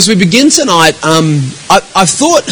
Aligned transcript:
As 0.00 0.08
we 0.08 0.14
begin 0.14 0.48
tonight, 0.48 0.94
um, 1.04 1.44
I, 1.68 1.84
I, 1.94 2.06
thought 2.06 2.48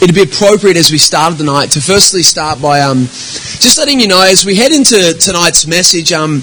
it'd 0.00 0.14
be 0.14 0.22
appropriate 0.22 0.76
as 0.76 0.92
we 0.92 0.96
started 0.96 1.36
the 1.36 1.42
night 1.42 1.72
to 1.72 1.80
firstly 1.80 2.22
start 2.22 2.62
by 2.62 2.80
um, 2.80 3.06
just 3.06 3.76
letting 3.76 3.98
you 3.98 4.06
know 4.06 4.22
as 4.22 4.46
we 4.46 4.54
head 4.54 4.70
into 4.70 5.14
tonight's 5.18 5.66
message. 5.66 6.12
Um, 6.12 6.36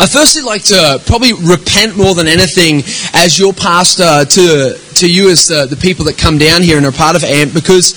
I 0.00 0.08
firstly 0.10 0.40
like 0.40 0.64
to 0.72 1.02
probably 1.04 1.34
repent 1.34 1.98
more 1.98 2.14
than 2.14 2.28
anything 2.28 2.78
as 3.12 3.38
your 3.38 3.52
pastor 3.52 4.24
to 4.24 4.80
to 4.94 5.06
you 5.06 5.28
as 5.28 5.48
the, 5.48 5.66
the 5.66 5.76
people 5.76 6.06
that 6.06 6.16
come 6.16 6.38
down 6.38 6.62
here 6.62 6.78
and 6.78 6.86
are 6.86 6.90
part 6.90 7.14
of 7.14 7.24
AMP 7.24 7.52
because 7.52 7.92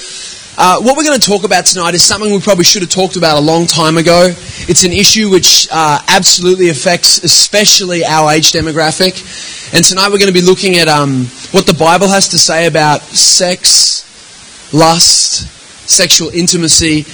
uh, 0.57 0.81
what 0.81 0.97
we're 0.97 1.03
going 1.03 1.19
to 1.19 1.25
talk 1.25 1.45
about 1.45 1.65
tonight 1.65 1.93
is 1.93 2.03
something 2.03 2.31
we 2.31 2.39
probably 2.41 2.65
should 2.65 2.81
have 2.81 2.91
talked 2.91 3.15
about 3.15 3.37
a 3.37 3.41
long 3.41 3.65
time 3.65 3.97
ago. 3.97 4.33
It's 4.67 4.83
an 4.83 4.91
issue 4.91 5.29
which 5.29 5.67
uh, 5.71 5.99
absolutely 6.09 6.69
affects 6.69 7.23
especially 7.23 8.03
our 8.03 8.31
age 8.31 8.51
demographic. 8.51 9.73
And 9.73 9.85
tonight 9.85 10.09
we're 10.09 10.19
going 10.19 10.33
to 10.33 10.33
be 10.33 10.41
looking 10.41 10.75
at 10.75 10.89
um, 10.89 11.25
what 11.51 11.65
the 11.65 11.73
Bible 11.73 12.09
has 12.09 12.27
to 12.29 12.37
say 12.37 12.67
about 12.67 13.01
sex, 13.01 14.03
lust, 14.73 15.47
sexual 15.89 16.29
intimacy. 16.29 17.05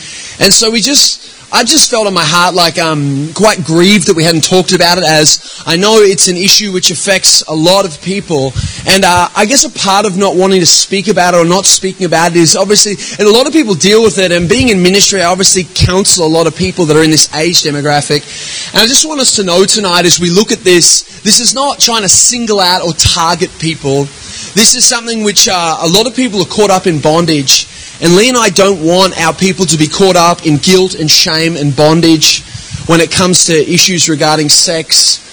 And 0.44 0.52
so 0.52 0.72
we 0.72 0.82
just, 0.82 1.37
I 1.50 1.64
just 1.64 1.90
felt 1.90 2.08
in 2.08 2.14
my 2.14 2.26
heart 2.26 2.56
like 2.56 2.78
um, 2.78 3.34
quite 3.34 3.64
grieved 3.64 4.08
that 4.08 4.18
we 4.18 4.24
hadn't 4.24 4.44
talked 4.44 4.74
about 4.74 4.98
it 4.98 5.06
as 5.06 5.64
I 5.66 5.78
know 5.78 5.96
it's 6.00 6.28
an 6.28 6.36
issue 6.36 6.74
which 6.74 6.92
affects 6.92 7.42
a 7.48 7.56
lot 7.56 7.86
of 7.86 8.02
people. 8.02 8.52
And 8.86 9.06
uh, 9.06 9.30
I 9.34 9.46
guess 9.46 9.64
a 9.64 9.72
part 9.72 10.06
of 10.06 10.18
not 10.18 10.36
wanting 10.36 10.60
to 10.60 10.66
speak 10.66 11.08
about 11.08 11.36
it 11.36 11.38
or 11.38 11.46
not 11.46 11.66
speaking 11.66 12.06
about 12.06 12.32
it 12.32 12.38
is 12.38 12.58
obviously, 12.58 13.00
and 13.18 13.28
a 13.28 13.32
lot 13.32 13.48
of 13.48 13.54
people 13.54 13.76
deal 13.76 14.04
with 14.04 14.18
it. 14.18 14.34
And 14.34 14.50
being 14.50 14.68
in 14.68 14.84
ministry, 14.84 15.22
I 15.22 15.32
obviously 15.32 15.64
counsel 15.74 16.28
a 16.28 16.28
lot 16.28 16.48
of 16.48 16.56
people 16.56 16.86
that 16.86 16.98
are 16.98 17.04
in 17.04 17.12
this 17.12 17.34
age 17.34 17.64
demographic. 17.64 18.28
And 18.74 18.82
I 18.82 18.86
just 18.86 19.08
want 19.08 19.22
us 19.22 19.38
to 19.38 19.44
know 19.44 19.64
tonight 19.64 20.06
as 20.06 20.20
we 20.20 20.30
look 20.30 20.52
at 20.52 20.60
this 20.60 21.22
this 21.24 21.40
is 21.40 21.54
not 21.54 21.80
trying 21.80 22.04
to 22.04 22.10
single 22.10 22.60
out 22.60 22.82
or 22.82 22.94
target 22.94 23.52
people. 23.60 24.04
This 24.54 24.76
is 24.76 24.86
something 24.86 25.24
which 25.24 25.48
uh, 25.50 25.78
a 25.82 25.88
lot 25.88 26.08
of 26.08 26.16
people 26.16 26.42
are 26.42 26.46
caught 26.46 26.70
up 26.70 26.88
in 26.88 27.00
bondage. 27.00 27.68
And 28.00 28.16
Lee 28.16 28.30
and 28.30 28.38
I 28.38 28.50
don't 28.50 28.86
want 28.86 29.20
our 29.20 29.34
people 29.34 29.66
to 29.66 29.78
be 29.78 29.88
caught 29.88 30.16
up 30.16 30.46
in 30.46 30.58
guilt 30.58 30.94
and 30.96 31.10
shame 31.10 31.58
and 31.58 31.76
bondage 31.76 32.44
when 32.86 33.02
it 33.02 33.12
comes 33.12 33.46
to 33.46 33.54
issues 33.54 34.08
regarding 34.08 34.50
sex 34.50 35.24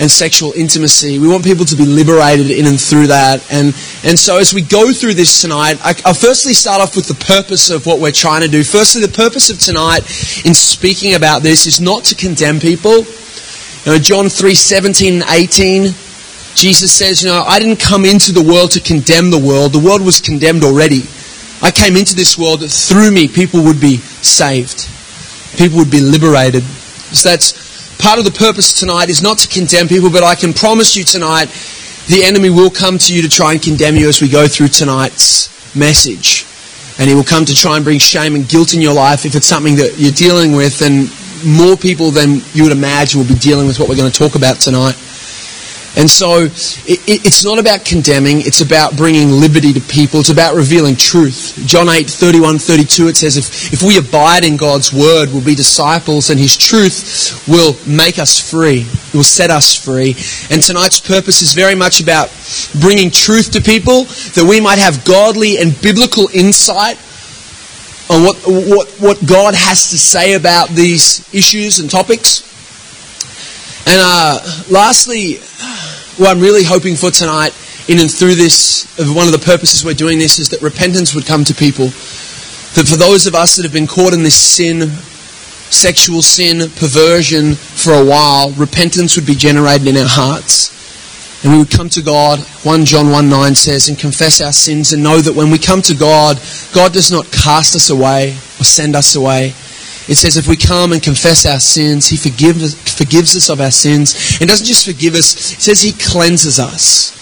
and 0.00 0.10
sexual 0.10 0.52
intimacy. 0.52 1.18
We 1.18 1.28
want 1.28 1.44
people 1.44 1.64
to 1.66 1.76
be 1.76 1.84
liberated 1.84 2.50
in 2.50 2.66
and 2.66 2.80
through 2.80 3.08
that. 3.08 3.44
And, 3.52 3.74
and 4.04 4.18
so 4.18 4.38
as 4.38 4.54
we 4.54 4.62
go 4.62 4.92
through 4.92 5.14
this 5.14 5.42
tonight, 5.42 5.78
I, 5.84 5.94
will 6.06 6.14
firstly 6.14 6.54
start 6.54 6.80
off 6.80 6.96
with 6.96 7.08
the 7.08 7.24
purpose 7.26 7.70
of 7.70 7.84
what 7.84 8.00
we're 8.00 8.12
trying 8.12 8.42
to 8.42 8.48
do. 8.48 8.62
Firstly, 8.62 9.02
the 9.02 9.12
purpose 9.12 9.50
of 9.50 9.58
tonight 9.58 10.00
in 10.46 10.54
speaking 10.54 11.14
about 11.14 11.42
this 11.42 11.66
is 11.66 11.80
not 11.80 12.04
to 12.04 12.14
condemn 12.14 12.60
people. 12.60 13.04
You 13.84 13.92
know, 13.92 13.98
John 13.98 14.28
3 14.28 14.54
17 14.54 15.22
and 15.22 15.30
18, 15.30 15.92
Jesus 16.54 16.92
says, 16.92 17.22
You 17.22 17.30
know, 17.30 17.42
I 17.42 17.58
didn't 17.58 17.80
come 17.80 18.04
into 18.04 18.32
the 18.32 18.42
world 18.42 18.70
to 18.72 18.80
condemn 18.80 19.30
the 19.30 19.38
world. 19.38 19.72
The 19.72 19.78
world 19.78 20.02
was 20.02 20.20
condemned 20.20 20.64
already. 20.64 21.02
I 21.60 21.70
came 21.70 21.96
into 21.96 22.14
this 22.14 22.38
world 22.38 22.60
that 22.60 22.70
through 22.70 23.10
me 23.10 23.28
people 23.28 23.64
would 23.64 23.80
be 23.80 23.96
saved, 23.96 24.88
people 25.58 25.78
would 25.78 25.90
be 25.90 26.00
liberated. 26.00 26.62
So 26.62 27.30
that's 27.30 27.98
part 27.98 28.18
of 28.18 28.24
the 28.24 28.30
purpose 28.30 28.78
tonight 28.78 29.08
is 29.08 29.22
not 29.22 29.38
to 29.38 29.48
condemn 29.48 29.88
people, 29.88 30.10
but 30.10 30.22
I 30.22 30.34
can 30.34 30.52
promise 30.52 30.94
you 30.96 31.04
tonight 31.04 31.46
the 32.06 32.22
enemy 32.24 32.48
will 32.48 32.70
come 32.70 32.96
to 32.96 33.14
you 33.14 33.22
to 33.22 33.28
try 33.28 33.52
and 33.52 33.62
condemn 33.62 33.96
you 33.96 34.08
as 34.08 34.22
we 34.22 34.28
go 34.28 34.46
through 34.46 34.68
tonight's 34.68 35.50
message. 35.74 36.46
And 36.98 37.08
he 37.08 37.14
will 37.14 37.24
come 37.24 37.44
to 37.44 37.54
try 37.54 37.76
and 37.76 37.84
bring 37.84 37.98
shame 37.98 38.34
and 38.34 38.48
guilt 38.48 38.74
in 38.74 38.80
your 38.80 38.94
life 38.94 39.24
if 39.24 39.34
it's 39.34 39.46
something 39.46 39.76
that 39.76 39.98
you're 39.98 40.12
dealing 40.12 40.52
with. 40.52 40.82
And 40.82 41.10
more 41.46 41.76
people 41.76 42.10
than 42.10 42.40
you 42.54 42.64
would 42.64 42.72
imagine 42.72 43.20
will 43.20 43.28
be 43.28 43.38
dealing 43.38 43.66
with 43.66 43.78
what 43.78 43.88
we're 43.88 43.96
going 43.96 44.10
to 44.10 44.18
talk 44.18 44.34
about 44.34 44.56
tonight. 44.56 44.96
And 45.98 46.08
so 46.08 46.44
it, 46.44 47.00
it, 47.10 47.26
it's 47.26 47.44
not 47.44 47.58
about 47.58 47.84
condemning, 47.84 48.38
it's 48.38 48.60
about 48.60 48.96
bringing 48.96 49.30
liberty 49.30 49.72
to 49.72 49.80
people. 49.80 50.20
It's 50.20 50.30
about 50.30 50.54
revealing 50.54 50.94
truth. 50.94 51.60
John 51.66 51.88
8, 51.88 52.08
31, 52.08 52.58
32, 52.58 53.08
it 53.08 53.16
says, 53.16 53.36
if, 53.36 53.72
if 53.72 53.82
we 53.82 53.98
abide 53.98 54.44
in 54.44 54.56
God's 54.56 54.92
word, 54.92 55.28
we'll 55.32 55.44
be 55.44 55.56
disciples, 55.56 56.30
and 56.30 56.38
his 56.38 56.56
truth 56.56 57.42
will 57.48 57.74
make 57.84 58.20
us 58.20 58.38
free, 58.38 58.86
it 58.86 59.14
will 59.14 59.24
set 59.24 59.50
us 59.50 59.74
free. 59.74 60.14
And 60.54 60.62
tonight's 60.62 61.00
purpose 61.00 61.42
is 61.42 61.52
very 61.52 61.74
much 61.74 62.00
about 62.00 62.30
bringing 62.80 63.10
truth 63.10 63.50
to 63.52 63.60
people 63.60 64.04
that 64.38 64.46
we 64.48 64.60
might 64.60 64.78
have 64.78 65.04
godly 65.04 65.58
and 65.58 65.74
biblical 65.82 66.28
insight 66.32 66.96
on 68.08 68.22
what, 68.22 68.36
what, 68.46 68.88
what 69.00 69.26
God 69.26 69.54
has 69.54 69.90
to 69.90 69.98
say 69.98 70.34
about 70.34 70.68
these 70.68 71.28
issues 71.34 71.80
and 71.80 71.90
topics. 71.90 72.46
And 73.88 74.00
uh, 74.00 74.38
lastly, 74.70 75.40
what 76.18 76.34
I'm 76.34 76.42
really 76.42 76.64
hoping 76.64 76.96
for 76.96 77.10
tonight, 77.10 77.54
in 77.88 78.00
and 78.00 78.10
through 78.10 78.34
this, 78.34 78.84
one 78.98 79.26
of 79.26 79.32
the 79.32 79.38
purposes 79.38 79.84
we're 79.84 79.94
doing 79.94 80.18
this, 80.18 80.38
is 80.38 80.48
that 80.50 80.60
repentance 80.62 81.14
would 81.14 81.26
come 81.26 81.44
to 81.44 81.54
people. 81.54 81.86
That 82.74 82.86
for 82.90 82.96
those 82.96 83.26
of 83.26 83.34
us 83.34 83.56
that 83.56 83.62
have 83.62 83.72
been 83.72 83.86
caught 83.86 84.12
in 84.12 84.24
this 84.24 84.36
sin, 84.36 84.90
sexual 85.70 86.20
sin, 86.20 86.58
perversion 86.76 87.54
for 87.54 87.92
a 87.92 88.04
while, 88.04 88.50
repentance 88.52 89.16
would 89.16 89.26
be 89.26 89.34
generated 89.34 89.86
in 89.86 89.96
our 89.96 90.08
hearts. 90.08 90.74
And 91.44 91.52
we 91.52 91.58
would 91.58 91.70
come 91.70 91.88
to 91.90 92.02
God, 92.02 92.40
1 92.66 92.84
John 92.84 93.10
1 93.10 93.28
9 93.28 93.54
says, 93.54 93.88
and 93.88 93.96
confess 93.96 94.40
our 94.40 94.52
sins 94.52 94.92
and 94.92 95.04
know 95.04 95.18
that 95.20 95.36
when 95.36 95.50
we 95.50 95.58
come 95.58 95.82
to 95.82 95.94
God, 95.94 96.36
God 96.74 96.92
does 96.92 97.12
not 97.12 97.30
cast 97.30 97.76
us 97.76 97.90
away 97.90 98.32
or 98.58 98.64
send 98.64 98.96
us 98.96 99.14
away. 99.14 99.54
It 100.08 100.16
says 100.16 100.36
if 100.36 100.48
we 100.48 100.56
come 100.56 100.92
and 100.92 101.02
confess 101.02 101.44
our 101.44 101.60
sins, 101.60 102.08
He 102.08 102.16
forgives, 102.16 102.74
forgives 102.96 103.36
us 103.36 103.50
of 103.50 103.60
our 103.60 103.70
sins. 103.70 104.38
And 104.40 104.48
doesn't 104.48 104.66
just 104.66 104.86
forgive 104.86 105.14
us, 105.14 105.52
it 105.52 105.60
says 105.60 105.82
He 105.82 105.92
cleanses 105.92 106.58
us. 106.58 107.14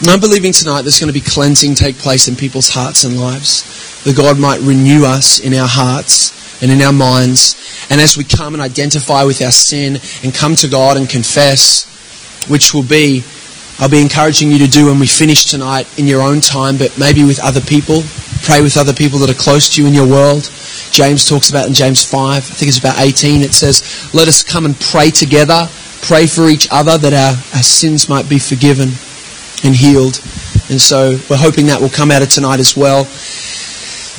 And 0.00 0.10
I'm 0.10 0.20
believing 0.20 0.52
tonight 0.52 0.82
there's 0.82 0.98
going 0.98 1.12
to 1.12 1.18
be 1.18 1.24
cleansing 1.24 1.74
take 1.74 1.96
place 1.96 2.28
in 2.28 2.36
people's 2.36 2.68
hearts 2.68 3.04
and 3.04 3.18
lives. 3.18 4.02
That 4.04 4.16
God 4.16 4.38
might 4.38 4.60
renew 4.60 5.04
us 5.04 5.38
in 5.38 5.54
our 5.54 5.68
hearts 5.68 6.62
and 6.62 6.70
in 6.70 6.82
our 6.82 6.92
minds. 6.92 7.86
And 7.88 8.00
as 8.00 8.16
we 8.16 8.24
come 8.24 8.54
and 8.54 8.62
identify 8.62 9.24
with 9.24 9.40
our 9.40 9.50
sin 9.50 9.98
and 10.22 10.34
come 10.34 10.54
to 10.56 10.68
God 10.68 10.96
and 10.96 11.08
confess, 11.08 11.86
which 12.48 12.74
will 12.74 12.82
be, 12.82 13.22
I'll 13.78 13.90
be 13.90 14.00
encouraging 14.00 14.50
you 14.50 14.58
to 14.58 14.66
do 14.66 14.86
when 14.86 14.98
we 14.98 15.06
finish 15.06 15.44
tonight 15.44 15.86
in 15.98 16.06
your 16.06 16.22
own 16.22 16.40
time, 16.40 16.78
but 16.78 16.96
maybe 16.98 17.24
with 17.24 17.38
other 17.44 17.60
people. 17.60 18.02
Pray 18.42 18.62
with 18.62 18.76
other 18.76 18.94
people 18.94 19.18
that 19.20 19.30
are 19.30 19.34
close 19.34 19.68
to 19.74 19.82
you 19.82 19.88
in 19.88 19.92
your 19.92 20.08
world. 20.08 20.50
James 20.90 21.28
talks 21.28 21.50
about 21.50 21.66
in 21.66 21.74
James 21.74 22.04
5, 22.04 22.36
I 22.36 22.40
think 22.40 22.68
it's 22.68 22.78
about 22.78 22.98
18, 22.98 23.42
it 23.42 23.52
says, 23.52 24.10
Let 24.14 24.28
us 24.28 24.42
come 24.42 24.64
and 24.64 24.78
pray 24.80 25.10
together, 25.10 25.68
pray 26.00 26.26
for 26.26 26.48
each 26.48 26.68
other 26.70 26.96
that 26.96 27.12
our, 27.12 27.36
our 27.56 27.62
sins 27.62 28.08
might 28.08 28.28
be 28.28 28.38
forgiven 28.38 28.88
and 29.62 29.74
healed. 29.76 30.20
And 30.70 30.80
so 30.80 31.18
we're 31.28 31.36
hoping 31.36 31.66
that 31.66 31.80
will 31.80 31.90
come 31.90 32.10
out 32.10 32.22
of 32.22 32.30
tonight 32.30 32.60
as 32.60 32.76
well. 32.76 33.00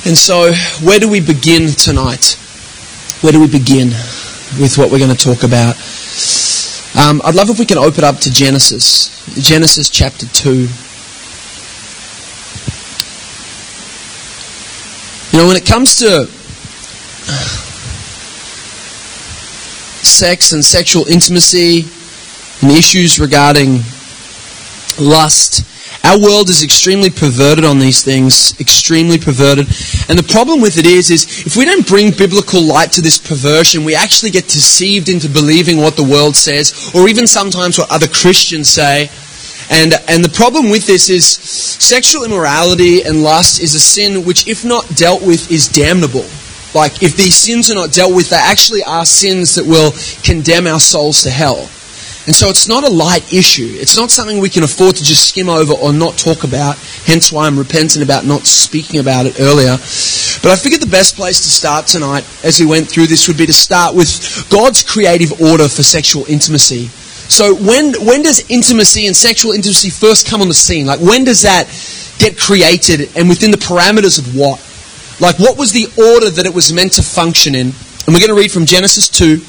And 0.06 0.16
so, 0.16 0.54
where 0.86 1.00
do 1.00 1.10
we 1.10 1.20
begin 1.20 1.70
tonight? 1.72 2.38
Where 3.22 3.34
do 3.34 3.42
we 3.42 3.48
begin 3.48 3.90
with 4.62 4.78
what 4.78 4.92
we're 4.92 5.00
going 5.00 5.16
to 5.16 5.18
talk 5.18 5.44
about? 5.44 5.76
Um, 6.98 7.22
I'd 7.24 7.36
love 7.36 7.52
if 7.52 7.60
we 7.60 7.66
can 7.66 7.78
open 7.78 8.04
up 8.04 8.16
to 8.22 8.34
Genesis, 8.34 9.24
Genesis 9.36 9.88
chapter 9.88 10.26
2. 10.26 10.52
You 15.32 15.40
know, 15.40 15.48
when 15.48 15.58
it 15.58 15.66
comes 15.68 15.98
to 15.98 16.26
sex 20.04 20.54
and 20.54 20.66
sexual 20.66 21.06
intimacy 21.06 21.86
and 22.64 22.72
issues 22.72 23.20
regarding 23.20 23.82
lust, 25.00 25.64
our 26.04 26.20
world 26.20 26.50
is 26.50 26.64
extremely 26.64 27.10
perverted 27.10 27.66
on 27.66 27.80
these 27.80 28.04
things, 28.04 28.60
extremely 28.60 29.18
perverted. 29.18 29.68
And 30.10 30.18
the 30.18 30.28
problem 30.28 30.62
with 30.62 30.78
it 30.78 30.86
is, 30.86 31.10
is 31.10 31.46
if 31.46 31.56
we 31.56 31.66
don't 31.66 31.88
bring 31.88 32.12
biblical 32.12 32.62
light 32.62 32.92
to 32.94 33.02
this 33.02 33.18
perversion, 33.18 33.84
we 33.84 33.96
actually 33.96 34.32
get 34.32 34.46
deceived 34.46 35.10
into 35.10 35.28
believing 35.30 35.78
what 35.78 35.96
the 35.96 36.04
world 36.04 36.36
says, 36.36 36.92
or 36.96 37.08
even 37.08 37.28
sometimes 37.28 37.78
what 37.78 37.92
other 37.92 38.08
Christians 38.08 38.70
say. 38.70 39.10
And, 39.70 39.94
and 40.08 40.24
the 40.24 40.30
problem 40.30 40.70
with 40.70 40.88
this 40.88 41.10
is 41.10 41.26
sexual 41.28 42.24
immorality 42.24 43.04
and 43.04 43.22
lust 43.22 43.62
is 43.62 43.76
a 43.76 43.80
sin 43.80 44.24
which, 44.24 44.48
if 44.48 44.64
not 44.64 44.88
dealt 44.96 45.22
with, 45.22 45.52
is 45.52 45.68
damnable. 45.68 46.26
Like, 46.74 47.04
if 47.04 47.18
these 47.18 47.36
sins 47.36 47.70
are 47.72 47.76
not 47.76 47.92
dealt 47.92 48.16
with, 48.16 48.30
they 48.30 48.38
actually 48.38 48.84
are 48.84 49.06
sins 49.06 49.56
that 49.56 49.66
will 49.66 49.92
condemn 50.24 50.68
our 50.68 50.80
souls 50.80 51.24
to 51.24 51.30
hell. 51.30 51.70
And 52.28 52.36
so 52.36 52.50
it's 52.50 52.68
not 52.68 52.84
a 52.84 52.92
light 52.92 53.34
issue. 53.34 53.70
It's 53.80 53.96
not 53.96 54.12
something 54.12 54.40
we 54.40 54.50
can 54.50 54.64
afford 54.64 54.98
to 54.98 55.04
just 55.04 55.30
skim 55.30 55.48
over 55.48 55.72
or 55.72 55.94
not 55.94 56.18
talk 56.18 56.44
about. 56.44 56.76
Hence 57.06 57.32
why 57.32 57.48
I'm 57.48 57.58
repentant 57.58 58.04
about 58.04 58.26
not 58.26 58.46
speaking 58.46 59.00
about 59.00 59.26
it 59.26 59.40
earlier. 59.40 59.72
But 60.44 60.52
I 60.52 60.58
figured 60.58 60.82
the 60.82 60.92
best 60.92 61.16
place 61.16 61.40
to 61.40 61.50
start 61.50 61.88
tonight 61.88 62.28
as 62.44 62.60
we 62.60 62.66
went 62.66 62.90
through 62.90 63.08
this 63.08 63.30
would 63.30 63.38
be 63.38 63.46
to 63.46 63.54
start 63.54 63.96
with 63.96 64.46
God's 64.50 64.84
creative 64.84 65.40
order 65.42 65.70
for 65.70 65.84
sexual 65.84 66.26
intimacy. 66.26 66.88
So 67.32 67.56
when, 67.56 67.94
when 68.06 68.24
does 68.24 68.44
intimacy 68.52 69.08
and 69.08 69.16
sexual 69.16 69.54
intimacy 69.54 69.90
first 69.90 70.28
come 70.28 70.42
on 70.42 70.50
the 70.50 70.54
scene? 70.54 70.86
Like 70.86 71.00
when 71.00 71.24
does 71.24 71.44
that 71.44 71.72
get 72.20 72.38
created 72.38 73.16
and 73.16 73.30
within 73.30 73.52
the 73.52 73.58
parameters 73.58 74.20
of 74.20 74.36
what? 74.36 74.60
Like 75.22 75.40
what 75.40 75.58
was 75.58 75.72
the 75.72 75.88
order 75.96 76.30
that 76.30 76.46
it 76.46 76.54
was 76.54 76.74
meant 76.74 76.94
to 76.94 77.04
function 77.04 77.56
in? 77.56 77.68
And 77.68 78.14
we're 78.14 78.20
going 78.20 78.36
to 78.36 78.36
read 78.36 78.52
from 78.52 78.66
Genesis 78.66 79.08
2 79.08 79.40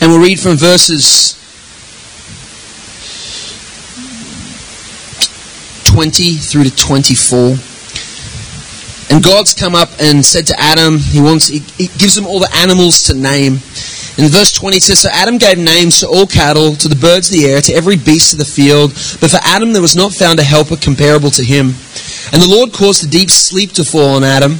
and 0.00 0.10
we'll 0.10 0.20
read 0.20 0.38
from 0.38 0.56
verses 0.56 1.40
20 5.94 6.34
through 6.34 6.64
to 6.64 6.74
24. 6.74 7.56
And 9.14 9.22
God's 9.22 9.54
come 9.54 9.74
up 9.76 9.90
and 10.00 10.26
said 10.26 10.46
to 10.48 10.58
Adam, 10.58 10.98
he 10.98 11.20
wants, 11.20 11.46
he, 11.46 11.60
he 11.78 11.86
gives 11.98 12.18
him 12.18 12.26
all 12.26 12.40
the 12.40 12.52
animals 12.56 13.04
to 13.04 13.14
name. 13.14 13.54
In 14.16 14.30
verse 14.30 14.52
20 14.52 14.76
it 14.76 14.82
says, 14.82 15.00
So 15.00 15.08
Adam 15.12 15.38
gave 15.38 15.58
names 15.58 16.00
to 16.00 16.08
all 16.08 16.26
cattle, 16.26 16.74
to 16.76 16.88
the 16.88 16.96
birds 16.96 17.30
of 17.30 17.36
the 17.36 17.46
air, 17.46 17.60
to 17.60 17.72
every 17.72 17.96
beast 17.96 18.32
of 18.32 18.38
the 18.38 18.44
field. 18.44 18.90
But 19.20 19.30
for 19.30 19.40
Adam 19.42 19.72
there 19.72 19.82
was 19.82 19.96
not 19.96 20.12
found 20.12 20.38
a 20.40 20.44
helper 20.44 20.76
comparable 20.76 21.30
to 21.30 21.44
him. 21.44 21.74
And 22.32 22.42
the 22.42 22.48
Lord 22.50 22.72
caused 22.72 23.04
a 23.04 23.10
deep 23.10 23.30
sleep 23.30 23.72
to 23.72 23.84
fall 23.84 24.16
on 24.16 24.24
Adam, 24.24 24.52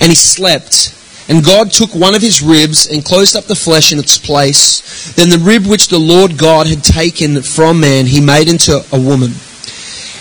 and 0.00 0.08
he 0.08 0.14
slept. 0.14 0.95
And 1.28 1.44
God 1.44 1.72
took 1.72 1.94
one 1.94 2.14
of 2.14 2.22
his 2.22 2.40
ribs 2.40 2.86
and 2.86 3.04
closed 3.04 3.34
up 3.34 3.44
the 3.44 3.56
flesh 3.56 3.92
in 3.92 3.98
its 3.98 4.16
place. 4.16 5.12
Then 5.14 5.28
the 5.28 5.38
rib 5.38 5.66
which 5.66 5.88
the 5.88 5.98
Lord 5.98 6.38
God 6.38 6.68
had 6.68 6.84
taken 6.84 7.42
from 7.42 7.80
man, 7.80 8.06
he 8.06 8.20
made 8.20 8.48
into 8.48 8.84
a 8.92 9.00
woman. 9.00 9.32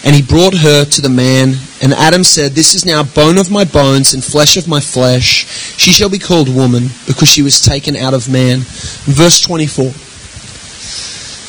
And 0.04 0.16
he 0.16 0.22
brought 0.22 0.56
her 0.56 0.86
to 0.86 1.02
the 1.02 1.10
man. 1.10 1.56
And 1.82 1.94
Adam 1.94 2.24
said, 2.24 2.52
This 2.52 2.74
is 2.74 2.86
now 2.86 3.04
bone 3.04 3.38
of 3.38 3.52
my 3.52 3.66
bones 3.66 4.14
and 4.14 4.24
flesh 4.24 4.58
of 4.58 4.68
my 4.68 4.80
flesh. 4.80 5.46
She 5.78 5.92
shall 5.92 6.10
be 6.10 6.20
called 6.20 6.54
woman, 6.54 6.90
because 7.06 7.30
she 7.30 7.42
was 7.42 7.60
taken 7.60 7.96
out 7.96 8.14
of 8.14 8.30
man. 8.30 8.60
Verse 9.06 9.40
24. 9.42 9.86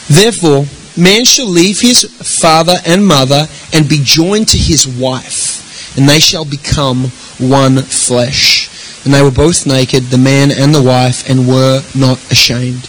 Therefore, 0.08 0.66
man 0.96 1.24
shall 1.24 1.46
leave 1.48 1.80
his 1.80 2.04
father 2.04 2.76
and 2.86 3.06
mother 3.06 3.46
and 3.72 3.88
be 3.88 4.00
joined 4.02 4.48
to 4.48 4.58
his 4.58 4.86
wife, 4.86 5.96
and 5.98 6.08
they 6.08 6.20
shall 6.20 6.44
become 6.44 7.04
one 7.38 7.78
flesh. 7.82 8.70
And 9.06 9.14
they 9.14 9.22
were 9.22 9.30
both 9.30 9.66
naked, 9.66 10.10
the 10.10 10.18
man 10.18 10.50
and 10.50 10.74
the 10.74 10.82
wife, 10.82 11.30
and 11.30 11.46
were 11.46 11.80
not 11.94 12.18
ashamed. 12.32 12.86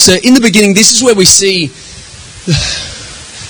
So, 0.00 0.14
in 0.24 0.32
the 0.32 0.40
beginning, 0.40 0.72
this 0.72 0.90
is 0.90 1.02
where 1.02 1.14
we 1.14 1.26
see 1.26 1.68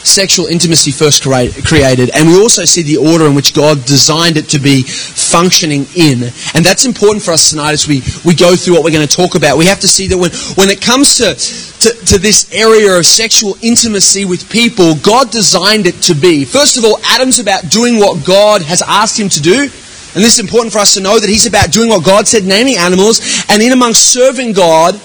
sexual 0.04 0.46
intimacy 0.46 0.90
first 0.90 1.22
created, 1.22 2.10
and 2.14 2.28
we 2.28 2.36
also 2.36 2.64
see 2.64 2.82
the 2.82 2.96
order 2.96 3.26
in 3.26 3.36
which 3.36 3.54
God 3.54 3.84
designed 3.86 4.36
it 4.36 4.48
to 4.50 4.58
be 4.58 4.82
functioning 4.82 5.86
in. 5.94 6.24
And 6.54 6.64
that's 6.64 6.84
important 6.84 7.24
for 7.24 7.30
us 7.30 7.50
tonight 7.50 7.72
as 7.72 7.86
we, 7.86 8.02
we 8.24 8.34
go 8.34 8.56
through 8.56 8.74
what 8.74 8.82
we're 8.82 8.90
going 8.90 9.06
to 9.06 9.16
talk 9.16 9.36
about. 9.36 9.56
We 9.56 9.66
have 9.66 9.80
to 9.80 9.88
see 9.88 10.08
that 10.08 10.18
when, 10.18 10.32
when 10.56 10.68
it 10.68 10.80
comes 10.82 11.16
to, 11.18 11.34
to, 11.34 12.06
to 12.06 12.18
this 12.18 12.52
area 12.52 12.98
of 12.98 13.06
sexual 13.06 13.56
intimacy 13.62 14.24
with 14.24 14.50
people, 14.50 14.96
God 14.96 15.30
designed 15.30 15.86
it 15.86 16.02
to 16.02 16.14
be. 16.14 16.44
First 16.44 16.76
of 16.76 16.84
all, 16.84 16.98
Adam's 17.04 17.38
about 17.38 17.70
doing 17.70 17.98
what 17.98 18.24
God 18.26 18.62
has 18.62 18.82
asked 18.82 19.18
him 19.18 19.28
to 19.28 19.40
do. 19.40 19.70
And 20.14 20.22
this 20.22 20.34
is 20.34 20.40
important 20.40 20.72
for 20.72 20.78
us 20.78 20.94
to 20.94 21.00
know 21.00 21.18
that 21.18 21.28
he's 21.28 21.46
about 21.46 21.72
doing 21.72 21.88
what 21.88 22.04
God 22.04 22.28
said, 22.28 22.44
naming 22.44 22.76
animals, 22.76 23.44
and 23.48 23.62
in 23.62 23.72
amongst 23.72 24.12
serving 24.12 24.52
God, 24.52 25.00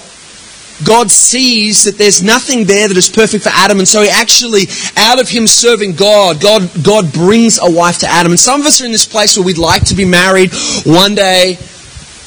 God 0.86 1.12
sees 1.12 1.84
that 1.84 1.98
there's 1.98 2.24
nothing 2.24 2.64
there 2.64 2.88
that 2.88 2.96
is 2.96 3.10
perfect 3.10 3.44
for 3.44 3.52
Adam, 3.52 3.80
and 3.80 3.88
so 3.88 4.02
he 4.02 4.10
actually, 4.10 4.64
out 4.96 5.20
of 5.20 5.28
him 5.28 5.46
serving 5.46 5.96
God, 5.96 6.40
God, 6.40 6.70
God 6.84 7.12
brings 7.12 7.60
a 7.62 7.70
wife 7.70 8.00
to 8.00 8.08
Adam. 8.08 8.32
And 8.32 8.40
some 8.40 8.62
of 8.62 8.68
us 8.68 8.82
are 8.82 8.86
in 8.86 8.92
this 8.92 9.08
place 9.08 9.36
where 9.36 9.46
we'd 9.46 9.58
like 9.58 9.86
to 9.86 9.96
be 9.96 10.06
married 10.06 10.54
one 10.86 11.16
day, 11.16 11.58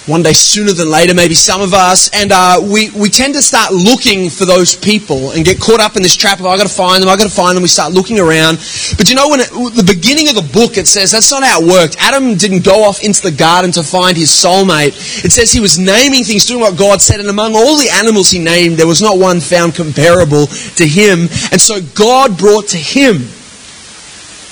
one 0.06 0.22
day 0.22 0.32
sooner 0.32 0.72
than 0.72 0.90
later, 0.90 1.14
maybe 1.14 1.34
some 1.34 1.60
of 1.60 1.74
us, 1.74 2.10
and 2.12 2.32
uh, 2.32 2.58
we, 2.60 2.90
we 2.90 3.08
tend 3.08 3.34
to 3.34 3.42
start 3.42 3.72
looking 3.72 4.30
for 4.30 4.44
those 4.44 4.74
people 4.74 5.30
and 5.30 5.44
get 5.44 5.60
caught 5.60 5.80
up 5.80 5.94
in 5.96 6.02
this 6.02 6.16
trap 6.16 6.40
of, 6.40 6.46
I've 6.46 6.58
got 6.58 6.66
to 6.66 6.74
find 6.74 7.02
them, 7.02 7.08
I've 7.08 7.18
got 7.18 7.28
to 7.28 7.34
find 7.34 7.56
them. 7.56 7.62
We 7.62 7.68
start 7.68 7.92
looking 7.92 8.18
around. 8.18 8.58
But 8.98 9.08
you 9.08 9.14
know, 9.14 9.28
when 9.28 9.40
it, 9.40 9.50
the 9.50 9.86
beginning 9.86 10.28
of 10.28 10.34
the 10.34 10.48
book, 10.52 10.76
it 10.76 10.88
says 10.88 11.12
that's 11.12 11.30
not 11.30 11.44
how 11.44 11.62
it 11.62 11.68
worked. 11.68 11.96
Adam 12.00 12.34
didn't 12.34 12.64
go 12.64 12.82
off 12.82 13.04
into 13.04 13.22
the 13.22 13.30
garden 13.30 13.70
to 13.72 13.82
find 13.82 14.16
his 14.16 14.30
soulmate. 14.30 15.24
It 15.24 15.30
says 15.30 15.52
he 15.52 15.60
was 15.60 15.78
naming 15.78 16.24
things, 16.24 16.46
doing 16.46 16.60
what 16.60 16.76
God 16.76 17.00
said, 17.00 17.20
and 17.20 17.28
among 17.28 17.54
all 17.54 17.78
the 17.78 17.90
animals 17.94 18.30
he 18.30 18.40
named, 18.40 18.78
there 18.78 18.88
was 18.88 19.02
not 19.02 19.18
one 19.18 19.38
found 19.40 19.74
comparable 19.76 20.46
to 20.46 20.86
him. 20.86 21.30
And 21.52 21.60
so 21.60 21.80
God 21.94 22.36
brought 22.36 22.68
to 22.68 22.78
him 22.78 23.28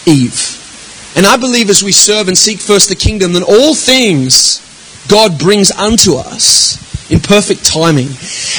Eve. 0.06 0.56
And 1.16 1.26
I 1.26 1.36
believe 1.36 1.70
as 1.70 1.82
we 1.82 1.90
serve 1.90 2.28
and 2.28 2.38
seek 2.38 2.60
first 2.60 2.88
the 2.88 2.94
kingdom, 2.94 3.32
then 3.32 3.42
all 3.42 3.74
things 3.74 4.62
God 5.10 5.38
brings 5.38 5.70
unto 5.72 6.14
us 6.14 6.78
in 7.10 7.18
perfect 7.18 7.64
timing. 7.66 8.06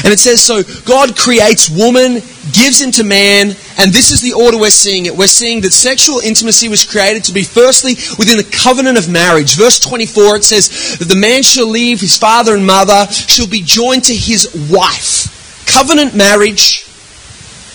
And 0.04 0.12
it 0.12 0.20
says, 0.20 0.42
so 0.42 0.62
God 0.84 1.16
creates 1.16 1.70
woman, 1.70 2.16
gives 2.52 2.82
him 2.82 2.92
to 2.92 3.04
man, 3.04 3.56
and 3.80 3.94
this 3.94 4.12
is 4.12 4.20
the 4.20 4.34
order 4.34 4.60
we're 4.60 4.70
seeing 4.70 5.06
it. 5.06 5.16
We're 5.16 5.28
seeing 5.28 5.62
that 5.62 5.72
sexual 5.72 6.20
intimacy 6.20 6.68
was 6.68 6.84
created 6.84 7.24
to 7.26 7.34
be 7.34 7.44
firstly 7.44 7.94
within 8.20 8.38
the 8.38 8.50
covenant 8.52 8.98
of 8.98 9.10
marriage. 9.10 9.56
Verse 9.56 9.80
24, 9.80 10.36
it 10.36 10.44
says 10.44 10.98
that 11.00 11.08
the 11.08 11.16
man 11.16 11.44
shall 11.44 11.68
leave 11.68 12.02
his 12.02 12.18
father 12.18 12.54
and 12.54 12.68
mother, 12.68 13.08
shall 13.12 13.48
be 13.48 13.62
joined 13.62 14.04
to 14.04 14.14
his 14.14 14.52
wife. 14.70 15.32
Covenant 15.66 16.14
marriage, 16.14 16.86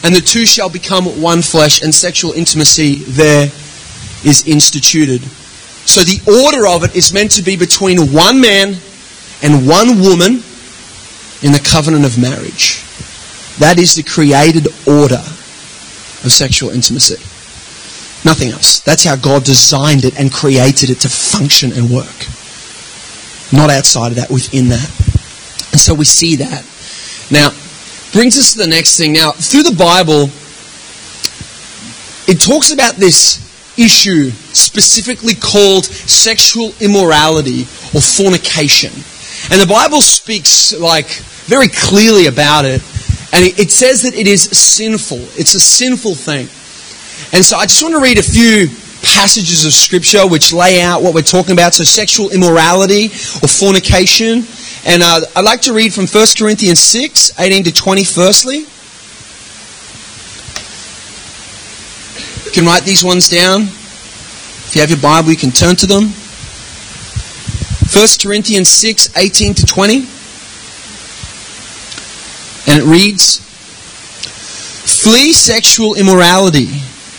and 0.05 0.15
the 0.15 0.21
two 0.21 0.45
shall 0.45 0.69
become 0.69 1.07
one 1.23 1.41
flesh, 1.41 1.83
and 1.83 1.95
sexual 1.95 2.33
intimacy 2.33 2.97
there 2.97 3.47
is 4.25 4.45
instituted. 4.47 5.23
So 5.87 6.03
the 6.03 6.21
order 6.45 6.67
of 6.67 6.85
it 6.85 6.95
is 6.95 7.13
meant 7.13 7.31
to 7.33 7.43
be 7.43 7.57
between 7.57 8.13
one 8.13 8.41
man 8.41 8.77
and 9.43 9.67
one 9.67 10.01
woman 10.01 10.43
in 11.43 11.53
the 11.53 11.63
covenant 11.65 12.05
of 12.05 12.19
marriage. 12.19 12.83
That 13.59 13.79
is 13.79 13.95
the 13.95 14.03
created 14.03 14.67
order 14.87 15.23
of 16.25 16.33
sexual 16.33 16.71
intimacy. 16.71 17.17
Nothing 18.27 18.51
else. 18.51 18.81
That's 18.81 19.05
how 19.05 19.17
God 19.17 19.45
designed 19.45 20.05
it 20.05 20.19
and 20.19 20.33
created 20.33 20.91
it 20.91 21.01
to 21.01 21.09
function 21.09 21.73
and 21.73 21.89
work. 21.89 22.27
Not 23.53 23.71
outside 23.71 24.09
of 24.09 24.17
that, 24.17 24.29
within 24.29 24.69
that. 24.69 24.91
And 25.71 25.81
so 25.81 25.95
we 25.95 26.05
see 26.05 26.37
that. 26.37 26.67
Now, 27.31 27.51
brings 28.13 28.37
us 28.37 28.53
to 28.55 28.59
the 28.59 28.67
next 28.67 28.97
thing. 28.97 29.13
Now, 29.13 29.31
through 29.31 29.63
the 29.63 29.77
Bible, 29.77 30.31
it 32.27 32.41
talks 32.41 32.73
about 32.73 32.97
this 32.97 33.46
issue 33.79 34.31
specifically 34.31 35.35
called 35.35 35.85
sexual 35.85 36.73
immorality 36.81 37.63
or 37.95 38.01
fornication. 38.01 38.93
And 39.51 39.61
the 39.61 39.67
Bible 39.69 40.01
speaks 40.01 40.73
like 40.79 41.09
very 41.47 41.69
clearly 41.69 42.27
about 42.27 42.65
it. 42.65 42.83
And 43.33 43.45
it 43.45 43.71
says 43.71 44.03
that 44.03 44.15
it 44.15 44.27
is 44.27 44.43
sinful. 44.43 45.19
It's 45.39 45.55
a 45.55 45.61
sinful 45.61 46.15
thing. 46.15 46.49
And 47.35 47.45
so 47.45 47.57
I 47.57 47.67
just 47.67 47.83
want 47.83 47.95
to 47.95 48.01
read 48.01 48.19
a 48.19 48.23
few 48.23 48.69
passages 49.03 49.65
of 49.65 49.73
scripture 49.73 50.27
which 50.27 50.53
lay 50.53 50.81
out 50.81 51.03
what 51.03 51.15
we're 51.15 51.23
talking 51.23 51.53
about. 51.53 51.75
So 51.75 51.85
sexual 51.85 52.31
immorality 52.31 53.07
or 53.07 53.49
fornication. 53.49 54.45
And 54.87 55.03
uh, 55.03 55.21
I'd 55.35 55.45
like 55.45 55.63
to 55.63 55.73
read 55.73 55.93
from 55.93 56.07
1 56.07 56.27
Corinthians 56.39 56.81
6, 56.81 57.39
18 57.39 57.65
to 57.65 57.73
20 57.73 58.05
firstly. 58.05 58.65
You 62.47 62.53
can 62.53 62.65
write 62.65 62.85
these 62.85 63.05
ones 63.05 63.29
down. 63.29 63.63
If 63.63 64.73
you 64.75 64.81
have 64.81 64.91
your 64.91 65.01
Bible, 65.01 65.31
you 65.31 65.37
can 65.37 65.51
turn 65.51 65.77
to 65.77 65.87
them. 65.87 66.05
1 67.93 68.07
Corinthians 68.23 68.71
6, 68.71 69.17
18 69.17 69.55
to 69.55 69.67
20. 69.67 69.97
And 72.69 72.83
it 72.83 72.87
reads 72.87 73.39
Flee 75.03 75.33
sexual 75.33 75.95
immorality. 75.95 76.69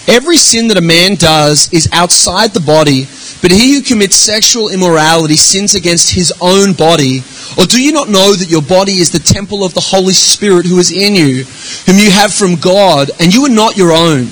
Every 0.08 0.38
sin 0.38 0.70
that 0.70 0.78
a 0.78 0.82
man 0.82 1.16
does 1.16 1.72
is 1.74 1.90
outside 1.92 2.52
the 2.54 2.62
body, 2.62 3.04
but 3.42 3.52
he 3.52 3.76
who 3.76 3.82
commits 3.82 4.16
sexual 4.16 4.70
immorality 4.70 5.36
sins 5.36 5.76
against 5.76 6.14
his 6.16 6.34
own 6.40 6.72
body. 6.74 7.20
Or 7.58 7.66
do 7.66 7.82
you 7.82 7.92
not 7.92 8.08
know 8.08 8.34
that 8.34 8.50
your 8.50 8.62
body 8.62 8.94
is 8.94 9.12
the 9.12 9.20
temple 9.20 9.66
of 9.66 9.74
the 9.74 9.82
Holy 9.82 10.14
Spirit 10.14 10.66
who 10.66 10.80
is 10.80 10.92
in 10.92 11.16
you, 11.16 11.44
whom 11.86 11.98
you 11.98 12.12
have 12.12 12.34
from 12.34 12.56
God, 12.56 13.12
and 13.20 13.34
you 13.34 13.46
are 13.46 13.50
not 13.50 13.76
your 13.76 13.92
own? 13.92 14.28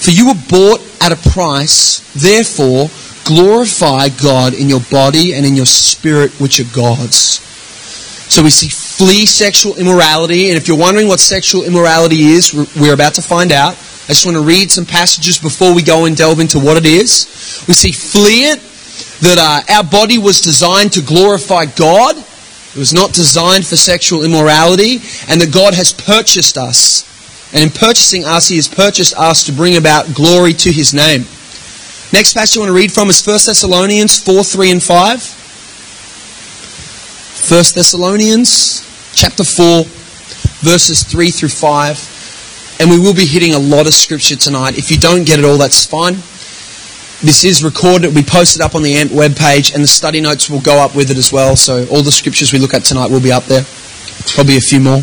For 0.00 0.10
you 0.10 0.28
were 0.28 0.40
bought 0.48 0.80
at 1.02 1.12
a 1.12 1.30
price, 1.30 2.00
therefore 2.14 2.88
glorify 3.24 4.08
God 4.08 4.54
in 4.54 4.68
your 4.68 4.80
body 4.90 5.34
and 5.34 5.44
in 5.44 5.56
your 5.56 5.66
spirit, 5.66 6.32
which 6.40 6.58
are 6.58 6.74
God's. 6.74 7.38
So 8.32 8.42
we 8.42 8.50
see 8.50 8.68
flee 8.68 9.26
sexual 9.26 9.76
immorality, 9.76 10.48
and 10.48 10.56
if 10.56 10.68
you're 10.68 10.78
wondering 10.78 11.06
what 11.06 11.20
sexual 11.20 11.64
immorality 11.64 12.28
is, 12.28 12.54
we're 12.80 12.94
about 12.94 13.14
to 13.14 13.22
find 13.22 13.52
out. 13.52 13.72
I 13.74 14.12
just 14.14 14.24
want 14.24 14.36
to 14.36 14.42
read 14.42 14.70
some 14.70 14.86
passages 14.86 15.38
before 15.38 15.74
we 15.74 15.82
go 15.82 16.06
and 16.06 16.16
delve 16.16 16.40
into 16.40 16.58
what 16.58 16.76
it 16.76 16.86
is. 16.86 17.64
We 17.68 17.74
see 17.74 17.92
flee 17.92 18.50
it, 18.50 18.60
that 19.20 19.36
uh, 19.38 19.74
our 19.74 19.84
body 19.84 20.16
was 20.16 20.40
designed 20.40 20.92
to 20.94 21.02
glorify 21.02 21.66
God. 21.66 22.16
It 22.16 22.76
was 22.76 22.94
not 22.94 23.12
designed 23.12 23.66
for 23.66 23.76
sexual 23.76 24.24
immorality, 24.24 24.94
and 25.28 25.40
that 25.40 25.50
God 25.52 25.74
has 25.74 25.92
purchased 25.92 26.56
us 26.56 27.09
and 27.52 27.62
in 27.64 27.70
purchasing 27.70 28.24
us, 28.24 28.48
he 28.48 28.56
has 28.56 28.68
purchased 28.68 29.14
us 29.16 29.44
to 29.44 29.52
bring 29.52 29.76
about 29.76 30.14
glory 30.14 30.52
to 30.54 30.70
his 30.70 30.94
name. 30.94 31.22
Next 32.12 32.34
passage 32.34 32.58
I 32.58 32.60
want 32.60 32.70
to 32.70 32.74
read 32.74 32.92
from 32.92 33.08
is 33.08 33.24
1 33.24 33.34
Thessalonians 33.46 34.18
4, 34.18 34.42
3 34.42 34.70
and 34.70 34.82
5. 34.82 35.36
1 37.50 37.64
Thessalonians 37.74 38.86
chapter 39.14 39.44
4, 39.44 39.84
verses 40.62 41.02
3 41.04 41.30
through 41.30 41.48
5. 41.48 42.78
And 42.80 42.90
we 42.90 42.98
will 42.98 43.14
be 43.14 43.26
hitting 43.26 43.54
a 43.54 43.58
lot 43.58 43.86
of 43.86 43.94
scripture 43.94 44.36
tonight. 44.36 44.78
If 44.78 44.90
you 44.90 44.98
don't 44.98 45.24
get 45.24 45.38
it 45.38 45.44
all, 45.44 45.58
that's 45.58 45.84
fine. 45.84 46.14
This 47.22 47.44
is 47.44 47.62
recorded, 47.62 48.04
it 48.04 48.08
will 48.08 48.22
be 48.22 48.28
posted 48.28 48.62
up 48.62 48.74
on 48.74 48.82
the 48.82 48.94
AMP 48.94 49.12
webpage, 49.12 49.74
and 49.74 49.82
the 49.82 49.88
study 49.88 50.20
notes 50.20 50.48
will 50.48 50.62
go 50.62 50.82
up 50.82 50.96
with 50.96 51.10
it 51.10 51.18
as 51.18 51.32
well. 51.32 51.54
So 51.54 51.86
all 51.88 52.02
the 52.02 52.10
scriptures 52.10 52.52
we 52.52 52.58
look 52.58 52.72
at 52.72 52.82
tonight 52.84 53.10
will 53.10 53.20
be 53.20 53.30
up 53.30 53.44
there. 53.44 53.64
Probably 54.34 54.56
a 54.56 54.60
few 54.60 54.80
more. 54.80 55.02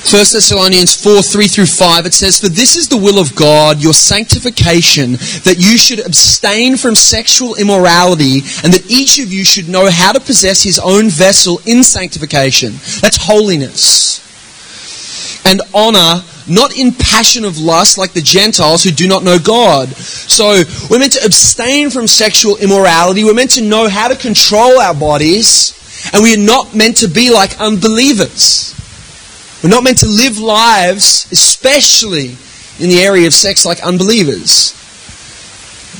1 0.00 0.18
Thessalonians 0.32 0.94
4 0.94 1.20
3 1.20 1.46
through 1.46 1.66
5, 1.66 2.06
it 2.06 2.14
says, 2.14 2.40
For 2.40 2.48
this 2.48 2.74
is 2.74 2.88
the 2.88 2.96
will 2.96 3.20
of 3.20 3.36
God, 3.36 3.82
your 3.82 3.92
sanctification, 3.92 5.12
that 5.44 5.56
you 5.58 5.76
should 5.76 6.04
abstain 6.04 6.78
from 6.78 6.94
sexual 6.94 7.54
immorality, 7.54 8.40
and 8.64 8.72
that 8.72 8.90
each 8.90 9.18
of 9.18 9.30
you 9.30 9.44
should 9.44 9.68
know 9.68 9.90
how 9.90 10.12
to 10.12 10.18
possess 10.18 10.62
his 10.62 10.78
own 10.78 11.10
vessel 11.10 11.60
in 11.66 11.84
sanctification. 11.84 12.72
That's 13.02 13.18
holiness. 13.20 14.26
And 15.44 15.60
honor, 15.74 16.24
not 16.48 16.76
in 16.76 16.92
passion 16.92 17.44
of 17.44 17.58
lust 17.58 17.98
like 17.98 18.12
the 18.14 18.22
Gentiles 18.22 18.82
who 18.82 18.90
do 18.90 19.06
not 19.06 19.22
know 19.22 19.38
God. 19.38 19.88
So 19.88 20.62
we're 20.90 20.98
meant 20.98 21.12
to 21.12 21.24
abstain 21.26 21.90
from 21.90 22.06
sexual 22.06 22.56
immorality. 22.56 23.22
We're 23.22 23.34
meant 23.34 23.52
to 23.52 23.62
know 23.62 23.86
how 23.88 24.08
to 24.08 24.16
control 24.16 24.80
our 24.80 24.94
bodies. 24.94 25.76
And 26.14 26.22
we 26.22 26.34
are 26.34 26.44
not 26.44 26.74
meant 26.74 26.96
to 26.98 27.08
be 27.08 27.30
like 27.30 27.60
unbelievers. 27.60 28.79
We're 29.62 29.70
not 29.70 29.84
meant 29.84 29.98
to 29.98 30.06
live 30.06 30.38
lives, 30.38 31.26
especially 31.30 32.36
in 32.78 32.88
the 32.88 33.00
area 33.02 33.26
of 33.26 33.34
sex, 33.34 33.66
like 33.66 33.82
unbelievers. 33.84 34.74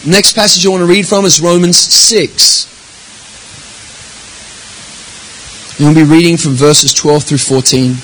Next 0.06 0.32
passage 0.32 0.64
I 0.64 0.70
want 0.70 0.80
to 0.80 0.86
read 0.86 1.06
from 1.06 1.26
is 1.26 1.42
Romans 1.42 1.76
6. 1.76 2.66
And 5.78 5.94
we'll 5.94 6.06
be 6.06 6.10
reading 6.10 6.38
from 6.38 6.52
verses 6.52 6.94
12 6.94 7.24
through 7.24 7.38
14. 7.38 7.96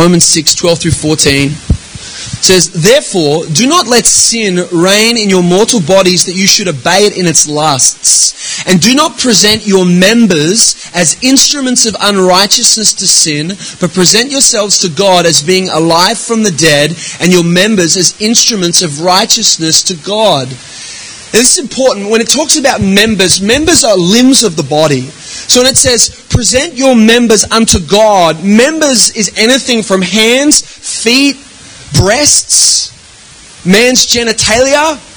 Romans 0.00 0.24
6, 0.24 0.54
12 0.54 0.78
through 0.78 0.92
14 0.92 1.71
says, 2.44 2.70
Therefore, 2.70 3.46
do 3.46 3.66
not 3.68 3.86
let 3.86 4.06
sin 4.06 4.56
reign 4.72 5.16
in 5.16 5.30
your 5.30 5.42
mortal 5.42 5.80
bodies 5.80 6.26
that 6.26 6.36
you 6.36 6.46
should 6.46 6.68
obey 6.68 7.06
it 7.06 7.16
in 7.16 7.26
its 7.26 7.48
lusts. 7.48 8.66
And 8.66 8.80
do 8.80 8.94
not 8.94 9.18
present 9.18 9.66
your 9.66 9.86
members 9.86 10.90
as 10.94 11.22
instruments 11.22 11.86
of 11.86 11.96
unrighteousness 12.00 12.92
to 12.94 13.06
sin, 13.06 13.48
but 13.80 13.94
present 13.94 14.30
yourselves 14.30 14.78
to 14.80 14.88
God 14.88 15.26
as 15.26 15.42
being 15.42 15.68
alive 15.68 16.18
from 16.18 16.42
the 16.42 16.50
dead, 16.50 16.96
and 17.20 17.32
your 17.32 17.44
members 17.44 17.96
as 17.96 18.20
instruments 18.20 18.82
of 18.82 19.00
righteousness 19.00 19.82
to 19.84 19.94
God. 20.04 20.48
This 21.32 21.56
is 21.56 21.64
important. 21.64 22.10
When 22.10 22.20
it 22.20 22.28
talks 22.28 22.58
about 22.58 22.82
members, 22.82 23.40
members 23.40 23.84
are 23.84 23.96
limbs 23.96 24.42
of 24.42 24.54
the 24.54 24.62
body. 24.62 25.00
So 25.00 25.60
when 25.62 25.70
it 25.70 25.78
says, 25.78 26.10
present 26.28 26.74
your 26.74 26.94
members 26.94 27.44
unto 27.50 27.80
God, 27.80 28.44
members 28.44 29.16
is 29.16 29.32
anything 29.38 29.82
from 29.82 30.02
hands, 30.02 30.60
feet, 30.60 31.36
breasts, 31.94 32.92
man's 33.66 34.06
genitalia. 34.06 35.08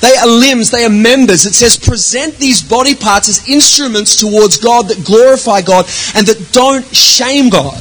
They 0.00 0.16
are 0.16 0.26
limbs, 0.26 0.70
they 0.70 0.84
are 0.84 0.90
members. 0.90 1.46
It 1.46 1.54
says, 1.54 1.76
present 1.76 2.36
these 2.36 2.62
body 2.62 2.94
parts 2.94 3.28
as 3.28 3.48
instruments 3.48 4.16
towards 4.16 4.58
God 4.58 4.88
that 4.88 5.04
glorify 5.04 5.62
God 5.62 5.86
and 6.14 6.26
that 6.26 6.52
don't 6.52 6.84
shame 6.94 7.48
God. 7.48 7.80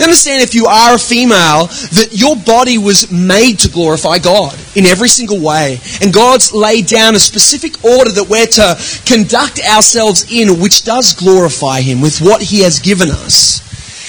Understand 0.00 0.42
if 0.42 0.54
you 0.54 0.66
are 0.66 0.94
a 0.94 0.98
female 0.98 1.66
that 1.98 2.10
your 2.12 2.36
body 2.36 2.78
was 2.78 3.10
made 3.10 3.58
to 3.60 3.68
glorify 3.68 4.18
God 4.18 4.56
in 4.76 4.86
every 4.86 5.08
single 5.08 5.40
way. 5.40 5.80
And 6.00 6.14
God's 6.14 6.54
laid 6.54 6.86
down 6.86 7.16
a 7.16 7.18
specific 7.18 7.84
order 7.84 8.12
that 8.12 8.28
we're 8.30 8.46
to 8.46 8.78
conduct 9.04 9.60
ourselves 9.66 10.30
in, 10.30 10.60
which 10.60 10.84
does 10.84 11.14
glorify 11.14 11.80
Him 11.80 12.00
with 12.00 12.20
what 12.20 12.42
He 12.42 12.62
has 12.62 12.78
given 12.78 13.10
us. 13.10 13.67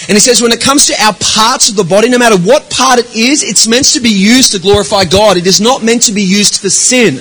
And 0.09 0.15
he 0.15 0.19
says, 0.19 0.41
when 0.41 0.51
it 0.51 0.59
comes 0.59 0.87
to 0.87 0.95
our 1.03 1.13
parts 1.13 1.69
of 1.69 1.75
the 1.75 1.83
body, 1.83 2.09
no 2.09 2.17
matter 2.17 2.35
what 2.39 2.71
part 2.71 2.97
it 2.97 3.15
is, 3.15 3.43
it's 3.43 3.67
meant 3.67 3.85
to 3.93 3.99
be 3.99 4.09
used 4.09 4.53
to 4.53 4.59
glorify 4.59 5.05
God. 5.05 5.37
It 5.37 5.45
is 5.45 5.61
not 5.61 5.83
meant 5.83 6.01
to 6.09 6.13
be 6.13 6.23
used 6.23 6.59
for 6.59 6.69
sin. 6.71 7.17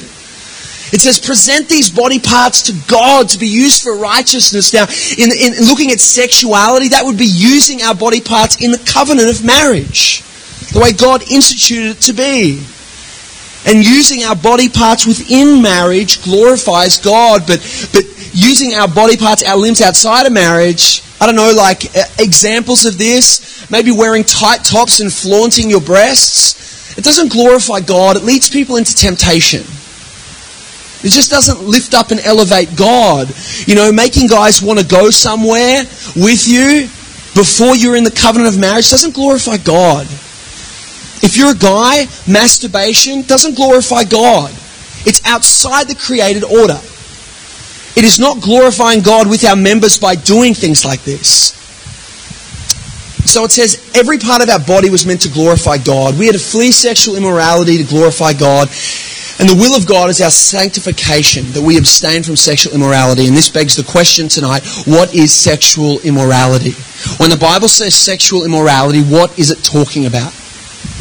It 0.90 1.02
says, 1.02 1.20
present 1.20 1.68
these 1.68 1.90
body 1.90 2.18
parts 2.18 2.62
to 2.62 2.72
God 2.88 3.28
to 3.28 3.38
be 3.38 3.46
used 3.46 3.82
for 3.82 3.94
righteousness. 3.94 4.72
Now, 4.72 4.86
in, 5.20 5.28
in 5.36 5.68
looking 5.68 5.90
at 5.90 6.00
sexuality, 6.00 6.88
that 6.88 7.04
would 7.04 7.18
be 7.18 7.28
using 7.28 7.82
our 7.82 7.94
body 7.94 8.22
parts 8.22 8.64
in 8.64 8.72
the 8.72 8.78
covenant 8.78 9.28
of 9.28 9.44
marriage, 9.44 10.22
the 10.72 10.80
way 10.80 10.94
God 10.94 11.30
instituted 11.30 11.98
it 11.98 12.00
to 12.08 12.14
be. 12.14 12.64
And 13.66 13.84
using 13.84 14.24
our 14.24 14.34
body 14.34 14.70
parts 14.70 15.04
within 15.04 15.60
marriage 15.60 16.24
glorifies 16.24 16.96
God, 16.96 17.42
but, 17.46 17.60
but 17.92 18.04
using 18.32 18.72
our 18.72 18.88
body 18.88 19.18
parts, 19.18 19.44
our 19.44 19.58
limbs 19.58 19.82
outside 19.82 20.24
of 20.24 20.32
marriage, 20.32 21.02
I 21.20 21.26
don't 21.26 21.36
know, 21.36 21.52
like 21.56 21.84
examples 22.20 22.86
of 22.86 22.96
this, 22.96 23.68
maybe 23.70 23.90
wearing 23.90 24.24
tight 24.24 24.64
tops 24.64 25.00
and 25.00 25.12
flaunting 25.12 25.68
your 25.68 25.80
breasts. 25.80 26.96
It 26.96 27.04
doesn't 27.04 27.32
glorify 27.32 27.80
God, 27.80 28.16
it 28.16 28.22
leads 28.22 28.48
people 28.50 28.76
into 28.76 28.94
temptation. 28.94 29.62
It 31.00 31.10
just 31.10 31.30
doesn't 31.30 31.62
lift 31.62 31.94
up 31.94 32.10
and 32.10 32.18
elevate 32.20 32.76
God. 32.76 33.32
You 33.66 33.76
know, 33.76 33.92
making 33.92 34.26
guys 34.26 34.60
want 34.60 34.80
to 34.80 34.86
go 34.86 35.10
somewhere 35.10 35.84
with 36.16 36.48
you 36.48 36.88
before 37.38 37.76
you're 37.76 37.94
in 37.94 38.02
the 38.02 38.10
covenant 38.10 38.52
of 38.52 38.60
marriage 38.60 38.90
doesn't 38.90 39.14
glorify 39.14 39.58
God. 39.58 40.06
If 41.22 41.36
you're 41.36 41.52
a 41.52 41.54
guy, 41.54 42.06
masturbation 42.26 43.22
doesn't 43.22 43.54
glorify 43.54 44.04
God. 44.04 44.50
It's 45.06 45.24
outside 45.24 45.86
the 45.86 45.94
created 45.94 46.42
order. 46.42 46.80
It 47.98 48.04
is 48.04 48.20
not 48.20 48.40
glorifying 48.40 49.02
God 49.02 49.28
with 49.28 49.44
our 49.44 49.56
members 49.56 49.98
by 49.98 50.14
doing 50.14 50.54
things 50.54 50.84
like 50.84 51.02
this. 51.02 51.50
So 53.26 53.42
it 53.42 53.50
says 53.50 53.90
every 53.92 54.18
part 54.18 54.40
of 54.40 54.48
our 54.48 54.60
body 54.60 54.88
was 54.88 55.04
meant 55.04 55.22
to 55.22 55.28
glorify 55.28 55.78
God. 55.78 56.16
We 56.16 56.26
had 56.26 56.36
to 56.36 56.40
flee 56.40 56.70
sexual 56.70 57.16
immorality 57.16 57.76
to 57.78 57.82
glorify 57.82 58.34
God. 58.34 58.68
And 59.40 59.48
the 59.48 59.58
will 59.58 59.76
of 59.76 59.84
God 59.88 60.10
is 60.10 60.20
our 60.20 60.30
sanctification, 60.30 61.50
that 61.52 61.60
we 61.60 61.76
abstain 61.76 62.22
from 62.22 62.36
sexual 62.36 62.72
immorality. 62.72 63.26
And 63.26 63.36
this 63.36 63.48
begs 63.48 63.74
the 63.74 63.82
question 63.82 64.28
tonight 64.28 64.62
what 64.86 65.12
is 65.12 65.34
sexual 65.34 65.98
immorality? 66.00 66.78
When 67.18 67.30
the 67.30 67.36
Bible 67.36 67.68
says 67.68 67.96
sexual 67.96 68.44
immorality, 68.44 69.02
what 69.02 69.36
is 69.36 69.50
it 69.50 69.64
talking 69.64 70.06
about? 70.06 70.30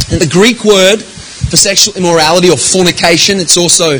And 0.10 0.20
the 0.20 0.30
Greek 0.32 0.66
word 0.66 1.04
for 1.04 1.58
sexual 1.58 1.94
immorality 1.94 2.50
or 2.50 2.58
fornication, 2.58 3.38
it's 3.38 3.56
also 3.56 4.00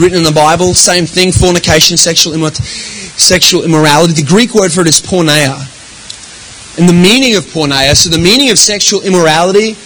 written 0.00 0.18
in 0.18 0.24
the 0.24 0.32
Bible. 0.32 0.74
Same 0.74 1.06
thing, 1.06 1.30
fornication, 1.30 1.96
sexual, 1.96 2.32
immor- 2.32 2.56
sexual 3.20 3.64
immorality. 3.64 4.14
The 4.14 4.26
Greek 4.26 4.54
word 4.54 4.72
for 4.72 4.80
it 4.80 4.88
is 4.88 5.00
porneia. 5.00 5.60
And 6.78 6.88
the 6.88 6.94
meaning 6.94 7.36
of 7.36 7.44
porneia, 7.44 7.94
so 7.94 8.08
the 8.08 8.18
meaning 8.18 8.50
of 8.50 8.58
sexual 8.58 9.02
immorality, 9.02 9.76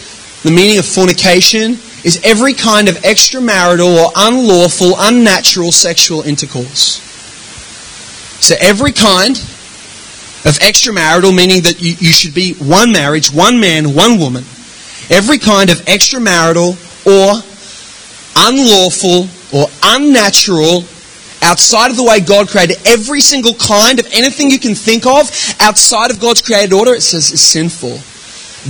the 0.43 0.53
meaning 0.53 0.79
of 0.79 0.87
fornication, 0.87 1.79
is 2.05 2.21
every 2.23 2.53
kind 2.53 2.89
of 2.89 2.97
extramarital 2.97 4.05
or 4.05 4.13
unlawful, 4.15 4.95
unnatural 4.99 5.73
sexual 5.73 6.23
intercourse. 6.23 7.01
So 8.41 8.55
every 8.61 8.93
kind 8.93 9.37
of 10.45 10.59
extramarital, 10.61 11.35
meaning 11.35 11.63
that 11.63 11.81
you, 11.81 11.97
you 11.99 12.13
should 12.13 12.35
be 12.35 12.53
one 12.55 12.93
marriage, 12.93 13.33
one 13.33 13.59
man, 13.59 13.95
one 13.95 14.19
woman. 14.19 14.45
Every 15.11 15.39
kind 15.39 15.71
of 15.71 15.79
extramarital 15.87 16.77
or 17.07 17.43
unlawful 18.37 19.29
or 19.55 19.69
unnatural 19.85 20.85
outside 21.41 21.91
of 21.91 21.97
the 21.97 22.03
way 22.03 22.19
God 22.19 22.49
created 22.49 22.77
every 22.85 23.21
single 23.21 23.55
kind 23.55 24.01
of 24.01 24.07
anything 24.13 24.51
you 24.51 24.59
can 24.59 24.75
think 24.75 25.07
of 25.07 25.31
outside 25.61 26.11
of 26.11 26.19
God's 26.19 26.43
created 26.43 26.73
order, 26.73 26.93
it 26.93 27.03
says 27.03 27.31
is 27.31 27.43
sinful. 27.43 28.01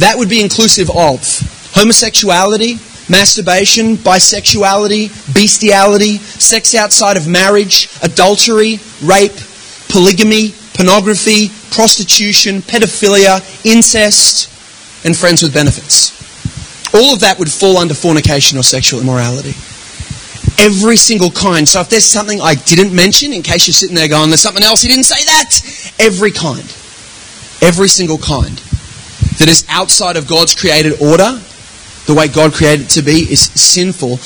That 0.00 0.18
would 0.18 0.28
be 0.28 0.42
inclusive 0.42 0.90
of 0.90 1.24
homosexuality, 1.72 2.76
masturbation, 3.08 3.96
bisexuality, 3.96 5.08
bestiality, 5.32 6.18
sex 6.18 6.74
outside 6.74 7.16
of 7.16 7.26
marriage, 7.26 7.88
adultery, 8.02 8.78
rape, 9.02 9.38
polygamy, 9.88 10.52
pornography, 10.74 11.48
prostitution, 11.70 12.60
pedophilia, 12.60 13.40
incest, 13.64 14.50
and 15.06 15.16
friends 15.16 15.42
with 15.42 15.54
benefits. 15.54 16.12
All 16.92 17.14
of 17.14 17.20
that 17.20 17.38
would 17.38 17.50
fall 17.50 17.78
under 17.78 17.94
fornication 17.94 18.58
or 18.58 18.62
sexual 18.62 19.00
immorality 19.00 19.54
every 20.58 20.96
single 20.96 21.30
kind. 21.30 21.68
So 21.68 21.80
if 21.80 21.88
there's 21.88 22.04
something 22.04 22.40
I 22.40 22.54
didn't 22.54 22.94
mention, 22.94 23.32
in 23.32 23.42
case 23.42 23.66
you're 23.66 23.74
sitting 23.74 23.96
there 23.96 24.08
going, 24.08 24.30
there's 24.30 24.42
something 24.42 24.62
else 24.62 24.82
he 24.82 24.88
didn't 24.88 25.04
say 25.04 25.24
that, 25.24 25.94
every 26.00 26.30
kind, 26.30 26.64
every 27.62 27.88
single 27.88 28.18
kind 28.18 28.56
that 29.38 29.48
is 29.48 29.64
outside 29.68 30.16
of 30.16 30.28
God's 30.28 30.54
created 30.54 31.00
order, 31.00 31.40
the 32.06 32.14
way 32.14 32.28
God 32.28 32.52
created 32.52 32.86
it 32.86 32.90
to 32.90 33.02
be, 33.02 33.30
is 33.30 33.40
sinful. 33.40 34.18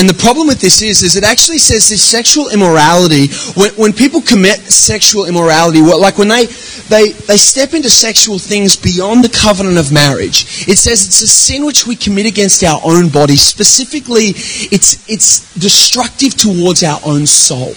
And 0.00 0.08
the 0.08 0.14
problem 0.14 0.46
with 0.46 0.62
this 0.62 0.80
is, 0.80 1.02
is 1.02 1.16
it 1.16 1.24
actually 1.24 1.58
says 1.58 1.90
this 1.90 2.02
sexual 2.02 2.48
immorality, 2.48 3.26
when, 3.52 3.70
when 3.72 3.92
people 3.92 4.22
commit 4.22 4.58
sexual 4.60 5.26
immorality, 5.26 5.82
what, 5.82 6.00
like 6.00 6.16
when 6.16 6.28
they, 6.28 6.46
they, 6.88 7.12
they 7.12 7.36
step 7.36 7.74
into 7.74 7.90
sexual 7.90 8.38
things 8.38 8.76
beyond 8.76 9.22
the 9.22 9.28
covenant 9.28 9.76
of 9.76 9.92
marriage, 9.92 10.66
it 10.66 10.78
says 10.78 11.04
it's 11.04 11.20
a 11.20 11.28
sin 11.28 11.66
which 11.66 11.86
we 11.86 11.96
commit 11.96 12.24
against 12.24 12.64
our 12.64 12.80
own 12.82 13.10
body. 13.10 13.36
Specifically, 13.36 14.32
it's, 14.72 15.06
it's 15.06 15.52
destructive 15.58 16.34
towards 16.34 16.82
our 16.82 17.00
own 17.04 17.26
soul. 17.26 17.68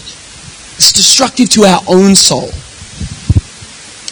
It's 0.79 0.93
destructive 0.93 1.49
to 1.49 1.63
our 1.65 1.81
own 1.89 2.15
soul. 2.15 2.47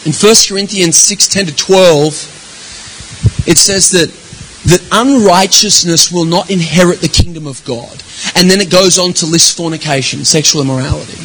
In 0.04 0.12
1 0.12 0.34
Corinthians 0.46 0.98
6 0.98 1.28
10 1.28 1.46
to 1.46 1.56
12, 1.56 3.48
it 3.48 3.56
says 3.56 3.90
that 3.92 4.21
that 4.64 4.86
unrighteousness 4.92 6.12
will 6.12 6.24
not 6.24 6.50
inherit 6.50 7.00
the 7.00 7.08
kingdom 7.08 7.46
of 7.46 7.64
God. 7.64 8.02
And 8.36 8.48
then 8.50 8.60
it 8.60 8.70
goes 8.70 8.98
on 8.98 9.12
to 9.14 9.26
list 9.26 9.56
fornication, 9.56 10.24
sexual 10.24 10.62
immorality. 10.62 11.20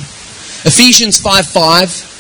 Ephesians 0.66 1.20
5 1.22 1.46
5 1.46 2.17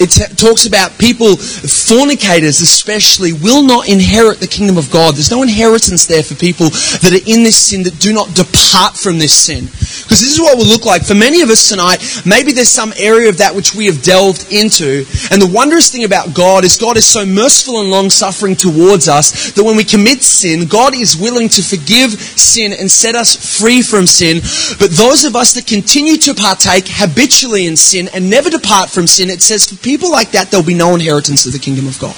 it 0.00 0.08
t- 0.08 0.34
talks 0.34 0.64
about 0.64 0.96
people, 0.96 1.36
fornicators 1.36 2.62
especially, 2.62 3.34
will 3.34 3.62
not 3.62 3.86
inherit 3.86 4.40
the 4.40 4.46
kingdom 4.46 4.78
of 4.78 4.90
God. 4.90 5.14
There's 5.14 5.30
no 5.30 5.42
inheritance 5.42 6.06
there 6.06 6.22
for 6.22 6.34
people 6.34 6.70
that 7.04 7.12
are 7.12 7.30
in 7.30 7.44
this 7.44 7.58
sin 7.58 7.82
that 7.82 8.00
do 8.00 8.14
not 8.14 8.34
depart 8.34 8.96
from 8.96 9.18
this 9.18 9.34
sin. 9.36 9.66
Because 9.66 10.24
this 10.24 10.32
is 10.32 10.40
what 10.40 10.56
will 10.56 10.64
look 10.64 10.86
like. 10.86 11.04
For 11.04 11.14
many 11.14 11.42
of 11.42 11.50
us 11.50 11.68
tonight, 11.68 12.00
maybe 12.24 12.52
there's 12.52 12.70
some 12.70 12.94
area 12.96 13.28
of 13.28 13.36
that 13.38 13.54
which 13.54 13.74
we 13.74 13.84
have 13.86 14.00
delved 14.02 14.50
into. 14.50 15.04
And 15.30 15.36
the 15.36 15.50
wondrous 15.52 15.92
thing 15.92 16.04
about 16.04 16.32
God 16.32 16.64
is 16.64 16.78
God 16.78 16.96
is 16.96 17.06
so 17.06 17.26
merciful 17.26 17.80
and 17.80 17.90
long 17.90 18.08
suffering 18.08 18.56
towards 18.56 19.06
us 19.06 19.52
that 19.52 19.62
when 19.62 19.76
we 19.76 19.84
commit 19.84 20.22
sin, 20.22 20.66
God 20.66 20.94
is 20.94 21.14
willing 21.20 21.50
to 21.50 21.62
forgive 21.62 22.12
sin 22.16 22.72
and 22.72 22.90
set 22.90 23.14
us 23.14 23.36
free 23.36 23.82
from 23.82 24.06
sin. 24.06 24.40
But 24.80 24.96
those 24.96 25.24
of 25.24 25.36
us 25.36 25.52
that 25.52 25.66
continue 25.66 26.16
to 26.24 26.32
partake 26.32 26.88
habitually 26.88 27.66
in 27.66 27.76
sin 27.76 28.08
and 28.14 28.30
never 28.30 28.48
depart 28.48 28.88
from 28.88 29.06
sin, 29.06 29.28
it 29.28 29.42
says 29.42 29.68
for 29.68 29.76
people 29.76 29.89
like 29.98 30.32
that, 30.32 30.50
there'll 30.50 30.66
be 30.66 30.74
no 30.74 30.94
inheritance 30.94 31.46
of 31.46 31.52
the 31.52 31.58
kingdom 31.58 31.88
of 31.88 31.98
God. 31.98 32.16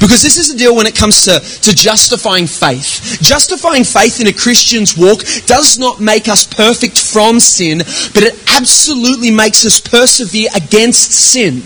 Because 0.00 0.22
this 0.22 0.36
is 0.36 0.50
the 0.50 0.58
deal 0.58 0.74
when 0.74 0.86
it 0.86 0.96
comes 0.96 1.24
to, 1.26 1.38
to 1.38 1.74
justifying 1.74 2.46
faith. 2.48 3.18
Justifying 3.22 3.84
faith 3.84 4.20
in 4.20 4.26
a 4.26 4.32
Christian's 4.32 4.96
walk 4.96 5.20
does 5.46 5.78
not 5.78 6.00
make 6.00 6.28
us 6.28 6.42
perfect 6.42 6.98
from 6.98 7.38
sin, 7.38 7.78
but 7.78 8.24
it 8.24 8.34
absolutely 8.48 9.30
makes 9.30 9.64
us 9.64 9.80
persevere 9.80 10.48
against 10.56 11.12
sin. 11.12 11.62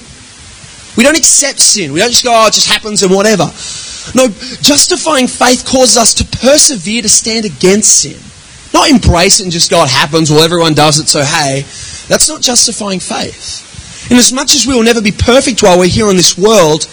We 0.97 1.05
don't 1.05 1.17
accept 1.17 1.61
sin. 1.61 1.93
We 1.93 2.01
don't 2.01 2.11
just 2.11 2.25
go, 2.25 2.33
oh, 2.35 2.49
it 2.49 2.53
just 2.53 2.69
happens 2.69 3.03
and 3.03 3.13
whatever. 3.13 3.45
No, 4.15 4.29
justifying 4.61 5.29
faith 5.29 5.65
causes 5.67 5.97
us 5.97 6.15
to 6.15 6.25
persevere 6.25 7.03
to 7.03 7.09
stand 7.09 7.47
against 7.47 8.03
sin. 8.03 8.21
Not 8.75 8.91
embrace 8.91 9.41
it 9.41 9.45
and 9.45 9.53
just 9.53 9.71
go, 9.71 9.83
it 9.83 9.91
happens, 9.91 10.31
well, 10.31 10.45
everyone 10.45 10.75
does 10.75 10.99
it, 10.99 11.09
so 11.09 11.23
hey. 11.23 11.63
That's 12.09 12.29
not 12.29 12.43
justifying 12.43 13.01
faith. 13.01 13.65
And 14.09 14.19
as 14.19 14.33
much 14.33 14.55
as 14.55 14.67
we 14.67 14.75
will 14.75 14.85
never 14.85 15.03
be 15.03 15.13
perfect 15.13 15.63
while 15.63 15.79
we're 15.79 15.89
here 15.89 16.09
in 16.09 16.17
this 16.17 16.39
world, 16.39 16.87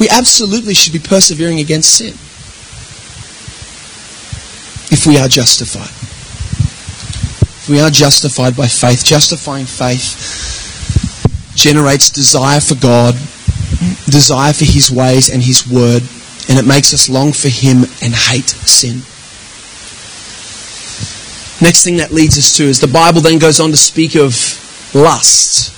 we 0.00 0.08
absolutely 0.08 0.74
should 0.74 0.92
be 0.92 0.98
persevering 0.98 1.60
against 1.60 1.98
sin 1.98 2.14
if 4.90 5.06
we 5.06 5.18
are 5.18 5.28
justified. 5.28 5.92
If 7.64 7.68
we 7.68 7.80
are 7.80 7.90
justified 7.90 8.56
by 8.56 8.66
faith, 8.66 9.04
justifying 9.04 9.66
faith 9.66 10.42
generates 11.54 12.10
desire 12.10 12.60
for 12.60 12.74
God, 12.74 13.14
desire 14.06 14.52
for 14.52 14.64
His 14.64 14.90
ways 14.90 15.30
and 15.30 15.42
His 15.42 15.66
word, 15.68 16.02
and 16.48 16.58
it 16.58 16.66
makes 16.66 16.92
us 16.92 17.08
long 17.08 17.32
for 17.32 17.48
Him 17.48 17.84
and 18.02 18.14
hate 18.14 18.48
sin. 18.48 19.02
Next 21.64 21.84
thing 21.84 21.98
that 21.98 22.10
leads 22.10 22.36
us 22.36 22.56
to 22.58 22.64
is 22.64 22.80
the 22.80 22.88
Bible 22.88 23.20
then 23.20 23.38
goes 23.38 23.60
on 23.60 23.70
to 23.70 23.76
speak 23.76 24.16
of 24.16 24.34
lust. 24.94 25.72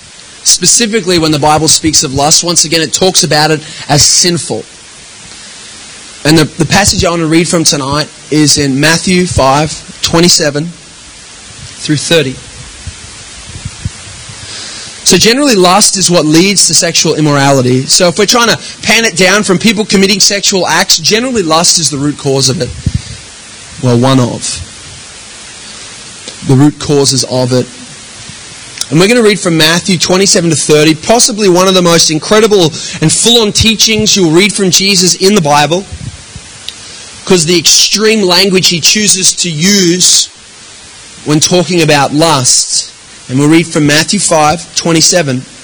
Specifically, 0.47 1.19
when 1.19 1.33
the 1.33 1.41
Bible 1.41 1.67
speaks 1.67 2.05
of 2.05 2.15
lust, 2.15 2.45
once 2.45 2.65
again, 2.65 2.81
it 2.81 2.93
talks 2.93 3.25
about 3.25 3.51
it 3.51 3.59
as 3.91 4.01
sinful. 4.01 4.63
And 6.25 6.39
the, 6.39 6.45
the 6.45 6.71
passage 6.71 7.05
I 7.05 7.11
want 7.11 7.21
to 7.21 7.27
read 7.27 7.49
from 7.49 7.65
tonight 7.65 8.09
is 8.31 8.57
in 8.57 8.79
Matthew 8.79 9.27
5 9.27 10.03
27 10.03 10.67
through 10.67 11.97
30. 11.97 12.33
So, 15.03 15.17
generally, 15.17 15.57
lust 15.57 15.97
is 15.97 16.11
what 16.11 16.25
leads 16.25 16.69
to 16.69 16.75
sexual 16.75 17.17
immorality. 17.17 17.83
So, 17.83 18.07
if 18.07 18.17
we're 18.17 18.27
trying 18.27 18.49
to 18.49 18.57
pan 18.83 19.05
it 19.05 19.17
down 19.17 19.43
from 19.43 19.59
people 19.59 19.85
committing 19.85 20.21
sexual 20.21 20.67
acts, 20.67 20.99
generally, 20.99 21.43
lust 21.43 21.81
is 21.81 21.91
the 21.91 21.99
root 21.99 22.19
cause 22.19 22.49
of 22.51 22.61
it. 22.63 22.71
Well, 23.83 23.99
one 23.99 24.21
of. 24.21 24.63
The 26.47 26.55
root 26.55 26.79
causes 26.79 27.25
of 27.25 27.53
it 27.53 27.67
and 28.89 29.01
we're 29.01 29.09
going 29.09 29.21
to 29.21 29.29
read 29.29 29.41
from 29.41 29.57
Matthew 29.57 29.99
27 29.99 30.51
to 30.51 30.57
30, 30.57 30.95
possibly 31.07 31.49
one 31.49 31.67
of 31.67 31.75
the 31.75 31.83
most 31.83 32.11
incredible 32.11 32.67
and 33.03 33.11
full 33.11 33.43
on 33.43 33.51
teachings 33.51 34.17
you'll 34.17 34.31
read 34.31 34.53
from 34.53 34.71
Jesus 34.71 35.17
in 35.17 35.35
the 35.35 35.41
Bible, 35.41 35.81
because 37.25 37.45
the 37.47 37.59
extreme 37.59 38.25
language 38.25 38.69
he 38.69 38.81
chooses 38.81 39.35
to 39.43 39.51
use 39.51 40.29
when 41.27 41.41
talking 41.41 41.83
about 41.83 42.13
lust. 42.13 42.93
And 43.29 43.41
we'll 43.41 43.51
read 43.51 43.67
from 43.67 43.89
Matthew 43.89 44.21
5 44.21 44.77
27. 44.77 45.56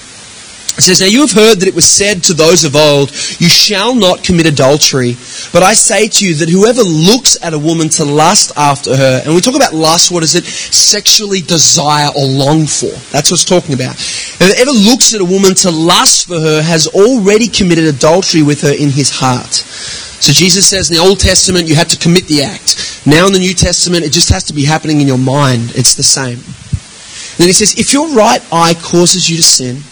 It 0.75 0.81
says, 0.81 1.01
Now 1.01 1.05
you 1.05 1.21
have 1.21 1.31
heard 1.31 1.59
that 1.59 1.67
it 1.67 1.75
was 1.75 1.85
said 1.85 2.23
to 2.23 2.33
those 2.33 2.63
of 2.63 2.75
old, 2.75 3.11
You 3.39 3.47
shall 3.47 3.93
not 3.93 4.23
commit 4.23 4.47
adultery. 4.47 5.13
But 5.53 5.61
I 5.61 5.73
say 5.73 6.07
to 6.07 6.25
you 6.25 6.33
that 6.35 6.49
whoever 6.49 6.81
looks 6.81 7.37
at 7.43 7.53
a 7.53 7.59
woman 7.59 7.89
to 8.01 8.05
lust 8.05 8.51
after 8.57 8.97
her, 8.97 9.21
and 9.23 9.35
we 9.35 9.41
talk 9.41 9.55
about 9.55 9.73
lust, 9.73 10.09
what 10.09 10.23
is 10.23 10.33
it? 10.33 10.45
Sexually 10.45 11.41
desire 11.41 12.09
or 12.17 12.25
long 12.25 12.65
for. 12.65 12.89
That's 13.13 13.29
what 13.29 13.37
it's 13.37 13.45
talking 13.45 13.75
about. 13.75 13.93
Whoever 14.41 14.71
looks 14.71 15.13
at 15.13 15.21
a 15.21 15.25
woman 15.25 15.53
to 15.61 15.69
lust 15.69 16.27
for 16.27 16.39
her 16.39 16.61
has 16.63 16.87
already 16.87 17.47
committed 17.47 17.85
adultery 17.85 18.41
with 18.41 18.61
her 18.61 18.73
in 18.73 18.89
his 18.89 19.11
heart. 19.13 19.53
So 20.23 20.33
Jesus 20.33 20.65
says 20.65 20.89
in 20.89 20.97
the 20.97 21.03
Old 21.03 21.19
Testament 21.19 21.67
you 21.67 21.75
had 21.75 21.89
to 21.89 21.99
commit 21.99 22.25
the 22.25 22.41
act. 22.41 23.05
Now 23.05 23.27
in 23.27 23.33
the 23.33 23.39
New 23.39 23.53
Testament 23.53 24.05
it 24.05 24.11
just 24.11 24.29
has 24.29 24.45
to 24.45 24.53
be 24.53 24.65
happening 24.65 25.01
in 25.01 25.07
your 25.07 25.19
mind. 25.19 25.73
It's 25.75 25.93
the 25.93 26.01
same. 26.01 26.39
then 27.37 27.47
he 27.47 27.53
says, 27.53 27.77
if 27.77 27.93
your 27.93 28.09
right 28.15 28.41
eye 28.51 28.73
causes 28.73 29.29
you 29.29 29.37
to 29.37 29.43
sin, 29.43 29.83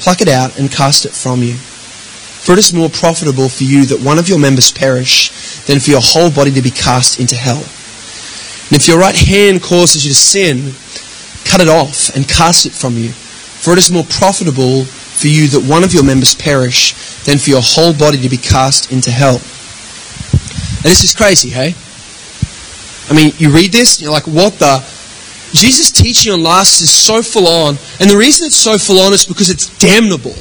pluck 0.00 0.20
it 0.20 0.28
out 0.28 0.58
and 0.58 0.72
cast 0.72 1.04
it 1.04 1.12
from 1.12 1.42
you. 1.42 1.54
For 1.54 2.52
it 2.52 2.58
is 2.58 2.72
more 2.72 2.88
profitable 2.88 3.48
for 3.48 3.64
you 3.64 3.84
that 3.86 4.00
one 4.00 4.18
of 4.18 4.28
your 4.28 4.38
members 4.38 4.72
perish 4.72 5.28
than 5.66 5.78
for 5.78 5.90
your 5.90 6.00
whole 6.02 6.30
body 6.30 6.50
to 6.52 6.62
be 6.62 6.70
cast 6.70 7.20
into 7.20 7.36
hell. 7.36 7.60
And 7.60 8.80
if 8.80 8.88
your 8.88 8.98
right 8.98 9.14
hand 9.14 9.62
causes 9.62 10.06
you 10.06 10.12
to 10.12 10.18
sin, 10.18 10.72
cut 11.44 11.60
it 11.60 11.68
off 11.68 12.14
and 12.16 12.26
cast 12.26 12.64
it 12.64 12.72
from 12.72 12.96
you. 12.96 13.10
For 13.10 13.72
it 13.72 13.78
is 13.78 13.90
more 13.90 14.04
profitable 14.08 14.84
for 14.84 15.28
you 15.28 15.48
that 15.48 15.68
one 15.68 15.84
of 15.84 15.92
your 15.92 16.04
members 16.04 16.34
perish 16.34 16.94
than 17.24 17.36
for 17.36 17.50
your 17.50 17.62
whole 17.62 17.92
body 17.92 18.16
to 18.22 18.28
be 18.28 18.38
cast 18.38 18.90
into 18.90 19.10
hell. 19.10 19.36
And 20.80 20.88
this 20.88 21.04
is 21.04 21.14
crazy, 21.14 21.50
hey? 21.50 21.74
I 23.10 23.12
mean, 23.12 23.34
you 23.36 23.50
read 23.52 23.72
this 23.72 24.00
you're 24.00 24.12
like, 24.12 24.26
what 24.26 24.54
the? 24.58 24.80
Jesus' 25.52 25.90
teaching 25.90 26.32
on 26.32 26.42
lust 26.42 26.80
is 26.80 26.90
so 26.90 27.22
full 27.22 27.46
on, 27.48 27.76
and 27.98 28.08
the 28.08 28.16
reason 28.16 28.46
it's 28.46 28.56
so 28.56 28.78
full 28.78 29.00
on 29.00 29.12
is 29.12 29.26
because 29.26 29.50
it's 29.50 29.66
damnable. 29.78 30.34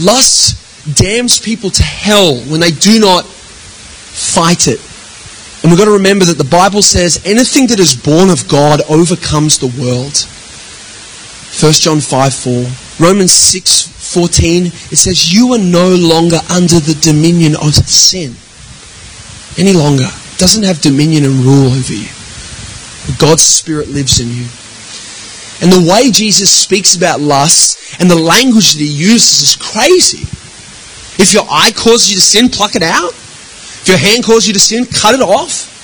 Lust 0.00 0.56
damns 0.96 1.38
people 1.38 1.70
to 1.70 1.82
hell 1.82 2.36
when 2.48 2.60
they 2.60 2.70
do 2.70 2.98
not 2.98 3.24
fight 3.24 4.68
it. 4.68 4.80
And 5.62 5.70
we've 5.70 5.78
got 5.78 5.86
to 5.86 5.98
remember 5.98 6.24
that 6.24 6.38
the 6.38 6.48
Bible 6.48 6.82
says 6.82 7.20
anything 7.26 7.66
that 7.68 7.80
is 7.80 7.94
born 7.94 8.30
of 8.30 8.48
God 8.48 8.80
overcomes 8.88 9.58
the 9.58 9.66
world. 9.66 10.16
1 11.60 11.72
John 11.72 12.00
5 12.00 12.34
4. 12.34 13.04
Romans 13.04 13.32
6 13.32 13.88
14. 14.12 14.66
It 14.66 14.96
says, 14.96 15.32
You 15.32 15.52
are 15.52 15.58
no 15.58 15.94
longer 15.94 16.38
under 16.48 16.80
the 16.80 16.96
dominion 17.02 17.56
of 17.56 17.74
sin. 17.74 18.36
Any 19.58 19.76
longer. 19.76 20.08
Doesn't 20.38 20.62
have 20.62 20.80
dominion 20.80 21.24
and 21.24 21.34
rule 21.44 21.66
over 21.74 21.92
you. 21.92 22.17
God's 23.16 23.42
Spirit 23.42 23.88
lives 23.88 24.20
in 24.20 24.28
you. 24.28 24.46
And 25.60 25.72
the 25.72 25.90
way 25.90 26.10
Jesus 26.10 26.50
speaks 26.50 26.94
about 26.94 27.20
lust 27.20 28.00
and 28.00 28.10
the 28.10 28.18
language 28.18 28.74
that 28.74 28.80
he 28.80 28.86
uses 28.86 29.42
is 29.42 29.56
crazy. 29.56 30.22
If 31.20 31.34
your 31.34 31.44
eye 31.50 31.72
causes 31.72 32.10
you 32.10 32.16
to 32.16 32.22
sin, 32.22 32.48
pluck 32.48 32.76
it 32.76 32.82
out. 32.82 33.10
If 33.10 33.88
your 33.88 33.98
hand 33.98 34.24
causes 34.24 34.46
you 34.46 34.54
to 34.54 34.60
sin, 34.60 34.86
cut 34.86 35.14
it 35.14 35.20
off. 35.20 35.74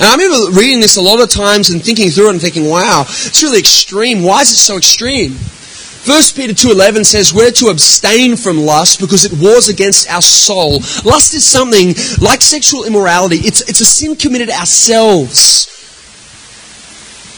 And 0.00 0.08
I 0.08 0.16
remember 0.16 0.58
reading 0.58 0.80
this 0.80 0.96
a 0.96 1.02
lot 1.02 1.22
of 1.22 1.30
times 1.30 1.70
and 1.70 1.82
thinking 1.82 2.10
through 2.10 2.28
it 2.28 2.32
and 2.32 2.40
thinking, 2.40 2.68
wow, 2.68 3.04
it's 3.06 3.42
really 3.42 3.60
extreme. 3.60 4.22
Why 4.22 4.42
is 4.42 4.50
it 4.50 4.56
so 4.56 4.76
extreme? 4.76 5.32
1 5.32 6.22
Peter 6.34 6.52
2.11 6.52 7.04
says 7.04 7.32
we're 7.32 7.50
to 7.50 7.66
abstain 7.66 8.36
from 8.36 8.58
lust 8.58 9.00
because 9.00 9.24
it 9.24 9.32
wars 9.40 9.68
against 9.68 10.10
our 10.10 10.22
soul. 10.22 10.74
Lust 11.04 11.34
is 11.34 11.44
something 11.44 11.94
like 12.20 12.42
sexual 12.42 12.84
immorality. 12.84 13.36
It's, 13.36 13.60
it's 13.68 13.80
a 13.80 13.84
sin 13.84 14.16
committed 14.16 14.50
ourselves 14.50 15.75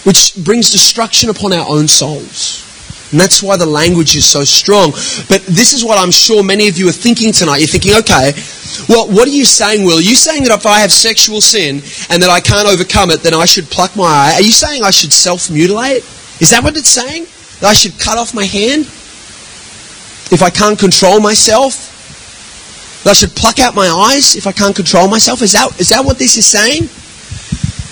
which 0.08 0.32
brings 0.42 0.70
destruction 0.70 1.28
upon 1.28 1.52
our 1.52 1.66
own 1.68 1.86
souls. 1.86 2.64
And 3.12 3.20
that's 3.20 3.42
why 3.42 3.58
the 3.58 3.66
language 3.66 4.16
is 4.16 4.24
so 4.24 4.42
strong. 4.42 4.92
But 5.28 5.44
this 5.44 5.74
is 5.74 5.84
what 5.84 5.98
I'm 5.98 6.10
sure 6.10 6.42
many 6.42 6.66
of 6.66 6.78
you 6.78 6.88
are 6.88 6.92
thinking 6.92 7.30
tonight. 7.30 7.58
You're 7.58 7.68
thinking, 7.68 7.92
okay, 8.00 8.32
well, 8.88 9.06
what 9.06 9.28
are 9.28 9.36
you 9.36 9.44
saying, 9.44 9.84
Will? 9.84 9.98
Are 9.98 10.00
you 10.00 10.14
saying 10.14 10.44
that 10.44 10.52
if 10.52 10.64
I 10.64 10.78
have 10.78 10.92
sexual 10.92 11.42
sin 11.42 11.82
and 12.08 12.22
that 12.22 12.30
I 12.30 12.40
can't 12.40 12.66
overcome 12.66 13.10
it, 13.10 13.20
then 13.20 13.34
I 13.34 13.44
should 13.44 13.66
pluck 13.66 13.94
my 13.96 14.04
eye? 14.04 14.32
Are 14.36 14.40
you 14.40 14.50
saying 14.50 14.82
I 14.82 14.90
should 14.90 15.12
self 15.12 15.50
mutilate? 15.50 15.98
Is 16.40 16.48
that 16.56 16.64
what 16.64 16.74
it's 16.74 16.88
saying? 16.88 17.26
That 17.60 17.68
I 17.68 17.74
should 17.74 18.00
cut 18.00 18.16
off 18.16 18.32
my 18.32 18.44
hand? 18.44 18.88
If 20.32 20.40
I 20.42 20.48
can't 20.48 20.78
control 20.78 21.20
myself? 21.20 21.84
That 23.04 23.10
I 23.10 23.12
should 23.12 23.36
pluck 23.36 23.58
out 23.58 23.74
my 23.74 23.88
eyes 23.88 24.36
if 24.36 24.46
I 24.46 24.52
can't 24.52 24.74
control 24.74 25.06
myself? 25.06 25.42
Is 25.42 25.52
that, 25.52 25.78
is 25.78 25.90
that 25.90 26.02
what 26.02 26.18
this 26.18 26.38
is 26.38 26.46
saying? 26.46 26.88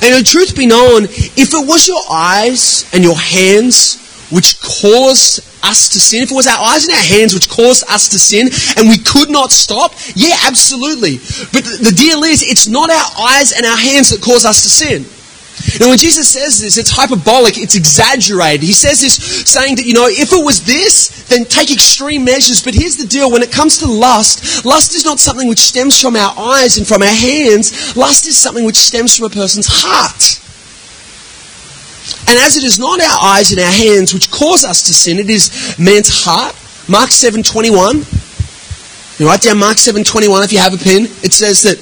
And 0.02 0.14
the 0.14 0.22
truth 0.22 0.56
be 0.56 0.66
known, 0.66 1.04
if 1.04 1.54
it 1.54 1.66
was 1.66 1.88
your 1.88 2.02
eyes 2.11 2.88
and 2.92 3.02
your 3.02 3.16
hands 3.16 4.02
which 4.30 4.61
caused 4.61 5.40
us 5.62 5.88
to 5.90 6.00
sin, 6.00 6.22
if 6.22 6.30
it 6.30 6.35
was 6.35 6.46
our 6.46 6.59
eyes 6.59 6.85
and 6.85 6.94
our 6.94 7.02
hands 7.02 7.35
which 7.35 7.48
caused 7.48 7.85
us 7.88 8.09
to 8.11 8.18
sin 8.18 8.48
and 8.76 8.88
we 8.88 8.98
could 8.98 9.30
not 9.30 9.52
stop, 9.52 9.92
yeah, 10.14 10.37
absolutely. 10.44 11.18
But 11.52 11.64
the 11.64 11.94
deal 11.96 12.24
is, 12.24 12.42
it's 12.42 12.68
not 12.68 12.90
our 12.90 13.11
eyes 13.28 13.52
and 13.52 13.64
our 13.64 13.76
hands 13.76 14.11
that 14.11 14.20
cause 14.22 14.44
us 14.44 14.62
to 14.62 14.68
sin. 14.68 15.06
Now, 15.80 15.88
when 15.88 15.98
Jesus 15.98 16.28
says 16.28 16.60
this, 16.60 16.76
it's 16.76 16.90
hyperbolic, 16.90 17.56
it's 17.56 17.76
exaggerated. 17.76 18.62
He 18.62 18.72
says 18.72 19.00
this 19.00 19.16
saying 19.48 19.76
that, 19.76 19.86
you 19.86 19.94
know, 19.94 20.06
if 20.06 20.32
it 20.32 20.44
was 20.44 20.64
this, 20.64 21.26
then 21.28 21.44
take 21.44 21.72
extreme 21.72 22.24
measures. 22.24 22.62
But 22.62 22.74
here's 22.74 22.96
the 22.96 23.06
deal 23.06 23.30
when 23.30 23.42
it 23.42 23.50
comes 23.50 23.78
to 23.78 23.86
lust, 23.86 24.64
lust 24.64 24.94
is 24.94 25.04
not 25.04 25.18
something 25.18 25.48
which 25.48 25.60
stems 25.60 26.00
from 26.00 26.16
our 26.16 26.32
eyes 26.36 26.76
and 26.76 26.86
from 26.86 27.02
our 27.02 27.08
hands, 27.08 27.96
lust 27.96 28.26
is 28.26 28.36
something 28.36 28.64
which 28.64 28.76
stems 28.76 29.16
from 29.16 29.26
a 29.26 29.30
person's 29.30 29.66
heart. 29.68 30.40
And 32.28 32.38
as 32.38 32.56
it 32.56 32.64
is 32.64 32.78
not 32.78 33.00
our 33.00 33.18
eyes 33.36 33.50
and 33.50 33.60
our 33.60 33.72
hands 33.72 34.12
which 34.12 34.30
cause 34.30 34.64
us 34.64 34.86
to 34.86 34.94
sin, 34.94 35.18
it 35.18 35.30
is 35.30 35.78
man's 35.78 36.10
heart. 36.10 36.54
Mark 36.88 37.10
7.21. 37.10 38.04
You 39.18 39.26
write 39.26 39.40
down 39.40 39.58
Mark 39.58 39.78
7.21 39.78 40.44
if 40.44 40.52
you 40.52 40.58
have 40.58 40.74
a 40.74 40.78
pen. 40.78 41.04
It 41.24 41.32
says 41.32 41.62
that 41.62 41.78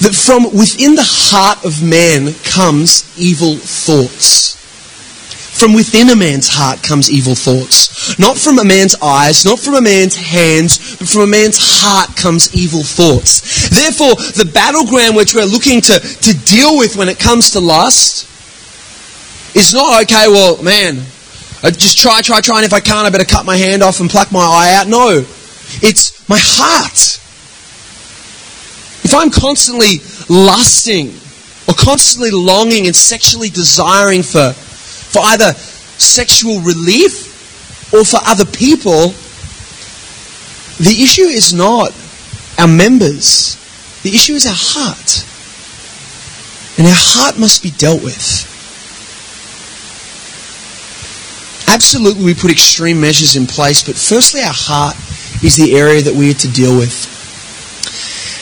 that 0.00 0.14
from 0.14 0.44
within 0.44 0.94
the 0.94 1.04
heart 1.06 1.64
of 1.64 1.82
man 1.82 2.32
comes 2.42 3.04
evil 3.18 3.56
thoughts. 3.56 4.56
From 5.60 5.74
within 5.74 6.08
a 6.08 6.16
man's 6.16 6.48
heart 6.48 6.82
comes 6.82 7.10
evil 7.12 7.34
thoughts. 7.34 8.18
Not 8.18 8.38
from 8.38 8.58
a 8.58 8.64
man's 8.64 8.96
eyes, 9.02 9.44
not 9.44 9.58
from 9.58 9.74
a 9.74 9.82
man's 9.82 10.16
hands, 10.16 10.96
but 10.96 11.06
from 11.06 11.22
a 11.22 11.26
man's 11.26 11.58
heart 11.60 12.16
comes 12.16 12.54
evil 12.54 12.82
thoughts. 12.82 13.68
Therefore, 13.68 14.16
the 14.40 14.48
battleground 14.48 15.16
which 15.16 15.34
we're 15.34 15.44
looking 15.44 15.82
to, 15.82 16.00
to 16.00 16.32
deal 16.48 16.78
with 16.78 16.96
when 16.96 17.10
it 17.10 17.18
comes 17.18 17.50
to 17.50 17.60
lust 17.60 18.24
is 19.54 19.74
not, 19.74 20.02
okay, 20.04 20.28
well, 20.28 20.62
man, 20.62 20.96
I 21.62 21.68
just 21.68 21.98
try, 21.98 22.22
try, 22.22 22.40
try, 22.40 22.56
and 22.56 22.64
if 22.64 22.72
I 22.72 22.80
can't, 22.80 23.06
I 23.06 23.10
better 23.10 23.28
cut 23.28 23.44
my 23.44 23.56
hand 23.56 23.82
off 23.82 24.00
and 24.00 24.08
pluck 24.08 24.32
my 24.32 24.40
eye 24.40 24.76
out. 24.80 24.88
No. 24.88 25.26
It's 25.84 26.26
my 26.26 26.38
heart. 26.40 27.19
If 29.10 29.16
I'm 29.16 29.32
constantly 29.32 29.98
lusting 30.28 31.08
or 31.66 31.74
constantly 31.74 32.30
longing 32.30 32.86
and 32.86 32.94
sexually 32.94 33.48
desiring 33.48 34.22
for, 34.22 34.52
for 34.52 35.20
either 35.34 35.52
sexual 35.98 36.60
relief 36.60 37.92
or 37.92 38.04
for 38.04 38.20
other 38.24 38.44
people, 38.44 39.08
the 40.78 41.02
issue 41.02 41.26
is 41.26 41.52
not 41.52 41.90
our 42.56 42.68
members. 42.68 43.58
The 44.04 44.10
issue 44.10 44.34
is 44.34 44.46
our 44.46 44.54
heart. 44.54 45.26
And 46.78 46.86
our 46.86 46.94
heart 46.94 47.36
must 47.36 47.64
be 47.64 47.72
dealt 47.72 48.04
with. 48.04 48.46
Absolutely, 51.66 52.24
we 52.26 52.34
put 52.34 52.52
extreme 52.52 53.00
measures 53.00 53.34
in 53.34 53.48
place, 53.48 53.82
but 53.82 53.96
firstly, 53.96 54.42
our 54.42 54.54
heart 54.54 54.94
is 55.42 55.56
the 55.56 55.74
area 55.76 56.00
that 56.00 56.14
we 56.14 56.30
are 56.30 56.34
to 56.34 56.48
deal 56.52 56.78
with. 56.78 57.19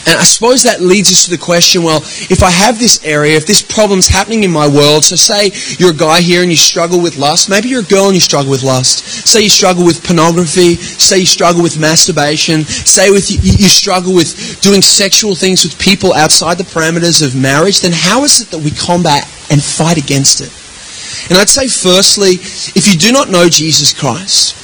And 0.09 0.16
I 0.16 0.25
suppose 0.25 0.62
that 0.62 0.81
leads 0.81 1.12
us 1.12 1.27
to 1.27 1.31
the 1.31 1.37
question 1.37 1.83
well, 1.83 1.99
if 2.33 2.42
I 2.42 2.49
have 2.49 2.79
this 2.79 3.05
area, 3.05 3.37
if 3.37 3.47
this 3.47 3.61
problem's 3.61 4.09
happening 4.09 4.42
in 4.42 4.51
my 4.51 4.66
world, 4.66 5.05
so 5.05 5.16
say 5.16 5.53
you're 5.77 5.92
a 5.92 5.97
guy 5.97 6.23
here 6.23 6.40
and 6.40 6.51
you 6.51 6.57
struggle 6.57 7.03
with 7.03 7.18
lust, 7.18 7.51
maybe 7.51 7.68
you're 7.68 7.85
a 7.85 7.92
girl 7.92 8.07
and 8.07 8.14
you 8.14 8.21
struggle 8.21 8.51
with 8.51 8.62
lust, 8.62 9.05
say 9.29 9.42
you 9.42 9.51
struggle 9.51 9.85
with 9.85 10.03
pornography, 10.03 10.77
say 10.77 11.18
you 11.18 11.27
struggle 11.27 11.62
with 11.62 11.79
masturbation, 11.79 12.64
say 12.64 13.11
with 13.11 13.31
you, 13.31 13.37
you 13.37 13.68
struggle 13.68 14.14
with 14.14 14.59
doing 14.62 14.81
sexual 14.81 15.35
things 15.35 15.62
with 15.62 15.79
people 15.79 16.14
outside 16.14 16.57
the 16.57 16.64
parameters 16.64 17.21
of 17.21 17.37
marriage, 17.37 17.81
then 17.81 17.92
how 17.92 18.25
is 18.25 18.40
it 18.40 18.49
that 18.49 18.64
we 18.64 18.71
combat 18.71 19.25
and 19.51 19.62
fight 19.62 19.99
against 19.99 20.40
it? 20.40 20.49
And 21.29 21.37
I'd 21.37 21.51
say, 21.51 21.68
firstly, 21.68 22.40
if 22.73 22.88
you 22.88 22.99
do 22.99 23.12
not 23.12 23.29
know 23.29 23.51
Jesus 23.51 23.92
Christ, 23.92 24.57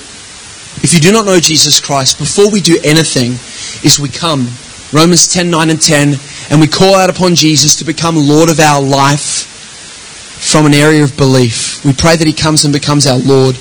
if 0.82 0.94
you 0.94 1.00
do 1.00 1.12
not 1.12 1.26
know 1.26 1.38
Jesus 1.38 1.80
Christ, 1.80 2.18
before 2.18 2.50
we 2.50 2.62
do 2.62 2.80
anything, 2.82 3.32
is 3.84 4.00
we 4.00 4.08
come 4.08 4.48
Romans 4.94 5.26
10 5.26 5.50
9 5.50 5.70
and 5.70 5.82
10, 5.82 6.14
and 6.50 6.60
we 6.60 6.68
call 6.68 6.94
out 6.94 7.10
upon 7.10 7.34
Jesus 7.34 7.74
to 7.76 7.84
become 7.84 8.14
Lord 8.14 8.48
of 8.48 8.60
our 8.60 8.80
life 8.80 9.50
from 10.38 10.66
an 10.66 10.72
area 10.72 11.02
of 11.02 11.16
belief. 11.16 11.84
We 11.84 11.92
pray 11.92 12.16
that 12.16 12.28
He 12.28 12.32
comes 12.32 12.64
and 12.64 12.72
becomes 12.72 13.04
our 13.04 13.18
Lord. 13.18 13.56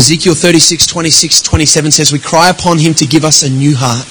Ezekiel 0.00 0.34
36 0.34 0.86
26 0.86 1.42
27 1.42 1.90
says, 1.90 2.10
We 2.10 2.18
cry 2.18 2.48
upon 2.48 2.78
Him 2.78 2.94
to 2.94 3.06
give 3.06 3.22
us 3.22 3.42
a 3.42 3.50
new 3.50 3.76
heart. 3.76 4.08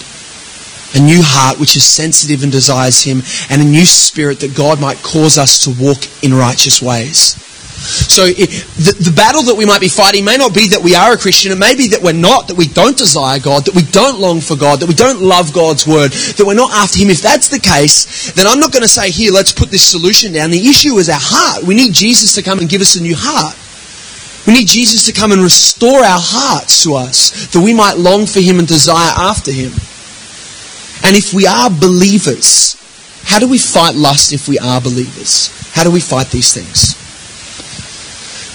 A 0.93 1.01
new 1.01 1.23
heart 1.23 1.59
which 1.59 1.75
is 1.75 1.83
sensitive 1.83 2.43
and 2.43 2.51
desires 2.51 3.01
Him, 3.01 3.23
and 3.49 3.59
a 3.59 3.65
new 3.65 3.85
spirit 3.85 4.39
that 4.41 4.55
God 4.55 4.79
might 4.79 5.01
cause 5.01 5.39
us 5.39 5.63
to 5.63 5.83
walk 5.83 6.05
in 6.21 6.31
righteous 6.31 6.79
ways. 6.79 7.33
So 7.81 8.25
it, 8.25 8.49
the, 8.77 9.09
the 9.09 9.15
battle 9.15 9.41
that 9.43 9.55
we 9.55 9.65
might 9.65 9.81
be 9.81 9.89
fighting 9.89 10.23
may 10.23 10.37
not 10.37 10.53
be 10.53 10.69
that 10.69 10.81
we 10.81 10.95
are 10.95 11.13
a 11.13 11.17
Christian. 11.17 11.51
It 11.51 11.57
may 11.57 11.75
be 11.75 11.89
that 11.89 12.01
we're 12.01 12.13
not, 12.13 12.47
that 12.47 12.57
we 12.57 12.67
don't 12.67 12.97
desire 12.97 13.39
God, 13.39 13.65
that 13.65 13.75
we 13.75 13.83
don't 13.83 14.19
long 14.19 14.39
for 14.39 14.55
God, 14.55 14.79
that 14.79 14.87
we 14.87 14.93
don't 14.93 15.21
love 15.21 15.53
God's 15.53 15.87
word, 15.87 16.11
that 16.11 16.45
we're 16.45 16.53
not 16.53 16.71
after 16.71 16.99
Him. 16.99 17.09
If 17.09 17.21
that's 17.21 17.49
the 17.49 17.59
case, 17.59 18.31
then 18.33 18.45
I'm 18.45 18.59
not 18.59 18.71
going 18.71 18.83
to 18.83 18.89
say, 18.91 19.09
here, 19.09 19.31
let's 19.31 19.51
put 19.51 19.71
this 19.71 19.83
solution 19.83 20.31
down. 20.33 20.51
The 20.51 20.69
issue 20.69 20.95
is 20.97 21.09
our 21.09 21.19
heart. 21.19 21.63
We 21.63 21.73
need 21.73 21.93
Jesus 21.93 22.35
to 22.35 22.43
come 22.43 22.59
and 22.59 22.69
give 22.69 22.81
us 22.81 22.95
a 22.95 23.01
new 23.01 23.15
heart. 23.17 23.57
We 24.45 24.53
need 24.53 24.67
Jesus 24.67 25.05
to 25.05 25.13
come 25.13 25.31
and 25.31 25.41
restore 25.41 25.99
our 25.99 26.21
hearts 26.21 26.83
to 26.83 26.95
us, 26.95 27.47
that 27.53 27.61
we 27.61 27.73
might 27.73 27.97
long 27.97 28.25
for 28.25 28.41
Him 28.41 28.59
and 28.59 28.67
desire 28.67 29.13
after 29.17 29.51
Him. 29.51 29.73
And 31.03 31.17
if 31.17 31.33
we 31.33 31.47
are 31.47 31.69
believers, 31.69 32.77
how 33.23 33.39
do 33.39 33.47
we 33.47 33.57
fight 33.57 33.95
lust 33.95 34.33
if 34.33 34.47
we 34.47 34.59
are 34.59 34.81
believers? 34.81 35.49
How 35.73 35.83
do 35.83 35.91
we 35.91 35.99
fight 35.99 36.27
these 36.29 36.53
things? 36.53 37.00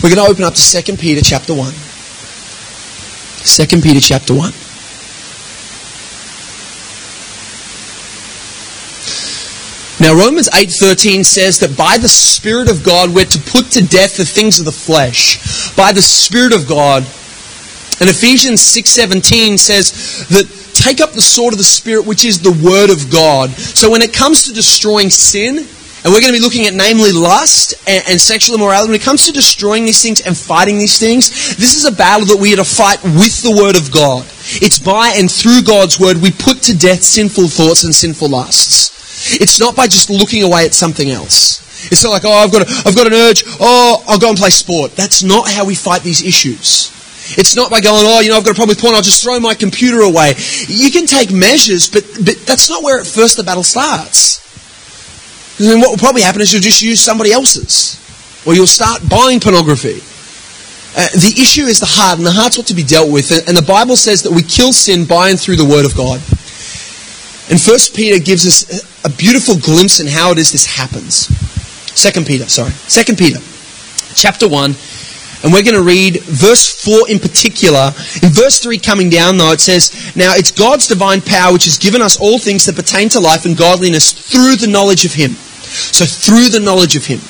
We're 0.06 0.14
going 0.14 0.24
to 0.24 0.30
open 0.30 0.44
up 0.44 0.54
to 0.54 0.82
2 0.82 0.96
Peter 0.98 1.20
chapter 1.20 1.52
1. 1.52 1.66
2 1.66 1.72
Peter 3.82 3.98
chapter 3.98 4.34
1. 4.34 4.52
Now 9.98 10.14
Romans 10.14 10.48
8:13 10.50 11.26
says 11.26 11.58
that 11.58 11.76
by 11.76 11.98
the 11.98 12.08
spirit 12.08 12.70
of 12.70 12.84
God 12.84 13.12
we're 13.12 13.24
to 13.24 13.40
put 13.50 13.72
to 13.72 13.84
death 13.84 14.16
the 14.16 14.24
things 14.24 14.60
of 14.60 14.64
the 14.64 14.70
flesh. 14.70 15.74
By 15.74 15.92
the 15.92 16.02
spirit 16.02 16.52
of 16.52 16.68
God. 16.68 17.02
And 17.98 18.08
Ephesians 18.08 18.60
6:17 18.60 19.58
says 19.58 19.90
that 20.28 20.46
take 20.72 21.00
up 21.00 21.14
the 21.14 21.20
sword 21.20 21.52
of 21.52 21.58
the 21.58 21.64
spirit 21.64 22.06
which 22.06 22.24
is 22.24 22.42
the 22.42 22.52
word 22.52 22.90
of 22.90 23.10
God. 23.10 23.50
So 23.50 23.90
when 23.90 24.02
it 24.02 24.12
comes 24.12 24.44
to 24.44 24.52
destroying 24.52 25.10
sin, 25.10 25.66
and 26.06 26.14
we're 26.14 26.20
going 26.20 26.32
to 26.32 26.38
be 26.38 26.44
looking 26.44 26.66
at 26.66 26.74
namely 26.74 27.10
lust 27.10 27.74
and, 27.88 28.04
and, 28.06 28.20
sexual 28.20 28.54
immorality. 28.54 28.94
When 28.94 29.00
it 29.00 29.02
comes 29.02 29.26
to 29.26 29.32
destroying 29.32 29.82
these 29.82 30.00
things 30.00 30.20
and 30.20 30.38
fighting 30.38 30.78
these 30.78 31.00
things, 31.00 31.56
this 31.56 31.74
is 31.74 31.84
a 31.84 31.90
battle 31.90 32.26
that 32.26 32.38
we 32.38 32.54
are 32.54 32.62
to 32.62 32.64
fight 32.64 33.02
with 33.02 33.42
the 33.42 33.50
Word 33.50 33.74
of 33.74 33.90
God. 33.90 34.22
It's 34.62 34.78
by 34.78 35.18
and 35.18 35.26
through 35.26 35.66
God's 35.66 35.98
Word 35.98 36.22
we 36.22 36.30
put 36.30 36.62
to 36.70 36.78
death 36.78 37.02
sinful 37.02 37.48
thoughts 37.48 37.82
and 37.82 37.92
sinful 37.92 38.30
lusts. 38.30 39.34
It's 39.42 39.58
not 39.58 39.74
by 39.74 39.88
just 39.88 40.08
looking 40.08 40.44
away 40.44 40.64
at 40.64 40.74
something 40.74 41.10
else. 41.10 41.58
It's 41.90 42.04
not 42.04 42.10
like, 42.10 42.24
oh, 42.24 42.30
I've 42.30 42.52
got, 42.52 42.62
a, 42.62 42.70
I've 42.86 42.94
got 42.94 43.08
an 43.08 43.12
urge, 43.12 43.42
oh, 43.58 44.04
I'll 44.06 44.20
go 44.20 44.28
and 44.28 44.38
play 44.38 44.50
sport. 44.50 44.94
That's 44.94 45.24
not 45.24 45.50
how 45.50 45.64
we 45.64 45.74
fight 45.74 46.02
these 46.02 46.22
issues. 46.22 46.94
It's 47.36 47.56
not 47.56 47.68
by 47.68 47.80
going, 47.80 48.06
oh, 48.06 48.20
you 48.20 48.30
know, 48.30 48.36
I've 48.36 48.44
got 48.44 48.52
a 48.52 48.54
problem 48.54 48.78
with 48.78 48.80
porn, 48.80 48.94
I'll 48.94 49.02
just 49.02 49.24
throw 49.24 49.40
my 49.40 49.54
computer 49.54 50.02
away. 50.02 50.34
You 50.68 50.92
can 50.92 51.06
take 51.06 51.32
measures, 51.32 51.90
but, 51.90 52.06
but 52.24 52.38
that's 52.46 52.70
not 52.70 52.84
where 52.84 53.00
at 53.00 53.08
first 53.08 53.36
the 53.36 53.42
battle 53.42 53.64
starts. 53.64 54.45
And 55.58 55.66
then 55.66 55.80
what 55.80 55.90
will 55.90 55.98
probably 55.98 56.22
happen 56.22 56.40
is 56.40 56.52
you'll 56.52 56.62
just 56.62 56.82
use 56.82 57.00
somebody 57.00 57.32
else's. 57.32 58.02
Or 58.46 58.54
you'll 58.54 58.66
start 58.66 59.00
buying 59.08 59.40
pornography. 59.40 60.00
Uh, 60.96 61.08
the 61.12 61.34
issue 61.36 61.64
is 61.64 61.80
the 61.80 61.86
heart, 61.86 62.18
and 62.18 62.26
the 62.26 62.32
heart's 62.32 62.56
what 62.56 62.66
to 62.68 62.74
be 62.74 62.84
dealt 62.84 63.12
with. 63.12 63.30
And 63.48 63.56
the 63.56 63.62
Bible 63.62 63.96
says 63.96 64.22
that 64.22 64.32
we 64.32 64.42
kill 64.42 64.72
sin 64.72 65.04
by 65.04 65.30
and 65.30 65.38
through 65.38 65.56
the 65.56 65.64
Word 65.64 65.84
of 65.84 65.96
God. 65.96 66.20
And 67.48 67.60
First 67.60 67.94
Peter 67.94 68.18
gives 68.22 68.46
us 68.46 68.64
a 69.04 69.10
beautiful 69.10 69.58
glimpse 69.58 70.00
in 70.00 70.06
how 70.06 70.32
it 70.32 70.38
is 70.38 70.52
this 70.52 70.66
happens. 70.66 71.28
Second 71.96 72.26
Peter, 72.26 72.48
sorry. 72.48 72.72
Second 72.88 73.18
Peter, 73.18 73.40
chapter 74.14 74.48
1. 74.48 74.74
And 75.42 75.52
we're 75.52 75.64
going 75.64 75.76
to 75.76 75.82
read 75.82 76.22
verse 76.22 76.66
4 76.84 77.10
in 77.10 77.18
particular. 77.18 77.92
In 78.22 78.30
verse 78.30 78.58
3 78.58 78.78
coming 78.78 79.10
down, 79.10 79.36
though, 79.36 79.52
it 79.52 79.60
says, 79.60 80.14
Now 80.16 80.32
it's 80.34 80.50
God's 80.50 80.88
divine 80.88 81.20
power 81.20 81.52
which 81.52 81.64
has 81.64 81.78
given 81.78 82.00
us 82.00 82.18
all 82.20 82.38
things 82.38 82.66
that 82.66 82.76
pertain 82.76 83.08
to 83.10 83.20
life 83.20 83.44
and 83.44 83.56
godliness 83.56 84.12
through 84.12 84.56
the 84.56 84.66
knowledge 84.66 85.04
of 85.04 85.14
Him 85.14 85.36
so 85.76 86.04
through 86.04 86.48
the 86.48 86.60
knowledge 86.60 86.96
of 86.96 87.06
him. 87.06 87.20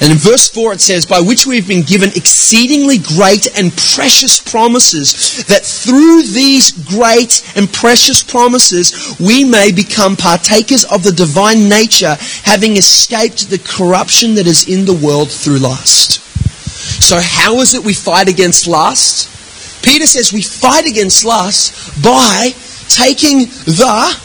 And 0.00 0.10
in 0.10 0.18
verse 0.18 0.48
4 0.48 0.72
it 0.72 0.80
says, 0.80 1.06
By 1.06 1.20
which 1.20 1.46
we 1.46 1.56
have 1.56 1.68
been 1.68 1.84
given 1.84 2.10
exceedingly 2.10 2.98
great 2.98 3.46
and 3.56 3.74
precious 3.76 4.40
promises, 4.40 5.44
that 5.46 5.62
through 5.62 6.22
these 6.22 6.72
great 6.72 7.44
and 7.56 7.72
precious 7.72 8.22
promises 8.22 9.16
we 9.20 9.44
may 9.44 9.70
become 9.70 10.16
partakers 10.16 10.84
of 10.84 11.04
the 11.04 11.12
divine 11.12 11.68
nature, 11.68 12.16
having 12.42 12.76
escaped 12.76 13.50
the 13.50 13.58
corruption 13.58 14.34
that 14.34 14.48
is 14.48 14.68
in 14.68 14.84
the 14.84 15.06
world 15.06 15.30
through 15.30 15.58
lust. 15.58 16.23
So, 17.00 17.18
how 17.20 17.60
is 17.60 17.74
it 17.74 17.84
we 17.84 17.94
fight 17.94 18.28
against 18.28 18.66
lust? 18.66 19.30
Peter 19.84 20.06
says 20.06 20.32
we 20.32 20.42
fight 20.42 20.86
against 20.86 21.24
lust 21.24 22.02
by 22.02 22.50
taking 22.88 23.40
the 23.68 24.20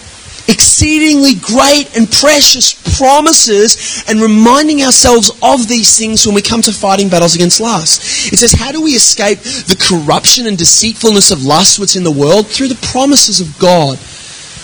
exceedingly 0.50 1.36
great 1.36 1.95
and 1.95 2.10
precious 2.10 2.74
promises 2.98 4.04
and 4.08 4.19
reminding 4.22 4.82
ourselves 4.82 5.32
of 5.43 5.67
these 5.67 5.98
things 5.98 6.26
when 6.26 6.34
we 6.34 6.41
come 6.41 6.62
to 6.62 6.74
fighting 6.74 7.10
battles 7.10 7.36
against 7.36 7.62
lust. 7.62 8.34
It 8.34 8.39
says, 8.39 8.54
How 8.54 8.72
do 8.72 8.82
we 8.82 8.91
escape 8.91 9.39
the 9.39 9.78
corruption 9.78 10.48
and 10.48 10.58
deceitfulness 10.58 11.32
of 11.32 11.43
lust 11.43 11.80
what's 11.80 11.95
in 11.95 12.04
the 12.04 12.12
world? 12.12 12.48
Through 12.48 12.69
the 12.69 12.88
promises 12.88 13.39
of 13.39 13.58
God. 13.60 13.98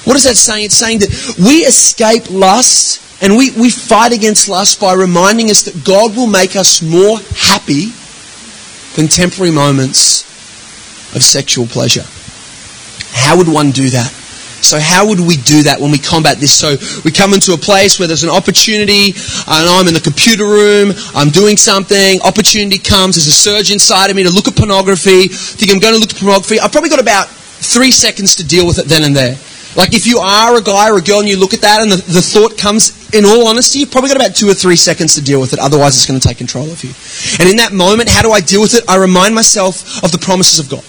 What 0.06 0.16
is 0.16 0.24
that 0.24 0.38
saying? 0.38 0.66
It's 0.66 0.76
saying 0.76 1.00
that 1.00 1.36
we 1.38 1.66
escape 1.66 2.30
lust 2.30 3.02
And 3.22 3.38
we, 3.38 3.52
we 3.52 3.70
fight 3.70 4.12
against 4.12 4.50
lust 4.50 4.80
by 4.80 4.94
reminding 4.94 5.50
us 5.50 5.64
that 5.64 5.86
God 5.86 6.16
will 6.16 6.28
make 6.28 6.56
us 6.56 6.82
more 6.82 7.18
happy 7.36 7.92
than 8.96 9.08
temporary 9.08 9.52
moments 9.52 10.24
of 11.16 11.24
sexual 11.24 11.66
pleasure. 11.66 12.04
How 13.12 13.38
would 13.38 13.48
one 13.48 13.72
do 13.72 13.90
that? 13.90 14.12
So 14.66 14.80
how 14.80 15.08
would 15.08 15.20
we 15.20 15.38
do 15.38 15.64
that 15.64 15.80
when 15.80 15.92
we 15.92 16.00
combat 16.00 16.38
this? 16.38 16.52
So 16.52 16.76
we 17.06 17.12
come 17.12 17.34
into 17.34 17.54
a 17.54 17.58
place 17.58 18.00
where 18.00 18.08
there's 18.08 18.24
an 18.24 18.32
opportunity, 18.32 19.14
and 19.46 19.70
I'm 19.70 19.88
in 19.88 19.94
the 19.94 20.02
computer 20.02 20.46
room, 20.46 20.92
I'm 21.14 21.30
doing 21.30 21.56
something, 21.56 22.20
opportunity 22.22 22.80
comes, 22.80 23.16
there's 23.16 23.28
a 23.28 23.32
surge 23.32 23.72
inside 23.72 24.10
of 24.10 24.16
me 24.16 24.24
to 24.24 24.32
look 24.32 24.48
at 24.48 24.56
pornography, 24.56 25.28
think 25.30 25.72
I'm 25.72 25.80
going 25.80 25.94
to 25.94 26.00
look 26.00 26.12
at 26.12 26.18
pornography. 26.18 26.60
I've 26.60 26.72
probably 26.72 26.90
got 26.90 27.00
about 27.00 27.28
three 27.30 27.92
seconds 27.92 28.38
to 28.38 28.44
deal 28.44 28.66
with 28.66 28.80
it 28.80 28.88
then 28.88 29.04
and 29.04 29.16
there. 29.16 29.36
Like 29.76 29.94
if 29.94 30.08
you 30.08 30.20
are 30.20 30.58
a 30.58 30.62
guy 30.62 30.90
or 30.90 30.98
a 30.98 31.02
girl 31.02 31.20
and 31.20 31.28
you 31.28 31.38
look 31.38 31.54
at 31.54 31.62
that 31.62 31.82
and 31.82 31.92
the, 31.92 31.98
the 31.98 32.22
thought 32.22 32.58
comes, 32.58 32.96
in 33.14 33.26
all 33.26 33.48
honesty, 33.48 33.80
you've 33.80 33.92
probably 33.92 34.10
got 34.10 34.18
about 34.18 34.36
two 34.36 34.50
or 34.50 34.54
three 34.54 34.76
seconds 34.76 35.16
to 35.16 35.22
deal 35.22 35.40
with 35.40 35.54
it. 35.54 35.60
Otherwise, 35.60 35.96
it's 35.96 36.06
going 36.06 36.20
to 36.20 36.28
take 36.28 36.38
control 36.38 36.70
of 36.72 36.84
you. 36.84 36.92
And 37.40 37.50
in 37.50 37.58
that 37.58 37.74
moment, 37.74 38.10
how 38.10 38.22
do 38.22 38.32
I 38.32 38.42
deal 38.42 38.62
with 38.62 38.74
it? 38.74 38.84
I 38.90 38.98
remind 38.98 39.36
myself 39.36 40.04
of 40.04 40.12
the 40.12 40.18
promises 40.18 40.60
of 40.60 40.70
God. 40.70 40.84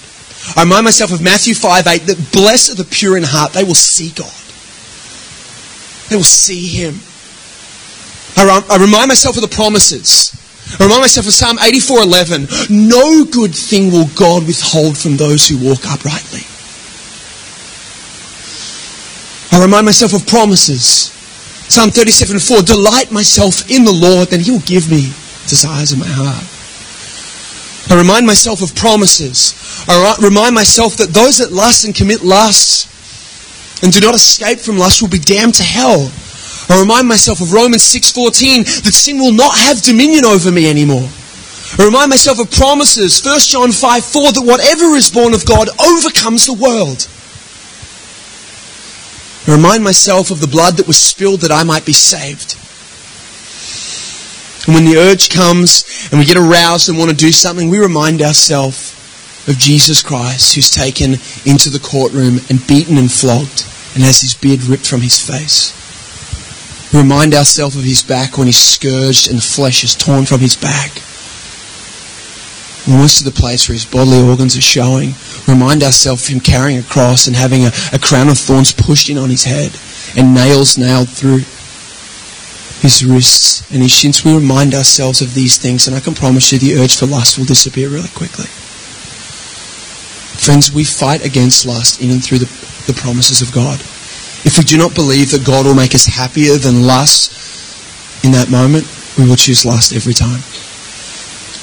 I 0.57 0.63
remind 0.63 0.85
myself 0.85 1.13
of 1.13 1.21
Matthew 1.21 1.55
5 1.55 1.87
8 1.87 2.03
that 2.07 2.33
blessed 2.33 2.73
are 2.73 2.75
the 2.77 2.85
pure 2.85 3.17
in 3.17 3.25
heart, 3.25 3.53
they 3.53 3.65
will 3.65 3.75
see 3.75 4.11
God. 4.11 4.31
They 6.09 6.17
will 6.17 6.23
see 6.23 6.69
Him. 6.69 7.01
I, 8.37 8.63
I 8.71 8.77
remind 8.79 9.09
myself 9.09 9.37
of 9.37 9.43
the 9.43 9.55
promises. 9.55 10.31
I 10.79 10.85
remind 10.85 11.03
myself 11.03 11.27
of 11.27 11.33
Psalm 11.33 11.59
84 11.59 12.03
11. 12.03 12.47
No 12.71 13.25
good 13.25 13.55
thing 13.55 13.91
will 13.91 14.07
God 14.15 14.47
withhold 14.47 14.99
from 14.99 15.17
those 15.17 15.49
who 15.49 15.59
walk 15.59 15.87
uprightly. 15.87 16.47
I 19.53 19.63
remind 19.63 19.87
myself 19.87 20.13
of 20.13 20.27
promises. 20.27 21.13
Psalm 21.69 21.91
37 21.91 22.39
4. 22.39 22.63
Delight 22.63 23.11
myself 23.11 23.71
in 23.71 23.85
the 23.85 23.93
Lord, 23.93 24.29
then 24.29 24.41
He 24.41 24.51
will 24.51 24.67
give 24.67 24.91
me 24.91 25.13
desires 25.47 25.93
of 25.93 25.99
my 25.99 26.09
heart. 26.09 26.45
I 27.91 27.97
remind 27.97 28.27
myself 28.27 28.63
of 28.63 28.75
promises. 28.75 29.55
I 29.89 30.17
remind 30.21 30.55
myself 30.55 30.97
that 30.97 31.15
those 31.15 31.39
that 31.39 31.53
lust 31.53 31.85
and 31.85 31.95
commit 31.95 32.23
lusts 32.23 32.91
and 33.83 33.93
do 33.93 34.01
not 34.01 34.15
escape 34.15 34.59
from 34.59 34.79
lust 34.79 35.03
will 35.03 35.09
be 35.09 35.19
damned 35.19 35.55
to 35.55 35.63
hell. 35.63 36.11
I 36.69 36.81
remind 36.81 37.07
myself 37.07 37.41
of 37.41 37.53
Romans 37.53 37.85
6:14 37.85 38.65
that 38.83 38.95
sin 38.95 39.19
will 39.19 39.33
not 39.33 39.57
have 39.57 39.83
dominion 39.83 40.25
over 40.25 40.51
me 40.51 40.69
anymore. 40.69 41.09
I 41.79 41.85
remind 41.85 42.11
myself 42.11 42.39
of 42.39 42.51
promises, 42.51 43.21
1 43.21 43.41
John 43.41 43.71
5 43.71 44.05
4, 44.05 44.33
that 44.33 44.43
whatever 44.43 44.97
is 44.97 45.11
born 45.11 45.35
of 45.35 45.45
God 45.45 45.69
overcomes 45.79 46.47
the 46.47 46.55
world. 46.55 47.07
I 49.47 49.55
remind 49.55 49.85
myself 49.85 50.31
of 50.31 50.41
the 50.41 50.49
blood 50.49 50.77
that 50.77 50.89
was 50.89 50.97
spilled 50.97 51.43
that 51.43 51.53
I 51.53 51.63
might 51.63 51.87
be 51.87 51.93
saved. 51.93 52.57
And 54.67 54.75
when 54.75 54.85
the 54.85 54.99
urge 54.99 55.29
comes 55.31 56.09
and 56.11 56.19
we 56.19 56.27
get 56.27 56.37
aroused 56.37 56.89
and 56.89 56.99
want 56.99 57.11
to 57.11 57.17
do 57.17 57.31
something, 57.31 57.71
we 57.71 57.79
remind 57.79 58.21
ourselves 58.21 58.93
of 59.47 59.57
Jesus 59.59 60.03
Christ 60.03 60.57
who's 60.57 60.71
taken 60.71 61.13
into 61.45 61.71
the 61.71 61.79
courtroom 61.79 62.41
and 62.51 62.67
beaten 62.67 62.99
and 62.99 63.11
flogged 63.11 63.63
and 63.95 64.03
has 64.03 64.21
his 64.21 64.35
beard 64.35 64.65
ripped 64.65 64.89
from 64.89 65.01
his 65.01 65.19
face. 65.19 65.73
We 66.93 67.01
remind 67.01 67.35
ourselves 67.35 67.77
of 67.77 67.85
his 67.85 68.03
back 68.03 68.37
when 68.37 68.49
he's 68.49 68.59
scourged 68.59 69.29
and 69.29 69.39
the 69.39 69.43
flesh 69.43 69.85
is 69.85 69.95
torn 69.95 70.27
from 70.27 70.41
his 70.41 70.57
back. 70.57 70.91
When 72.87 73.09
to 73.09 73.25
the 73.25 73.33
place 73.33 73.69
where 73.69 73.75
his 73.75 73.85
bodily 73.85 74.23
organs 74.23 74.57
are 74.57 74.61
showing, 74.61 75.15
remind 75.49 75.83
ourselves 75.83 76.23
of 76.23 76.35
him 76.35 76.41
carrying 76.41 76.79
a 76.79 76.85
cross 76.85 77.27
and 77.27 77.35
having 77.35 77.65
a, 77.65 77.73
a 77.93 77.99
crown 77.99 78.29
of 78.29 78.39
thorns 78.39 78.73
pushed 78.73 79.11
in 79.11 79.19
on 79.19 79.29
his 79.29 79.43
head 79.43 79.75
and 80.17 80.35
nails 80.35 80.79
nailed 80.79 81.09
through 81.09 81.43
his 82.79 83.05
wrists 83.05 83.69
and 83.73 83.83
his 83.83 83.91
shins. 83.91 84.25
We 84.25 84.35
remind 84.35 84.73
ourselves 84.73 85.21
of 85.21 85.35
these 85.35 85.59
things, 85.59 85.89
and 85.89 85.97
I 85.97 86.01
can 86.01 86.15
promise 86.15 86.53
you 86.53 86.59
the 86.59 86.79
urge 86.79 86.97
for 86.97 87.07
lust 87.07 87.39
will 87.39 87.45
disappear 87.45 87.89
really 87.89 88.09
quickly. 88.15 88.47
Friends, 90.39 90.71
we 90.73 90.85
fight 90.85 91.25
against 91.25 91.67
lust 91.67 92.01
in 92.01 92.11
and 92.11 92.23
through 92.23 92.39
the, 92.39 92.51
the 92.87 92.95
promises 92.95 93.43
of 93.43 93.51
God. 93.53 93.81
If 94.47 94.59
we 94.59 94.65
do 94.65 94.79
not 94.79 94.95
believe 94.95 95.33
that 95.33 95.45
God 95.45 95.67
will 95.67 95.75
make 95.75 95.95
us 95.95 96.07
happier 96.07 96.55
than 96.57 96.87
lust 96.87 97.35
in 98.25 98.31
that 98.33 98.49
moment, 98.49 98.87
we 99.19 99.27
will 99.27 99.35
choose 99.35 99.65
lust 99.65 99.93
every 99.93 100.15
time. 100.15 100.39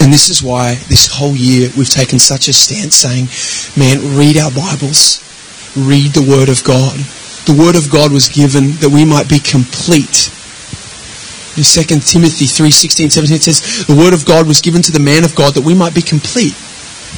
And 0.04 0.12
this 0.12 0.30
is 0.30 0.44
why 0.44 0.76
this 0.92 1.08
whole 1.08 1.36
year 1.36 1.70
we've 1.78 1.89
taken 1.89 2.20
such 2.20 2.50
a 2.50 2.54
stance 2.54 2.96
saying, 2.96 3.32
man, 3.80 4.18
read 4.20 4.38
our 4.38 4.52
Bibles, 4.52 5.24
read 5.80 6.12
the 6.12 6.28
Word 6.28 6.50
of 6.50 6.63
God. 6.63 7.00
The 7.48 7.56
Word 7.58 7.76
of 7.76 7.89
God 7.89 8.12
was 8.12 8.28
given 8.28 8.76
that 8.84 8.92
we 8.92 9.06
might 9.06 9.30
be 9.30 9.39
complete 9.39 10.30
in 11.56 11.62
2 11.62 11.84
Timothy 12.02 12.48
3 12.48 12.72
16, 12.72 13.10
17, 13.12 13.36
it 13.36 13.44
says, 13.44 13.86
The 13.86 13.94
word 13.94 14.13
of 14.16 14.26
God 14.26 14.48
was 14.48 14.60
given 14.60 14.82
to 14.82 14.92
the 14.92 15.00
man 15.00 15.24
of 15.24 15.36
God 15.36 15.54
that 15.54 15.62
we 15.62 15.76
might 15.76 15.94
be 15.94 16.02
complete, 16.02 16.58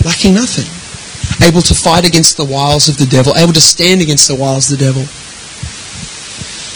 lacking 0.04 0.36
nothing, 0.36 0.68
able 1.40 1.62
to 1.62 1.74
fight 1.74 2.04
against 2.04 2.36
the 2.36 2.44
wiles 2.44 2.90
of 2.90 2.98
the 2.98 3.06
devil, 3.06 3.32
able 3.38 3.54
to 3.54 3.64
stand 3.64 4.02
against 4.02 4.28
the 4.28 4.36
wiles 4.36 4.70
of 4.70 4.78
the 4.78 4.84
devil, 4.84 5.08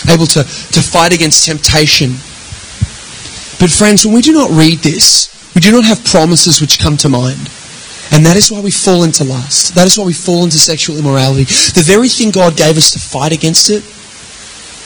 able 0.08 0.26
to, 0.26 0.48
to 0.72 0.80
fight 0.80 1.12
against 1.12 1.43
temptation. 1.43 2.15
But, 3.60 3.76
friends, 3.76 4.06
when 4.06 4.15
we 4.15 4.22
do 4.22 4.32
not 4.32 4.52
read 4.52 4.80
this, 4.80 5.28
we 5.60 5.67
do 5.67 5.74
not 5.74 5.84
have 5.84 6.06
promises 6.06 6.62
which 6.62 6.80
come 6.80 6.95
to 6.95 7.10
mind. 7.10 7.52
And 8.15 8.24
that 8.24 8.38
is 8.38 8.50
why 8.50 8.62
we 8.62 8.72
fall 8.72 9.04
into 9.04 9.26
lust. 9.26 9.76
That 9.76 9.88
is 9.88 10.00
why 10.00 10.06
we 10.06 10.13
fall 10.13 10.45
into 10.45 10.58
sexual 10.58 10.95
immorality. 10.95 11.43
The 11.76 11.84
very 11.84 12.08
thing 12.08 12.32
God 12.32 12.56
gave 12.56 12.78
us 12.78 12.91
to 12.91 13.00
fight 13.00 13.34
against 13.34 13.69
it 13.69 13.84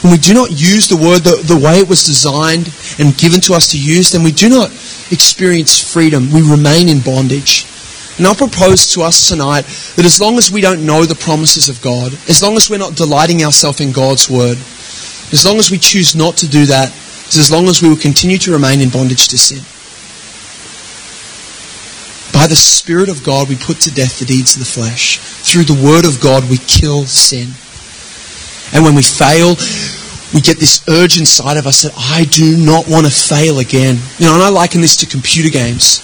when 0.02 0.10
we 0.12 0.18
do 0.18 0.34
not 0.34 0.50
use 0.50 0.90
the 0.90 0.98
word 0.98 1.22
the, 1.22 1.46
the 1.46 1.62
way 1.62 1.78
it 1.78 1.88
was 1.88 2.02
designed 2.02 2.74
and 2.98 3.16
given 3.16 3.40
to 3.42 3.54
us 3.54 3.70
to 3.70 3.78
use, 3.78 4.10
then 4.10 4.24
we 4.24 4.32
do 4.32 4.50
not 4.50 4.74
experience 5.14 5.78
freedom. 5.78 6.34
We 6.34 6.42
remain 6.42 6.90
in 6.90 7.06
bondage. 7.06 7.70
And 8.18 8.26
I'll 8.26 8.34
propose 8.34 8.90
to 8.98 9.04
us 9.04 9.30
tonight 9.30 9.70
that 9.94 10.10
as 10.10 10.20
long 10.20 10.42
as 10.42 10.50
we 10.50 10.60
don't 10.60 10.88
know 10.88 11.06
the 11.06 11.14
promises 11.14 11.70
of 11.70 11.86
God, 11.86 12.18
as 12.26 12.42
long 12.42 12.58
as 12.58 12.68
we're 12.68 12.82
not 12.82 12.98
delighting 12.98 13.46
ourselves 13.46 13.80
in 13.80 13.92
God's 13.92 14.26
word, 14.26 14.58
as 15.30 15.46
long 15.46 15.62
as 15.62 15.70
we 15.70 15.78
choose 15.78 16.16
not 16.16 16.34
to 16.38 16.50
do 16.50 16.66
that, 16.66 16.90
as 17.38 17.52
long 17.54 17.70
as 17.70 17.84
we 17.84 17.90
will 17.90 18.02
continue 18.10 18.40
to 18.40 18.52
remain 18.52 18.82
in 18.82 18.90
bondage 18.90 19.28
to 19.28 19.38
sin. 19.38 19.62
By 22.44 22.48
the 22.48 22.56
Spirit 22.58 23.08
of 23.08 23.24
God, 23.24 23.48
we 23.48 23.56
put 23.56 23.80
to 23.88 23.90
death 23.90 24.20
the 24.20 24.26
deeds 24.26 24.58
of 24.58 24.60
the 24.60 24.68
flesh. 24.68 25.18
Through 25.48 25.64
the 25.64 25.80
Word 25.80 26.04
of 26.04 26.20
God, 26.20 26.44
we 26.50 26.58
kill 26.58 27.06
sin. 27.06 27.56
And 28.76 28.84
when 28.84 29.00
we 29.00 29.02
fail, 29.02 29.56
we 30.36 30.44
get 30.44 30.60
this 30.60 30.84
urge 30.90 31.18
inside 31.18 31.56
of 31.56 31.66
us 31.66 31.84
that 31.84 31.96
I 31.96 32.26
do 32.26 32.58
not 32.58 32.84
want 32.86 33.06
to 33.06 33.12
fail 33.14 33.60
again. 33.60 33.96
You 34.20 34.28
know, 34.28 34.34
and 34.34 34.44
I 34.44 34.50
liken 34.50 34.82
this 34.82 34.98
to 34.98 35.06
computer 35.06 35.48
games. 35.48 36.04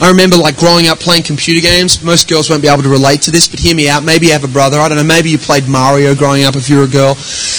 I 0.00 0.08
remember 0.08 0.36
like 0.36 0.56
growing 0.56 0.88
up 0.88 0.98
playing 0.98 1.22
computer 1.22 1.60
games. 1.60 2.02
Most 2.02 2.28
girls 2.28 2.50
won't 2.50 2.62
be 2.62 2.68
able 2.68 2.82
to 2.82 2.88
relate 2.88 3.22
to 3.22 3.30
this, 3.30 3.46
but 3.46 3.60
hear 3.60 3.76
me 3.76 3.88
out. 3.88 4.02
Maybe 4.02 4.26
you 4.26 4.32
have 4.32 4.44
a 4.44 4.48
brother. 4.48 4.78
I 4.78 4.88
don't 4.88 4.98
know. 4.98 5.04
Maybe 5.04 5.30
you 5.30 5.38
played 5.38 5.68
Mario 5.68 6.14
growing 6.14 6.44
up 6.44 6.56
if 6.56 6.68
you're 6.68 6.84
a 6.84 6.88
girl. 6.88 7.14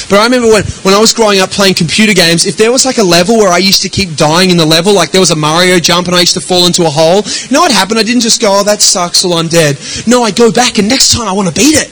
But 0.10 0.20
I 0.20 0.26
remember 0.26 0.48
when, 0.48 0.64
when 0.84 0.94
I 0.94 1.00
was 1.00 1.14
growing 1.14 1.40
up 1.40 1.52
playing 1.52 1.76
computer 1.76 2.14
games, 2.14 2.46
if 2.46 2.58
there 2.58 2.72
was 2.72 2.86
like 2.86 2.98
a 2.98 3.04
level 3.04 3.38
where 3.38 3.52
I 3.52 3.60
used 3.60 3.82
to 3.84 3.90
keep 3.90 4.16
dying 4.16 4.50
in 4.50 4.58
the 4.58 4.66
level, 4.66 4.94
like 4.94 5.12
there 5.12 5.22
was 5.22 5.32
a 5.32 5.36
Mario 5.36 5.80
jump 5.80 6.08
and 6.08 6.16
I 6.16 6.20
used 6.20 6.34
to 6.34 6.42
fall 6.42 6.66
into 6.66 6.84
a 6.84 6.90
hole, 6.90 7.22
you 7.24 7.54
know 7.54 7.62
what 7.62 7.72
happened? 7.72 8.00
I 8.00 8.04
didn't 8.04 8.22
just 8.22 8.42
go, 8.42 8.60
oh, 8.60 8.64
that 8.64 8.82
sucks, 8.82 9.24
well, 9.24 9.36
I'm 9.36 9.48
dead. 9.48 9.78
No, 10.08 10.24
I 10.24 10.32
go 10.32 10.52
back 10.52 10.80
and 10.80 10.90
next 10.90 11.14
time 11.14 11.28
I 11.28 11.34
want 11.34 11.48
to 11.48 11.56
beat 11.56 11.76
it. 11.76 11.92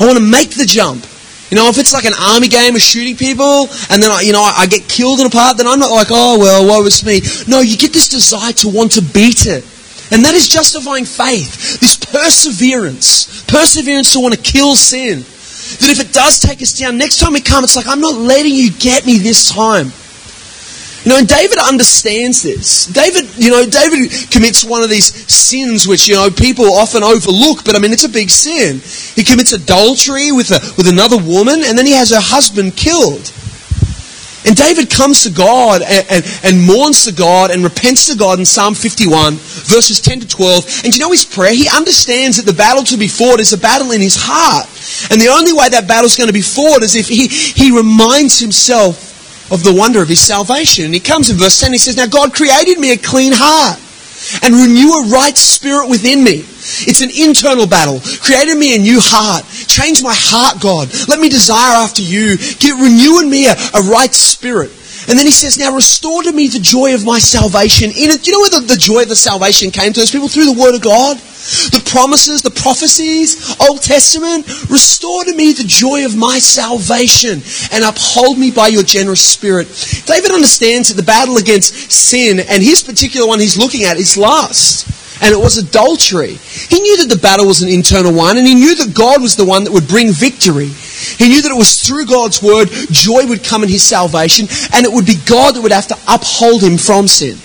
I 0.00 0.06
want 0.06 0.18
to 0.18 0.24
make 0.24 0.50
the 0.50 0.64
jump. 0.64 1.04
You 1.50 1.56
know, 1.56 1.68
if 1.68 1.78
it's 1.78 1.92
like 1.92 2.04
an 2.04 2.14
army 2.14 2.46
game 2.46 2.76
of 2.76 2.82
shooting 2.82 3.16
people, 3.16 3.66
and 3.90 4.02
then 4.02 4.10
I, 4.10 4.22
you 4.22 4.32
know 4.32 4.42
I, 4.42 4.66
get 4.66 4.88
killed 4.88 5.18
in 5.18 5.26
a 5.26 5.30
part, 5.30 5.56
then 5.58 5.66
I'm 5.66 5.80
not 5.80 5.90
like, 5.90 6.08
oh 6.10 6.38
well, 6.38 6.66
woe 6.66 6.86
is 6.86 7.04
me. 7.04 7.20
No, 7.50 7.60
you 7.60 7.76
get 7.76 7.92
this 7.92 8.08
desire 8.08 8.52
to 8.62 8.68
want 8.68 8.92
to 8.92 9.02
beat 9.02 9.46
it, 9.46 9.66
and 10.14 10.24
that 10.24 10.34
is 10.34 10.46
justifying 10.46 11.04
faith. 11.04 11.80
This 11.80 11.96
perseverance, 11.96 13.42
perseverance 13.50 14.12
to 14.12 14.20
want 14.20 14.34
to 14.34 14.40
kill 14.40 14.76
sin. 14.76 15.26
That 15.82 15.90
if 15.90 16.00
it 16.00 16.12
does 16.12 16.38
take 16.38 16.62
us 16.62 16.78
down, 16.78 16.98
next 16.98 17.18
time 17.18 17.32
we 17.32 17.40
come, 17.40 17.64
it's 17.64 17.76
like 17.76 17.88
I'm 17.88 18.00
not 18.00 18.14
letting 18.14 18.54
you 18.54 18.70
get 18.70 19.04
me 19.04 19.18
this 19.18 19.50
time. 19.50 19.90
You 21.04 21.12
know, 21.12 21.18
and 21.18 21.28
David 21.28 21.56
understands 21.58 22.42
this. 22.42 22.84
David, 22.86 23.24
you 23.36 23.50
know, 23.50 23.64
David 23.64 24.10
commits 24.30 24.62
one 24.62 24.82
of 24.82 24.90
these 24.90 25.08
sins 25.32 25.88
which, 25.88 26.06
you 26.06 26.14
know, 26.14 26.28
people 26.30 26.66
often 26.66 27.02
overlook, 27.02 27.64
but 27.64 27.74
I 27.74 27.78
mean, 27.78 27.92
it's 27.92 28.04
a 28.04 28.08
big 28.08 28.28
sin. 28.28 28.80
He 29.16 29.24
commits 29.24 29.52
adultery 29.52 30.30
with, 30.30 30.50
a, 30.50 30.60
with 30.76 30.88
another 30.88 31.16
woman, 31.16 31.62
and 31.64 31.78
then 31.78 31.86
he 31.86 31.92
has 31.92 32.10
her 32.10 32.20
husband 32.20 32.76
killed. 32.76 33.32
And 34.44 34.56
David 34.56 34.90
comes 34.90 35.24
to 35.24 35.30
God 35.30 35.82
and, 35.82 36.06
and, 36.10 36.40
and, 36.44 36.66
mourns 36.66 37.04
to 37.04 37.12
God 37.12 37.50
and 37.50 37.62
repents 37.62 38.08
to 38.10 38.16
God 38.16 38.38
in 38.38 38.46
Psalm 38.46 38.74
51, 38.74 39.34
verses 39.34 40.00
10 40.00 40.20
to 40.20 40.26
12. 40.26 40.84
And 40.84 40.94
you 40.94 41.00
know 41.00 41.10
his 41.10 41.26
prayer? 41.26 41.52
He 41.52 41.68
understands 41.68 42.38
that 42.38 42.46
the 42.50 42.56
battle 42.56 42.82
to 42.84 42.96
be 42.96 43.06
fought 43.06 43.40
is 43.40 43.52
a 43.52 43.58
battle 43.58 43.90
in 43.90 44.00
his 44.00 44.16
heart. 44.18 44.66
And 45.12 45.20
the 45.20 45.28
only 45.28 45.52
way 45.52 45.68
that 45.68 45.86
battle 45.86 46.06
is 46.06 46.16
going 46.16 46.28
to 46.28 46.34
be 46.34 46.40
fought 46.40 46.82
is 46.82 46.96
if 46.96 47.08
he, 47.08 47.28
he 47.28 47.70
reminds 47.76 48.40
himself 48.40 49.09
of 49.50 49.62
the 49.64 49.74
wonder 49.74 50.02
of 50.02 50.08
his 50.08 50.20
salvation. 50.20 50.84
And 50.86 50.94
he 50.94 51.00
comes 51.00 51.30
in 51.30 51.36
verse 51.36 51.60
10, 51.60 51.72
he 51.72 51.78
says, 51.78 51.96
Now 51.96 52.06
God 52.06 52.32
created 52.32 52.78
me 52.78 52.92
a 52.92 52.96
clean 52.96 53.32
heart 53.34 53.78
and 54.42 54.54
renew 54.54 54.90
a 54.92 55.08
right 55.08 55.36
spirit 55.36 55.88
within 55.88 56.22
me. 56.22 56.44
It's 56.86 57.00
an 57.00 57.10
internal 57.10 57.66
battle. 57.66 58.00
Created 58.20 58.56
me 58.56 58.76
a 58.76 58.78
new 58.78 59.00
heart. 59.00 59.44
Change 59.66 60.02
my 60.02 60.14
heart, 60.14 60.60
God. 60.60 60.88
Let 61.08 61.20
me 61.20 61.28
desire 61.28 61.82
after 61.82 62.02
you. 62.02 62.36
Get 62.36 62.78
renew 62.78 63.20
in 63.20 63.30
me 63.30 63.46
a, 63.48 63.56
a 63.74 63.82
right 63.90 64.12
spirit. 64.12 64.70
And 65.10 65.18
then 65.18 65.26
he 65.26 65.32
says, 65.32 65.58
Now 65.58 65.74
restore 65.74 66.22
to 66.22 66.30
me 66.30 66.46
the 66.46 66.60
joy 66.60 66.94
of 66.94 67.04
my 67.04 67.18
salvation. 67.18 67.90
In 67.90 68.14
it, 68.14 68.28
you 68.28 68.32
know 68.32 68.38
where 68.38 68.60
the, 68.60 68.74
the 68.74 68.78
joy 68.78 69.02
of 69.02 69.08
the 69.08 69.16
salvation 69.16 69.72
came 69.72 69.92
to 69.92 69.98
those 69.98 70.12
people? 70.12 70.28
Through 70.28 70.54
the 70.54 70.60
Word 70.60 70.76
of 70.76 70.82
God. 70.82 71.16
The 71.74 71.82
promises, 71.84 72.42
the 72.42 72.54
prophecies, 72.54 73.58
Old 73.58 73.82
Testament. 73.82 74.46
Restore 74.70 75.24
to 75.24 75.34
me 75.34 75.52
the 75.52 75.66
joy 75.66 76.04
of 76.06 76.16
my 76.16 76.38
salvation 76.38 77.42
and 77.72 77.82
uphold 77.82 78.38
me 78.38 78.52
by 78.52 78.68
your 78.68 78.84
generous 78.84 79.24
spirit. 79.24 79.66
David 80.06 80.30
understands 80.30 80.88
that 80.88 80.94
the 80.94 81.02
battle 81.02 81.38
against 81.38 81.90
sin 81.90 82.38
and 82.38 82.62
his 82.62 82.84
particular 82.84 83.26
one 83.26 83.40
he's 83.40 83.58
looking 83.58 83.82
at 83.82 83.96
is 83.96 84.16
lust 84.16 84.99
and 85.20 85.34
it 85.34 85.38
was 85.38 85.58
adultery. 85.58 86.34
He 86.34 86.80
knew 86.80 86.96
that 86.98 87.14
the 87.14 87.20
battle 87.20 87.46
was 87.46 87.62
an 87.62 87.68
internal 87.68 88.12
one, 88.12 88.38
and 88.38 88.46
he 88.46 88.54
knew 88.54 88.74
that 88.76 88.94
God 88.94 89.20
was 89.20 89.36
the 89.36 89.44
one 89.44 89.64
that 89.64 89.72
would 89.72 89.86
bring 89.86 90.12
victory. 90.12 90.68
He 90.68 91.28
knew 91.28 91.42
that 91.42 91.50
it 91.50 91.56
was 91.56 91.82
through 91.82 92.06
God's 92.06 92.42
word 92.42 92.68
joy 92.90 93.26
would 93.26 93.44
come 93.44 93.62
in 93.62 93.68
his 93.68 93.82
salvation, 93.82 94.46
and 94.72 94.86
it 94.86 94.92
would 94.92 95.06
be 95.06 95.16
God 95.26 95.54
that 95.54 95.62
would 95.62 95.72
have 95.72 95.88
to 95.88 95.98
uphold 96.08 96.62
him 96.62 96.78
from 96.78 97.06
sin. 97.06 97.36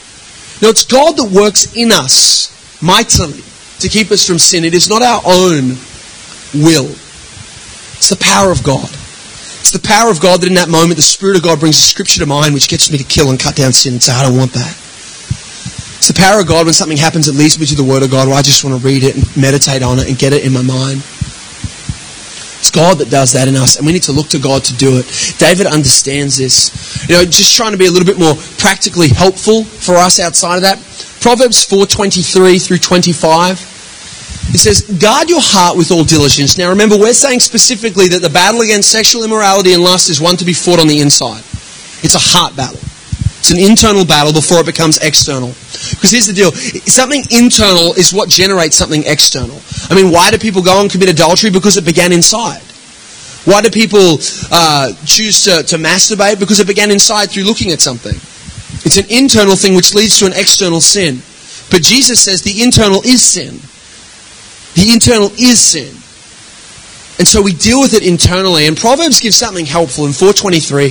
Now, 0.61 0.69
it's 0.69 0.85
God 0.85 1.17
that 1.17 1.29
works 1.31 1.75
in 1.75 1.91
us 1.91 2.47
mightily 2.81 3.43
to 3.79 3.89
keep 3.89 4.11
us 4.11 4.25
from 4.25 4.39
sin. 4.39 4.63
It 4.63 4.73
is 4.73 4.89
not 4.89 5.01
our 5.01 5.21
own 5.25 5.75
will, 6.55 6.87
it's 7.99 8.09
the 8.09 8.17
power 8.19 8.51
of 8.51 8.63
God. 8.63 8.89
It's 9.65 9.71
the 9.71 9.79
power 9.79 10.11
of 10.11 10.21
God 10.21 10.41
that 10.41 10.47
in 10.47 10.53
that 10.61 10.69
moment 10.69 10.95
the 10.95 11.01
Spirit 11.01 11.37
of 11.37 11.43
God 11.43 11.59
brings 11.59 11.77
a 11.77 11.81
scripture 11.81 12.19
to 12.19 12.27
mind 12.27 12.53
which 12.53 12.69
gets 12.69 12.91
me 12.91 12.99
to 12.99 13.03
kill 13.03 13.31
and 13.31 13.39
cut 13.39 13.55
down 13.55 13.73
sin 13.73 13.93
and 13.93 14.03
say, 14.03 14.13
I 14.13 14.21
don't 14.21 14.37
want 14.37 14.53
that. 14.53 14.77
It's 16.05 16.13
the 16.13 16.21
power 16.21 16.39
of 16.39 16.45
God 16.45 16.69
when 16.69 16.73
something 16.77 17.01
happens 17.01 17.25
that 17.25 17.33
leads 17.33 17.57
me 17.57 17.65
to 17.65 17.73
the 17.73 17.83
Word 17.83 18.03
of 18.03 18.11
God 18.11 18.27
where 18.27 18.37
I 18.37 18.43
just 18.45 18.63
want 18.63 18.77
to 18.77 18.85
read 18.85 19.01
it 19.01 19.17
and 19.17 19.25
meditate 19.33 19.81
on 19.81 19.97
it 19.97 20.05
and 20.05 20.13
get 20.13 20.37
it 20.37 20.45
in 20.45 20.53
my 20.53 20.61
mind. 20.61 21.01
It's 22.61 22.69
God 22.69 23.01
that 23.01 23.09
does 23.09 23.33
that 23.33 23.47
in 23.47 23.55
us, 23.57 23.77
and 23.77 23.87
we 23.89 23.91
need 23.91 24.05
to 24.05 24.11
look 24.11 24.29
to 24.29 24.37
God 24.37 24.61
to 24.69 24.77
do 24.77 25.01
it. 25.01 25.09
David 25.41 25.65
understands 25.65 26.37
this. 26.37 26.69
You 27.09 27.17
know, 27.17 27.25
just 27.25 27.57
trying 27.57 27.71
to 27.71 27.81
be 27.81 27.87
a 27.87 27.89
little 27.89 28.05
bit 28.05 28.21
more 28.21 28.37
practically 28.61 29.09
helpful 29.09 29.63
for 29.65 29.97
us 29.97 30.19
outside 30.21 30.57
of 30.57 30.61
that. 30.61 30.77
Proverbs 31.25 31.65
4:23 31.65 32.61
through 32.61 32.85
25. 32.85 33.57
It 34.53 34.61
says, 34.61 34.85
guard 35.01 35.27
your 35.27 35.41
heart 35.41 35.75
with 35.75 35.89
all 35.89 36.03
diligence. 36.03 36.55
Now 36.55 36.69
remember, 36.69 36.99
we're 37.01 37.17
saying 37.17 37.39
specifically 37.39 38.09
that 38.09 38.21
the 38.21 38.29
battle 38.29 38.61
against 38.61 38.91
sexual 38.91 39.23
immorality 39.23 39.73
and 39.73 39.81
lust 39.81 40.11
is 40.11 40.21
one 40.21 40.37
to 40.37 40.45
be 40.45 40.53
fought 40.53 40.79
on 40.79 40.85
the 40.85 41.01
inside. 41.01 41.41
It's 42.05 42.13
a 42.13 42.21
heart 42.21 42.55
battle. 42.55 42.77
It's 43.45 43.53
an 43.53 43.59
internal 43.59 44.03
battle 44.03 44.33
before 44.33 44.61
it 44.61 44.65
becomes 44.65 44.97
external. 44.97 45.49
Because 45.93 46.09
here's 46.09 46.25
the 46.25 46.33
deal 46.33 46.51
something 46.89 47.21
internal 47.29 47.93
is 47.93 48.11
what 48.11 48.27
generates 48.27 48.75
something 48.75 49.03
external. 49.05 49.61
I 49.87 49.93
mean, 49.93 50.11
why 50.11 50.31
do 50.31 50.39
people 50.39 50.63
go 50.63 50.81
and 50.81 50.89
commit 50.89 51.09
adultery? 51.09 51.51
Because 51.51 51.77
it 51.77 51.85
began 51.85 52.11
inside. 52.11 52.63
Why 53.45 53.61
do 53.61 53.69
people 53.69 54.17
uh, 54.49 54.93
choose 55.05 55.43
to, 55.43 55.61
to 55.61 55.77
masturbate? 55.77 56.39
Because 56.39 56.59
it 56.59 56.65
began 56.65 56.89
inside 56.89 57.29
through 57.29 57.43
looking 57.43 57.69
at 57.69 57.81
something. 57.81 58.15
It's 58.81 58.97
an 58.97 59.05
internal 59.13 59.55
thing 59.55 59.75
which 59.75 59.93
leads 59.93 60.17
to 60.21 60.25
an 60.25 60.33
external 60.33 60.81
sin. 60.81 61.21
But 61.69 61.83
Jesus 61.85 62.19
says 62.19 62.41
the 62.41 62.63
internal 62.63 63.05
is 63.05 63.21
sin. 63.21 63.61
The 64.73 64.89
internal 64.91 65.29
is 65.37 65.61
sin. 65.61 65.93
And 67.19 67.27
so 67.27 67.43
we 67.43 67.53
deal 67.53 67.79
with 67.79 67.93
it 67.93 68.01
internally. 68.01 68.65
And 68.65 68.75
Proverbs 68.75 69.19
gives 69.19 69.35
something 69.35 69.67
helpful 69.67 70.07
in 70.07 70.13
423 70.13 70.89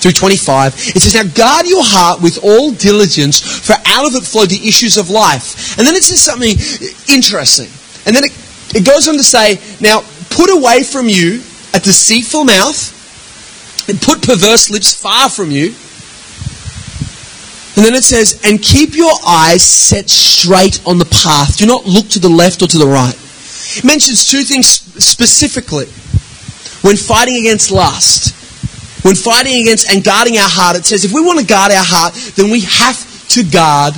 through 0.00 0.12
25. 0.12 0.96
It 0.96 1.00
says, 1.02 1.14
Now 1.14 1.28
guard 1.28 1.66
your 1.66 1.84
heart 1.84 2.22
with 2.22 2.40
all 2.42 2.72
diligence, 2.72 3.40
for 3.40 3.76
out 3.84 4.08
of 4.08 4.14
it 4.16 4.24
flow 4.24 4.46
the 4.46 4.66
issues 4.66 4.96
of 4.96 5.10
life. 5.10 5.78
And 5.78 5.86
then 5.86 5.94
it 5.94 6.02
says 6.02 6.20
something 6.20 6.56
interesting. 7.12 7.68
And 8.06 8.16
then 8.16 8.24
it, 8.24 8.32
it 8.74 8.86
goes 8.86 9.08
on 9.08 9.16
to 9.16 9.22
say, 9.22 9.60
Now 9.80 10.00
put 10.30 10.48
away 10.48 10.82
from 10.82 11.08
you 11.08 11.44
a 11.74 11.80
deceitful 11.80 12.44
mouth, 12.44 12.96
and 13.88 14.00
put 14.00 14.22
perverse 14.22 14.70
lips 14.70 14.92
far 14.92 15.28
from 15.28 15.50
you. 15.50 15.74
And 17.76 17.84
then 17.84 17.94
it 17.94 18.04
says, 18.04 18.40
And 18.44 18.60
keep 18.62 18.96
your 18.96 19.12
eyes 19.26 19.62
set 19.62 20.08
straight 20.08 20.80
on 20.86 20.98
the 20.98 21.06
path. 21.06 21.58
Do 21.58 21.66
not 21.66 21.84
look 21.84 22.08
to 22.10 22.18
the 22.18 22.28
left 22.28 22.62
or 22.62 22.66
to 22.68 22.78
the 22.78 22.86
right. 22.86 23.14
It 23.76 23.84
mentions 23.84 24.24
two 24.24 24.42
things 24.42 24.66
specifically 25.02 25.86
when 26.82 26.96
fighting 26.96 27.36
against 27.36 27.70
lust 27.70 28.39
when 29.02 29.14
fighting 29.14 29.62
against 29.62 29.90
and 29.90 30.04
guarding 30.04 30.36
our 30.36 30.48
heart, 30.48 30.76
it 30.76 30.84
says 30.84 31.04
if 31.04 31.12
we 31.12 31.20
want 31.20 31.40
to 31.40 31.46
guard 31.46 31.72
our 31.72 31.84
heart, 31.84 32.14
then 32.36 32.50
we 32.50 32.60
have 32.60 32.98
to 33.30 33.42
guard 33.44 33.94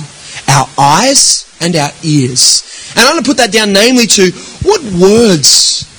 our 0.47 0.67
eyes 0.77 1.49
and 1.59 1.75
our 1.75 1.91
ears. 2.03 2.91
And 2.95 3.05
I'm 3.05 3.13
going 3.13 3.23
to 3.23 3.29
put 3.29 3.37
that 3.37 3.51
down 3.51 3.73
namely 3.73 4.07
to 4.07 4.31
what 4.63 4.81
words 4.93 5.89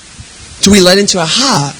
do 0.62 0.70
we 0.70 0.80
let 0.80 0.98
into 0.98 1.18
our 1.18 1.28
heart? 1.28 1.76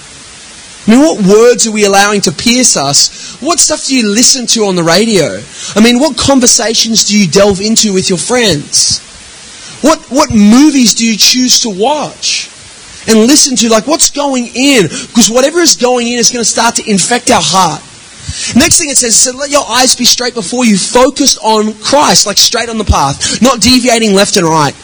I 0.87 0.91
mean, 0.91 1.01
what 1.01 1.25
words 1.25 1.67
are 1.67 1.73
we 1.73 1.87
allowing 1.87 2.21
to 2.23 2.33
pierce 2.33 2.77
us? 2.77 3.41
What 3.41 3.59
stuff 3.59 3.87
do 3.87 3.97
you 3.97 4.07
listen 4.07 4.47
to 4.49 4.67
on 4.67 4.77
the 4.77 4.83
radio? 4.83 5.41
I 5.75 5.81
mean, 5.83 5.99
what 5.99 6.19
conversations 6.19 7.05
do 7.05 7.19
you 7.19 7.27
delve 7.27 7.61
into 7.63 7.95
with 7.95 8.11
your 8.11 8.19
friends? 8.19 9.01
What, 9.81 10.01
what 10.11 10.31
movies 10.31 10.95
do 10.95 11.07
you 11.07 11.17
choose 11.17 11.61
to 11.61 11.71
watch? 11.71 12.51
And 13.07 13.27
listen 13.27 13.57
to 13.57 13.69
like 13.69 13.87
what's 13.87 14.11
going 14.11 14.47
in 14.55 14.85
because 14.85 15.31
whatever 15.31 15.59
is 15.59 15.77
going 15.77 16.07
in 16.07 16.19
is 16.19 16.31
going 16.31 16.43
to 16.43 16.49
start 16.49 16.77
to 16.77 16.91
infect 16.91 17.31
our 17.31 17.43
heart. 17.43 17.81
Next 18.57 18.79
thing 18.79 18.89
it 18.89 18.97
says, 18.97 19.17
says, 19.17 19.35
let 19.35 19.51
your 19.51 19.65
eyes 19.69 19.95
be 19.95 20.05
straight 20.05 20.35
before 20.35 20.65
you, 20.65 20.77
focused 20.79 21.39
on 21.43 21.75
Christ, 21.75 22.27
like 22.27 22.39
straight 22.39 22.69
on 22.69 22.79
the 22.79 22.85
path, 22.85 23.41
not 23.43 23.61
deviating 23.61 24.15
left 24.15 24.37
and 24.37 24.47
right. 24.47 24.75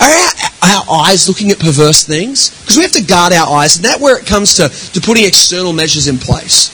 Are 0.00 0.10
our, 0.10 0.32
our 0.62 1.06
eyes 1.06 1.28
looking 1.28 1.50
at 1.50 1.58
perverse 1.60 2.04
things? 2.04 2.50
Because 2.62 2.76
we 2.76 2.82
have 2.82 2.92
to 2.92 3.02
guard 3.02 3.32
our 3.32 3.58
eyes, 3.58 3.76
and 3.76 3.84
that's 3.84 4.00
where 4.00 4.18
it 4.18 4.26
comes 4.26 4.54
to, 4.54 4.68
to 4.68 5.00
putting 5.00 5.24
external 5.24 5.72
measures 5.72 6.08
in 6.08 6.18
place. 6.18 6.72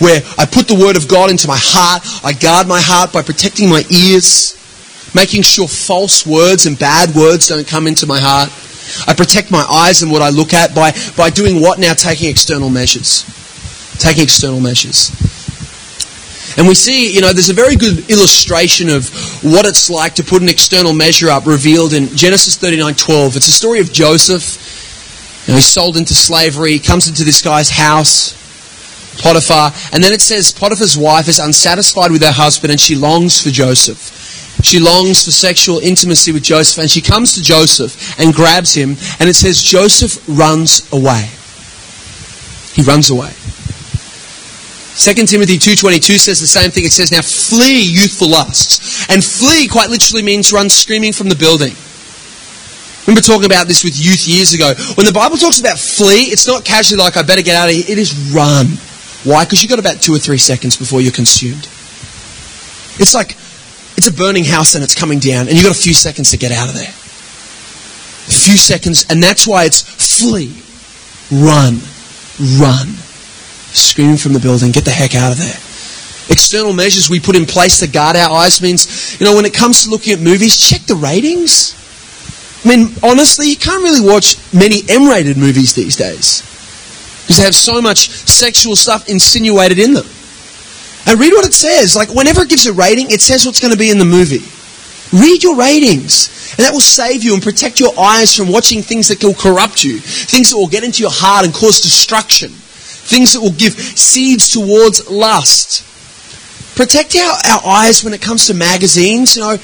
Where 0.00 0.20
I 0.36 0.46
put 0.46 0.68
the 0.68 0.74
word 0.74 0.96
of 0.96 1.08
God 1.08 1.30
into 1.30 1.48
my 1.48 1.58
heart, 1.58 2.02
I 2.24 2.32
guard 2.32 2.66
my 2.66 2.80
heart 2.82 3.12
by 3.12 3.22
protecting 3.22 3.70
my 3.70 3.84
ears, 3.90 4.56
making 5.14 5.42
sure 5.42 5.68
false 5.68 6.26
words 6.26 6.66
and 6.66 6.78
bad 6.78 7.14
words 7.14 7.48
don't 7.48 7.66
come 7.66 7.86
into 7.86 8.06
my 8.06 8.20
heart. 8.20 8.50
I 9.06 9.14
protect 9.14 9.50
my 9.50 9.64
eyes 9.70 10.02
and 10.02 10.10
what 10.10 10.22
I 10.22 10.30
look 10.30 10.52
at 10.52 10.74
by, 10.74 10.92
by 11.16 11.30
doing 11.30 11.60
what 11.60 11.78
now? 11.78 11.94
Taking 11.94 12.30
external 12.30 12.70
measures. 12.70 13.24
Taking 13.98 14.24
external 14.24 14.60
measures. 14.60 15.10
And 16.56 16.68
we 16.68 16.74
see, 16.74 17.12
you 17.12 17.20
know, 17.20 17.32
there's 17.32 17.50
a 17.50 17.54
very 17.54 17.74
good 17.74 18.08
illustration 18.10 18.88
of 18.88 19.08
what 19.42 19.66
it's 19.66 19.90
like 19.90 20.14
to 20.16 20.24
put 20.24 20.40
an 20.40 20.48
external 20.48 20.92
measure 20.92 21.28
up 21.28 21.46
revealed 21.46 21.92
in 21.92 22.14
Genesis 22.16 22.56
39:12. 22.56 23.36
It's 23.36 23.48
a 23.48 23.52
story 23.52 23.80
of 23.80 23.92
Joseph. 23.92 24.72
You 25.46 25.52
know, 25.52 25.56
he's 25.56 25.66
sold 25.66 25.96
into 25.96 26.14
slavery, 26.14 26.78
comes 26.78 27.08
into 27.08 27.24
this 27.24 27.42
guy's 27.42 27.70
house, 27.70 28.32
Potiphar, 29.20 29.72
and 29.92 30.02
then 30.02 30.12
it 30.12 30.22
says 30.22 30.52
Potiphar's 30.52 30.96
wife 30.96 31.28
is 31.28 31.38
unsatisfied 31.38 32.10
with 32.10 32.22
her 32.22 32.32
husband 32.32 32.70
and 32.70 32.80
she 32.80 32.94
longs 32.94 33.42
for 33.42 33.50
Joseph. 33.50 34.23
She 34.64 34.80
longs 34.80 35.24
for 35.24 35.30
sexual 35.30 35.78
intimacy 35.78 36.32
with 36.32 36.42
Joseph 36.42 36.78
and 36.78 36.90
she 36.90 37.02
comes 37.02 37.34
to 37.34 37.42
Joseph 37.42 38.18
and 38.18 38.32
grabs 38.32 38.72
him 38.72 38.96
and 39.20 39.28
it 39.28 39.36
says 39.36 39.62
Joseph 39.62 40.24
runs 40.26 40.90
away. 40.90 41.28
He 42.72 42.80
runs 42.82 43.10
away. 43.10 43.28
2 44.96 45.26
Timothy 45.26 45.58
2.22 45.58 46.18
says 46.18 46.40
the 46.40 46.46
same 46.46 46.70
thing. 46.70 46.84
It 46.84 46.92
says, 46.92 47.12
now 47.12 47.20
flee 47.20 47.82
youthful 47.82 48.30
lusts. 48.30 49.04
And 49.10 49.22
flee 49.22 49.68
quite 49.68 49.90
literally 49.90 50.22
means 50.22 50.50
run 50.50 50.70
screaming 50.70 51.12
from 51.12 51.28
the 51.28 51.36
building. 51.36 51.74
Remember 53.06 53.20
talking 53.20 53.44
about 53.44 53.66
this 53.68 53.84
with 53.84 54.00
youth 54.00 54.26
years 54.26 54.54
ago. 54.54 54.72
When 54.94 55.04
the 55.04 55.12
Bible 55.12 55.36
talks 55.36 55.60
about 55.60 55.76
flee, 55.78 56.32
it's 56.32 56.46
not 56.46 56.64
casually 56.64 57.02
like, 57.02 57.18
I 57.18 57.22
better 57.22 57.42
get 57.42 57.54
out 57.54 57.68
of 57.68 57.74
here. 57.74 57.84
It 57.86 57.98
is 57.98 58.32
run. 58.32 58.78
Why? 59.28 59.44
Because 59.44 59.62
you've 59.62 59.68
got 59.68 59.78
about 59.78 60.00
two 60.00 60.14
or 60.14 60.18
three 60.18 60.38
seconds 60.38 60.76
before 60.78 61.02
you're 61.02 61.12
consumed. 61.12 61.68
It's 62.96 63.14
like 63.14 63.36
it's 64.04 64.14
a 64.14 64.22
burning 64.22 64.44
house 64.44 64.74
and 64.74 64.84
it's 64.84 64.94
coming 64.94 65.18
down, 65.18 65.48
and 65.48 65.56
you've 65.56 65.64
got 65.64 65.74
a 65.74 65.80
few 65.80 65.94
seconds 65.94 66.30
to 66.32 66.36
get 66.36 66.52
out 66.52 66.68
of 66.68 66.74
there. 66.74 66.92
A 66.92 68.36
few 68.36 68.56
seconds, 68.56 69.06
and 69.08 69.22
that's 69.22 69.46
why 69.46 69.64
it's 69.64 69.80
flee, 69.80 70.52
run, 71.32 71.80
run. 72.60 72.88
Scream 73.72 74.18
from 74.18 74.34
the 74.34 74.40
building, 74.40 74.72
get 74.72 74.84
the 74.84 74.90
heck 74.90 75.14
out 75.14 75.32
of 75.32 75.38
there. 75.38 75.56
External 76.28 76.74
measures 76.74 77.08
we 77.08 77.18
put 77.18 77.34
in 77.34 77.46
place 77.46 77.80
to 77.80 77.88
guard 77.88 78.16
our 78.16 78.30
eyes 78.30 78.60
means, 78.60 79.18
you 79.18 79.24
know, 79.24 79.34
when 79.34 79.46
it 79.46 79.54
comes 79.54 79.84
to 79.84 79.90
looking 79.90 80.12
at 80.12 80.20
movies, 80.20 80.56
check 80.58 80.82
the 80.82 80.96
ratings. 80.96 81.72
I 82.64 82.76
mean, 82.76 82.94
honestly, 83.02 83.48
you 83.48 83.56
can't 83.56 83.82
really 83.82 84.06
watch 84.06 84.36
many 84.52 84.82
M 84.88 85.08
rated 85.08 85.38
movies 85.38 85.74
these 85.74 85.96
days 85.96 86.42
because 87.22 87.38
they 87.38 87.44
have 87.44 87.54
so 87.54 87.80
much 87.80 88.10
sexual 88.10 88.76
stuff 88.76 89.08
insinuated 89.08 89.78
in 89.78 89.94
them. 89.94 90.06
And 91.06 91.20
read 91.20 91.32
what 91.32 91.46
it 91.46 91.54
says. 91.54 91.94
Like, 91.94 92.14
whenever 92.14 92.42
it 92.42 92.48
gives 92.48 92.66
a 92.66 92.72
rating, 92.72 93.10
it 93.10 93.20
says 93.20 93.44
what's 93.44 93.60
going 93.60 93.72
to 93.72 93.78
be 93.78 93.90
in 93.90 93.98
the 93.98 94.04
movie. 94.04 94.44
Read 95.12 95.42
your 95.42 95.56
ratings. 95.56 96.54
And 96.56 96.64
that 96.64 96.72
will 96.72 96.80
save 96.80 97.22
you 97.22 97.34
and 97.34 97.42
protect 97.42 97.80
your 97.80 97.98
eyes 97.98 98.34
from 98.34 98.50
watching 98.50 98.80
things 98.82 99.08
that 99.08 99.22
will 99.22 99.34
corrupt 99.34 99.84
you, 99.84 99.98
things 99.98 100.50
that 100.50 100.56
will 100.56 100.68
get 100.68 100.84
into 100.84 101.02
your 101.02 101.12
heart 101.12 101.44
and 101.44 101.52
cause 101.52 101.80
destruction, 101.80 102.50
things 102.50 103.32
that 103.32 103.40
will 103.40 103.52
give 103.52 103.74
seeds 103.74 104.48
towards 104.48 105.10
lust. 105.10 105.84
Protect 106.76 107.14
our, 107.16 107.36
our 107.46 107.66
eyes 107.66 108.02
when 108.02 108.14
it 108.14 108.22
comes 108.22 108.46
to 108.46 108.54
magazines. 108.54 109.36
You 109.36 109.42
know, 109.42 109.56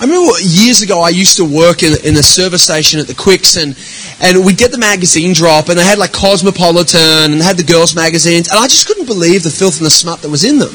I 0.00 0.04
remember 0.06 0.32
years 0.40 0.82
ago 0.82 1.00
I 1.00 1.10
used 1.10 1.36
to 1.36 1.44
work 1.44 1.82
in, 1.82 1.94
in 2.04 2.14
the 2.14 2.22
service 2.22 2.64
station 2.64 2.98
at 2.98 3.06
the 3.06 3.14
Quix 3.14 3.56
and, 3.56 3.78
and 4.20 4.44
we'd 4.44 4.58
get 4.58 4.72
the 4.72 4.78
magazine 4.78 5.32
drop 5.32 5.68
and 5.68 5.78
they 5.78 5.84
had 5.84 5.98
like 5.98 6.12
Cosmopolitan 6.12 7.32
and 7.32 7.40
they 7.40 7.44
had 7.44 7.56
the 7.56 7.64
girls 7.64 7.94
magazines 7.94 8.48
and 8.48 8.58
I 8.58 8.66
just 8.66 8.86
couldn't 8.86 9.06
believe 9.06 9.44
the 9.44 9.50
filth 9.50 9.78
and 9.78 9.86
the 9.86 9.90
smut 9.90 10.20
that 10.22 10.28
was 10.28 10.42
in 10.42 10.58
them. 10.58 10.74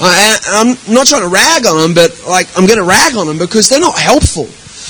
I, 0.00 0.40
I'm 0.48 0.92
not 0.92 1.06
trying 1.06 1.22
to 1.22 1.28
rag 1.28 1.66
on 1.66 1.76
them, 1.80 1.94
but 1.94 2.10
like 2.26 2.48
I'm 2.56 2.66
going 2.66 2.80
to 2.80 2.88
rag 2.88 3.14
on 3.14 3.26
them 3.26 3.38
because 3.38 3.68
they're 3.68 3.80
not 3.80 3.98
helpful. 3.98 4.48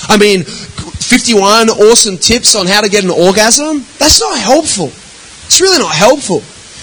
I 0.09 0.17
mean, 0.17 0.45
51 0.45 1.69
awesome 1.71 2.17
tips 2.17 2.55
on 2.55 2.67
how 2.67 2.81
to 2.81 2.89
get 2.89 3.05
an 3.05 3.11
orgasm. 3.11 3.85
That's 3.99 4.21
not 4.21 4.39
helpful. 4.39 4.89
It's 5.47 5.61
really 5.61 5.79
not 5.79 5.95
helpful. 5.95 6.41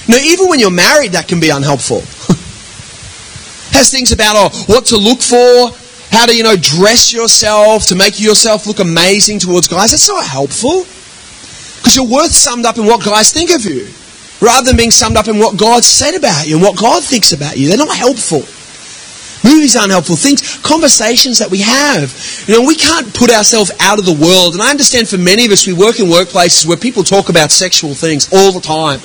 Know, 0.08 0.18
even 0.22 0.48
when 0.50 0.60
you're 0.60 0.72
married, 0.72 1.14
that 1.14 1.28
can 1.28 1.40
be 1.40 1.50
unhelpful. 1.50 2.02
Has 3.72 3.90
things 3.90 4.12
about 4.12 4.36
oh, 4.36 4.50
what 4.68 4.86
to 4.88 4.98
look 4.98 5.22
for, 5.22 5.72
how 6.12 6.26
to, 6.26 6.36
you 6.36 6.44
know, 6.44 6.56
dress 6.56 7.14
yourself 7.14 7.88
to 7.88 7.96
make 7.96 8.20
yourself 8.20 8.68
look 8.68 8.80
amazing 8.80 9.40
towards 9.40 9.68
guys. 9.68 9.92
That's 9.92 10.10
not 10.10 10.26
helpful. 10.26 10.84
Because 11.78 11.96
your 11.96 12.08
worth 12.08 12.32
summed 12.32 12.66
up 12.66 12.78
in 12.78 12.86
what 12.86 13.04
guys 13.04 13.32
think 13.32 13.50
of 13.50 13.66
you 13.66 13.88
rather 14.42 14.66
than 14.68 14.78
being 14.78 14.92
summed 14.92 15.18
up 15.18 15.28
in 15.28 15.40
what 15.40 15.58
God 15.58 15.84
said 15.84 16.16
about 16.16 16.48
you 16.48 16.56
and 16.56 16.64
what 16.64 16.78
God 16.78 17.04
thinks 17.04 17.32
about 17.32 17.58
you. 17.58 17.70
They're 17.70 17.78
not 17.78 17.96
helpful. 17.96 18.44
Movies 19.44 19.76
aren't 19.76 19.92
helpful. 19.92 20.16
Things, 20.16 20.58
conversations 20.62 21.40
that 21.40 21.50
we 21.50 21.62
have. 21.62 22.14
You 22.48 22.56
know, 22.56 22.68
we 22.68 22.76
can't 22.76 23.12
put 23.14 23.32
ourselves 23.32 23.72
out 23.80 23.98
of 23.98 24.06
the 24.06 24.14
world. 24.14 24.54
And 24.54 24.62
I 24.62 24.70
understand 24.70 25.10
for 25.10 25.18
many 25.18 25.46
of 25.46 25.52
us, 25.52 25.66
we 25.66 25.74
work 25.74 26.00
in 26.00 26.06
workplaces 26.06 26.66
where 26.66 26.78
people 26.78 27.04
talk 27.04 27.30
about 27.30 27.52
sexual 27.52 27.96
things 27.96 28.30
all 28.32 28.52
the 28.52 28.62
time. 28.62 29.00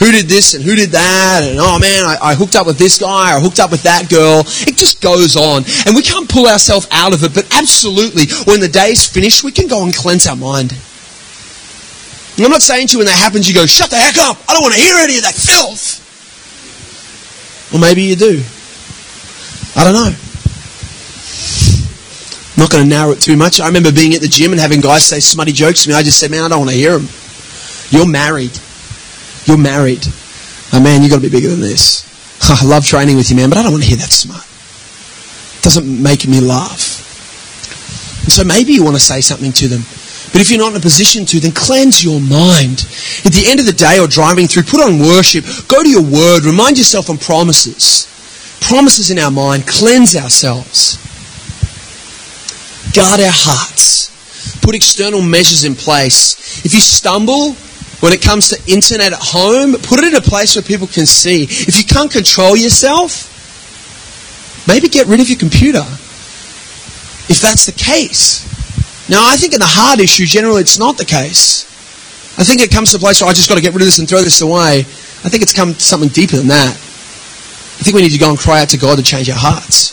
Who 0.00 0.10
did 0.10 0.26
this 0.26 0.54
and 0.54 0.64
who 0.64 0.74
did 0.74 0.90
that? 0.90 1.42
And 1.44 1.58
oh 1.60 1.78
man, 1.78 2.04
I, 2.04 2.32
I 2.32 2.34
hooked 2.34 2.56
up 2.56 2.66
with 2.66 2.78
this 2.78 2.98
guy 2.98 3.36
or 3.36 3.40
hooked 3.40 3.60
up 3.60 3.70
with 3.70 3.84
that 3.84 4.10
girl. 4.10 4.40
It 4.66 4.76
just 4.76 5.00
goes 5.00 5.36
on. 5.36 5.62
And 5.86 5.94
we 5.94 6.02
can't 6.02 6.28
pull 6.28 6.46
ourselves 6.46 6.88
out 6.90 7.12
of 7.12 7.22
it. 7.22 7.34
But 7.34 7.46
absolutely, 7.54 8.26
when 8.44 8.60
the 8.60 8.68
day's 8.68 9.06
finished, 9.06 9.44
we 9.44 9.52
can 9.52 9.68
go 9.68 9.84
and 9.84 9.94
cleanse 9.94 10.26
our 10.26 10.36
mind. 10.36 10.72
And 12.36 12.44
I'm 12.44 12.50
not 12.50 12.62
saying 12.62 12.88
to 12.88 12.92
you 12.94 12.98
when 12.98 13.06
that 13.06 13.18
happens, 13.18 13.46
you 13.46 13.54
go, 13.54 13.66
shut 13.66 13.90
the 13.90 13.96
heck 13.96 14.16
up. 14.18 14.36
I 14.48 14.54
don't 14.54 14.62
want 14.62 14.74
to 14.74 14.80
hear 14.80 14.96
any 14.96 15.16
of 15.16 15.22
that 15.22 15.34
filth. 15.34 16.02
Or 17.72 17.78
maybe 17.78 18.02
you 18.02 18.16
do. 18.16 18.42
I 19.76 19.82
don't 19.82 19.94
know. 19.94 20.14
I'm 22.54 22.60
not 22.62 22.70
going 22.70 22.84
to 22.84 22.88
narrow 22.88 23.10
it 23.10 23.20
too 23.20 23.36
much. 23.36 23.60
I 23.60 23.66
remember 23.66 23.90
being 23.90 24.14
at 24.14 24.20
the 24.20 24.28
gym 24.28 24.52
and 24.52 24.60
having 24.60 24.80
guys 24.80 25.04
say 25.04 25.18
smutty 25.18 25.50
jokes 25.50 25.82
to 25.82 25.88
me. 25.88 25.96
I 25.96 26.04
just 26.04 26.20
said, 26.20 26.30
man, 26.30 26.44
I 26.44 26.48
don't 26.48 26.60
want 26.60 26.70
to 26.70 26.76
hear 26.76 26.96
them. 26.96 27.08
You're 27.90 28.06
married. 28.06 28.56
You're 29.46 29.58
married. 29.58 30.06
Oh, 30.72 30.80
man, 30.80 31.02
you've 31.02 31.10
got 31.10 31.16
to 31.16 31.22
be 31.22 31.30
bigger 31.30 31.48
than 31.48 31.60
this. 31.60 32.06
I 32.42 32.64
love 32.64 32.86
training 32.86 33.16
with 33.16 33.28
you, 33.30 33.36
man, 33.36 33.50
but 33.50 33.58
I 33.58 33.62
don't 33.64 33.72
want 33.72 33.82
to 33.82 33.88
hear 33.88 33.98
that 33.98 34.12
smut. 34.14 34.46
It 35.58 35.62
doesn't 35.64 36.02
make 36.02 36.28
me 36.28 36.40
laugh. 36.40 37.02
And 38.22 38.32
so 38.32 38.44
maybe 38.44 38.72
you 38.72 38.84
want 38.84 38.96
to 38.96 39.02
say 39.02 39.20
something 39.20 39.50
to 39.52 39.66
them. 39.66 39.82
But 40.30 40.40
if 40.40 40.50
you're 40.50 40.60
not 40.60 40.70
in 40.70 40.78
a 40.78 40.80
position 40.80 41.26
to, 41.26 41.40
then 41.40 41.52
cleanse 41.52 42.04
your 42.04 42.20
mind. 42.20 42.86
At 43.26 43.34
the 43.34 43.46
end 43.46 43.58
of 43.58 43.66
the 43.66 43.74
day 43.74 43.98
or 43.98 44.06
driving 44.06 44.46
through, 44.46 44.64
put 44.64 44.80
on 44.80 45.00
worship. 45.00 45.44
Go 45.66 45.82
to 45.82 45.88
your 45.88 46.02
word. 46.02 46.44
Remind 46.44 46.78
yourself 46.78 47.10
on 47.10 47.18
promises 47.18 48.13
promises 48.60 49.10
in 49.10 49.18
our 49.18 49.30
mind, 49.30 49.66
cleanse 49.66 50.16
ourselves, 50.16 50.96
guard 52.94 53.20
our 53.20 53.32
hearts, 53.32 54.10
put 54.62 54.74
external 54.74 55.22
measures 55.22 55.64
in 55.64 55.74
place. 55.74 56.64
If 56.64 56.72
you 56.72 56.80
stumble 56.80 57.52
when 58.00 58.12
it 58.12 58.22
comes 58.22 58.48
to 58.50 58.60
internet 58.70 59.12
at 59.12 59.18
home, 59.20 59.72
put 59.72 60.00
it 60.00 60.12
in 60.12 60.14
a 60.14 60.20
place 60.20 60.56
where 60.56 60.62
people 60.62 60.86
can 60.86 61.06
see. 61.06 61.44
If 61.44 61.78
you 61.78 61.84
can't 61.84 62.10
control 62.10 62.56
yourself, 62.56 63.30
maybe 64.68 64.88
get 64.88 65.06
rid 65.06 65.20
of 65.20 65.28
your 65.28 65.38
computer. 65.38 65.84
If 67.28 67.40
that's 67.40 67.64
the 67.66 67.72
case. 67.72 68.44
Now, 69.08 69.20
I 69.24 69.36
think 69.36 69.52
in 69.52 69.60
the 69.60 69.68
hard 69.68 70.00
issue, 70.00 70.24
generally 70.24 70.62
it's 70.62 70.78
not 70.78 70.96
the 70.96 71.04
case. 71.04 71.64
I 72.36 72.44
think 72.44 72.60
it 72.60 72.70
comes 72.70 72.90
to 72.90 72.96
a 72.96 73.00
place 73.00 73.20
where 73.20 73.30
I 73.30 73.32
just 73.32 73.48
got 73.48 73.56
to 73.56 73.62
get 73.62 73.72
rid 73.72 73.82
of 73.82 73.86
this 73.86 73.98
and 73.98 74.08
throw 74.08 74.20
this 74.20 74.40
away. 74.40 74.80
I 75.24 75.28
think 75.28 75.42
it's 75.42 75.52
come 75.52 75.72
to 75.72 75.80
something 75.80 76.08
deeper 76.08 76.36
than 76.36 76.48
that. 76.48 76.76
I 77.74 77.82
think 77.82 77.96
we 77.96 78.02
need 78.02 78.12
to 78.12 78.18
go 78.18 78.30
and 78.30 78.38
cry 78.38 78.62
out 78.62 78.70
to 78.70 78.78
God 78.78 78.98
to 78.98 79.04
change 79.04 79.28
our 79.28 79.36
hearts. 79.36 79.92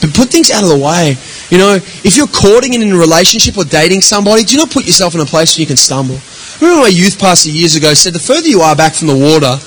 But 0.00 0.14
put 0.14 0.30
things 0.30 0.50
out 0.50 0.64
of 0.64 0.70
the 0.70 0.78
way. 0.78 1.14
You 1.50 1.58
know, 1.58 1.76
if 2.02 2.16
you're 2.16 2.26
courting 2.26 2.74
and 2.74 2.82
in 2.82 2.92
a 2.92 2.98
relationship 2.98 3.56
or 3.56 3.64
dating 3.64 4.00
somebody, 4.00 4.42
do 4.42 4.56
not 4.56 4.70
put 4.70 4.86
yourself 4.86 5.14
in 5.14 5.20
a 5.20 5.28
place 5.28 5.54
where 5.54 5.60
you 5.62 5.66
can 5.66 5.76
stumble. 5.76 6.18
Remember 6.58 6.82
my 6.82 6.88
youth 6.88 7.20
pastor 7.20 7.50
years 7.50 7.76
ago 7.76 7.94
said 7.94 8.14
the 8.14 8.18
further 8.18 8.48
you 8.48 8.60
are 8.60 8.74
back 8.74 8.94
from 8.94 9.08
the 9.08 9.16
water, 9.16 9.60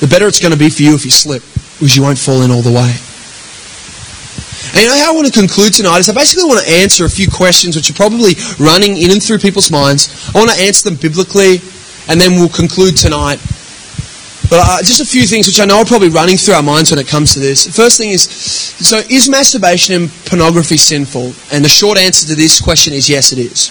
the 0.00 0.08
better 0.08 0.28
it's 0.28 0.40
going 0.40 0.52
to 0.52 0.58
be 0.58 0.70
for 0.70 0.82
you 0.82 0.94
if 0.94 1.04
you 1.04 1.10
slip, 1.10 1.42
because 1.76 1.96
you 1.96 2.02
won't 2.02 2.18
fall 2.18 2.42
in 2.42 2.50
all 2.50 2.62
the 2.62 2.72
way. 2.72 2.94
And 4.72 4.82
you 4.82 4.88
know 4.88 4.98
how 4.98 5.12
I 5.12 5.14
want 5.14 5.26
to 5.26 5.32
conclude 5.32 5.72
tonight 5.72 5.98
is 6.00 6.08
I 6.08 6.14
basically 6.14 6.44
want 6.44 6.64
to 6.64 6.68
answer 6.80 7.04
a 7.04 7.10
few 7.10 7.28
questions 7.28 7.76
which 7.76 7.90
are 7.90 7.94
probably 7.94 8.34
running 8.58 8.96
in 8.96 9.10
and 9.10 9.22
through 9.22 9.38
people's 9.38 9.70
minds. 9.70 10.08
I 10.34 10.38
want 10.38 10.50
to 10.50 10.60
answer 10.60 10.88
them 10.88 10.98
biblically, 11.00 11.60
and 12.08 12.20
then 12.20 12.38
we'll 12.38 12.52
conclude 12.52 12.96
tonight 12.96 13.40
but 14.48 14.60
uh, 14.62 14.78
just 14.82 15.00
a 15.00 15.04
few 15.04 15.26
things 15.26 15.46
which 15.46 15.60
I 15.60 15.64
know 15.64 15.78
are 15.78 15.84
probably 15.84 16.08
running 16.08 16.36
through 16.36 16.54
our 16.54 16.62
minds 16.62 16.90
when 16.90 17.00
it 17.00 17.08
comes 17.08 17.34
to 17.34 17.40
this. 17.40 17.66
First 17.74 17.98
thing 17.98 18.10
is, 18.10 18.22
so 18.22 18.98
is 19.10 19.28
masturbation 19.28 19.94
and 19.94 20.10
pornography 20.26 20.76
sinful? 20.76 21.32
And 21.52 21.64
the 21.64 21.68
short 21.68 21.98
answer 21.98 22.26
to 22.28 22.34
this 22.34 22.60
question 22.60 22.92
is 22.94 23.08
yes, 23.08 23.32
it 23.32 23.38
is. 23.38 23.70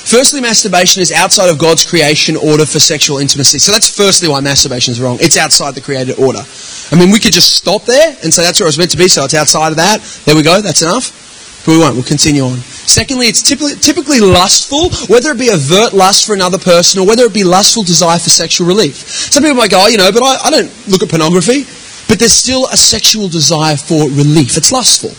Firstly, 0.00 0.40
masturbation 0.40 1.02
is 1.02 1.12
outside 1.12 1.50
of 1.50 1.58
God's 1.58 1.84
creation 1.84 2.34
order 2.34 2.66
for 2.66 2.80
sexual 2.80 3.18
intimacy. 3.18 3.58
So 3.58 3.70
that's 3.70 3.94
firstly 3.94 4.28
why 4.28 4.40
masturbation 4.40 4.92
is 4.92 5.00
wrong. 5.00 5.18
It's 5.20 5.36
outside 5.36 5.74
the 5.74 5.80
created 5.80 6.18
order. 6.18 6.42
I 6.90 6.96
mean, 6.98 7.10
we 7.12 7.20
could 7.20 7.32
just 7.32 7.54
stop 7.54 7.84
there 7.84 8.16
and 8.24 8.32
say 8.34 8.42
that's 8.42 8.58
where 8.58 8.66
it 8.66 8.74
was 8.74 8.78
meant 8.78 8.90
to 8.92 8.96
be, 8.96 9.08
so 9.08 9.24
it's 9.24 9.34
outside 9.34 9.70
of 9.70 9.76
that. 9.76 10.00
There 10.24 10.34
we 10.34 10.42
go, 10.42 10.60
that's 10.60 10.82
enough. 10.82 11.19
But 11.64 11.72
we 11.72 11.78
won't, 11.78 11.94
we'll 11.94 12.04
continue 12.04 12.42
on. 12.42 12.56
Secondly, 12.90 13.26
it's 13.26 13.42
typically, 13.42 13.74
typically 13.74 14.20
lustful, 14.20 14.90
whether 15.12 15.30
it 15.30 15.38
be 15.38 15.50
overt 15.50 15.92
lust 15.92 16.26
for 16.26 16.34
another 16.34 16.58
person 16.58 17.00
or 17.00 17.06
whether 17.06 17.24
it 17.24 17.34
be 17.34 17.44
lustful 17.44 17.82
desire 17.82 18.18
for 18.18 18.30
sexual 18.30 18.66
relief. 18.66 18.96
Some 18.96 19.44
people 19.44 19.56
might 19.56 19.70
go, 19.70 19.84
oh, 19.84 19.88
you 19.88 19.98
know, 19.98 20.10
but 20.10 20.22
I, 20.22 20.48
I 20.48 20.50
don't 20.50 20.88
look 20.88 21.02
at 21.02 21.10
pornography. 21.10 21.64
But 22.08 22.18
there's 22.18 22.32
still 22.32 22.66
a 22.66 22.76
sexual 22.76 23.28
desire 23.28 23.76
for 23.76 24.08
relief. 24.10 24.56
It's 24.56 24.72
lustful. 24.72 25.10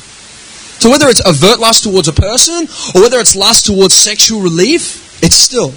So 0.82 0.90
whether 0.90 1.08
it's 1.08 1.26
overt 1.26 1.60
lust 1.60 1.84
towards 1.84 2.10
a 2.10 2.14
person 2.14 2.68
or 2.96 3.02
whether 3.02 3.20
it's 3.20 3.36
lust 3.36 3.68
towards 3.68 3.94
sexual 3.94 4.42
relief, 4.42 5.24
it's 5.24 5.38
still, 5.38 5.70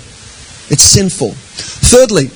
it's 0.72 0.82
sinful. 0.82 1.30
Thirdly, 1.30 2.30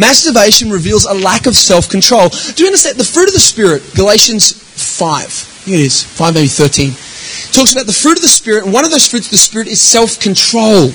masturbation 0.00 0.70
reveals 0.70 1.04
a 1.04 1.14
lack 1.14 1.46
of 1.46 1.54
self-control. 1.54 2.30
Do 2.30 2.64
you 2.64 2.66
understand? 2.66 2.96
The 2.96 3.04
fruit 3.04 3.28
of 3.28 3.34
the 3.34 3.38
Spirit, 3.38 3.84
Galatians 3.94 4.50
5, 4.50 5.12
I 5.12 5.28
think 5.28 5.76
it 5.76 5.80
is, 5.80 6.02
5 6.02 6.34
maybe 6.34 6.48
13 6.48 7.05
talks 7.56 7.72
about 7.72 7.86
the 7.86 7.92
fruit 7.92 8.16
of 8.16 8.22
the 8.22 8.28
Spirit, 8.28 8.64
and 8.64 8.72
one 8.72 8.84
of 8.84 8.90
those 8.90 9.08
fruits 9.08 9.26
of 9.28 9.30
the 9.30 9.38
Spirit 9.38 9.66
is 9.66 9.80
self 9.80 10.20
control. 10.20 10.88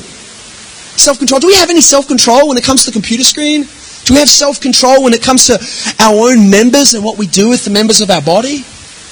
Self 0.95 1.18
control. 1.18 1.39
Do 1.39 1.47
we 1.47 1.55
have 1.55 1.70
any 1.70 1.82
self 1.82 2.07
control 2.07 2.47
when 2.47 2.57
it 2.57 2.64
comes 2.64 2.86
to 2.86 2.91
the 2.91 2.93
computer 2.93 3.24
screen? 3.24 3.64
Do 4.05 4.14
we 4.14 4.20
have 4.20 4.30
self 4.30 4.62
control 4.62 5.03
when 5.03 5.14
it 5.14 5.24
comes 5.24 5.47
to 5.47 5.57
our 5.99 6.30
own 6.30 6.49
members 6.49 6.93
and 6.93 7.03
what 7.03 7.18
we 7.18 7.26
do 7.26 7.49
with 7.49 7.66
the 7.66 7.72
members 7.72 7.99
of 8.01 8.09
our 8.12 8.22
body? 8.22 8.64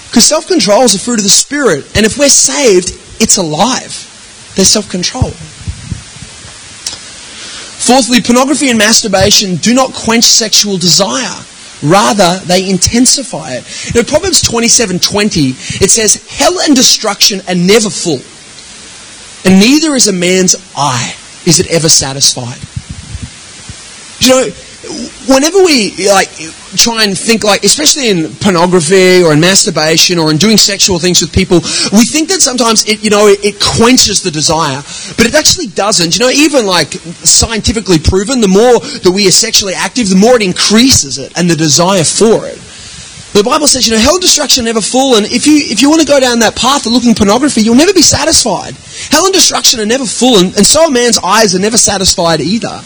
Because 0.08 0.26
self 0.26 0.48
control 0.48 0.84
is 0.84 0.94
a 0.94 1.00
fruit 1.00 1.20
of 1.20 1.24
the 1.24 1.30
Spirit, 1.30 1.86
and 1.98 2.06
if 2.06 2.18
we're 2.20 2.30
saved, 2.30 2.90
it's 3.20 3.38
alive. 3.38 4.06
There's 4.56 4.70
self 4.70 4.90
control. 4.90 5.32
Fourthly, 7.80 8.22
pornography 8.22 8.70
and 8.70 8.78
masturbation 8.78 9.56
do 9.56 9.74
not 9.74 9.94
quench 9.94 10.26
sexual 10.26 10.78
desire. 10.78 11.44
Rather, 11.82 12.40
they 12.46 12.70
intensify 12.70 13.54
it. 13.54 13.96
In 13.96 14.06
Proverbs 14.06 14.42
27:20, 14.42 15.56
it 15.82 15.90
says, 15.90 16.20
"Hell 16.28 16.60
and 16.60 16.76
destruction 16.76 17.42
are 17.48 17.56
never 17.56 17.90
full, 17.90 18.22
and 19.46 19.60
neither 19.60 19.96
is 19.96 20.08
a 20.08 20.12
man's 20.12 20.56
eye 20.76 21.16
is 21.46 21.60
it 21.60 21.68
ever 21.68 21.90
satisfied." 21.90 22.60
You 24.20 24.30
know, 24.30 24.52
whenever 25.30 25.60
we 25.64 25.94
like 26.08 26.30
try 26.76 27.04
and 27.04 27.18
think 27.18 27.44
like 27.44 27.64
especially 27.64 28.10
in 28.10 28.34
pornography 28.42 29.22
or 29.22 29.34
in 29.34 29.40
masturbation 29.40 30.18
or 30.18 30.32
in 30.32 30.38
doing 30.38 30.58
sexual 30.58 30.98
things 30.98 31.22
with 31.22 31.32
people 31.32 31.58
we 31.94 32.06
think 32.06 32.28
that 32.30 32.42
sometimes 32.42 32.86
it 32.88 33.04
you 33.04 33.10
know 33.10 33.28
it, 33.28 33.40
it, 33.46 33.56
quenches 33.62 34.24
the 34.24 34.32
desire 34.32 34.82
but 35.18 35.26
it 35.26 35.36
actually 35.36 35.68
doesn't 35.68 36.18
you 36.18 36.26
know 36.26 36.32
even 36.32 36.66
like 36.66 36.94
scientifically 37.22 38.00
proven 38.00 38.42
the 38.42 38.48
more 38.48 38.80
that 39.02 39.12
we 39.14 39.28
are 39.28 39.32
sexually 39.32 39.74
active 39.74 40.10
the 40.10 40.16
more 40.16 40.36
it 40.36 40.42
increases 40.42 41.18
it 41.18 41.32
and 41.38 41.50
the 41.50 41.56
desire 41.56 42.04
for 42.04 42.46
it 42.46 42.58
the 43.32 43.44
Bible 43.44 43.68
says, 43.68 43.86
you 43.86 43.94
know, 43.94 44.02
hell 44.02 44.16
and 44.16 44.22
destruction 44.22 44.66
never 44.66 44.82
full, 44.82 45.16
and 45.16 45.24
if 45.28 45.46
you 45.46 45.54
if 45.62 45.84
you 45.84 45.90
want 45.90 46.02
to 46.02 46.08
go 46.08 46.20
down 46.20 46.40
that 46.40 46.56
path 46.56 46.88
of 46.88 46.94
looking 46.94 47.14
pornography, 47.14 47.62
you'll 47.62 47.78
never 47.78 47.94
be 47.94 48.02
satisfied. 48.02 48.74
Hell 49.14 49.24
and 49.24 49.34
destruction 49.34 49.80
are 49.80 49.86
never 49.86 50.04
full, 50.04 50.40
and, 50.40 50.58
and 50.58 50.66
so 50.66 50.88
a 50.88 50.92
man's 50.92 51.20
eyes 51.20 51.54
are 51.54 51.60
never 51.60 51.78
satisfied 51.78 52.42
either. 52.42 52.82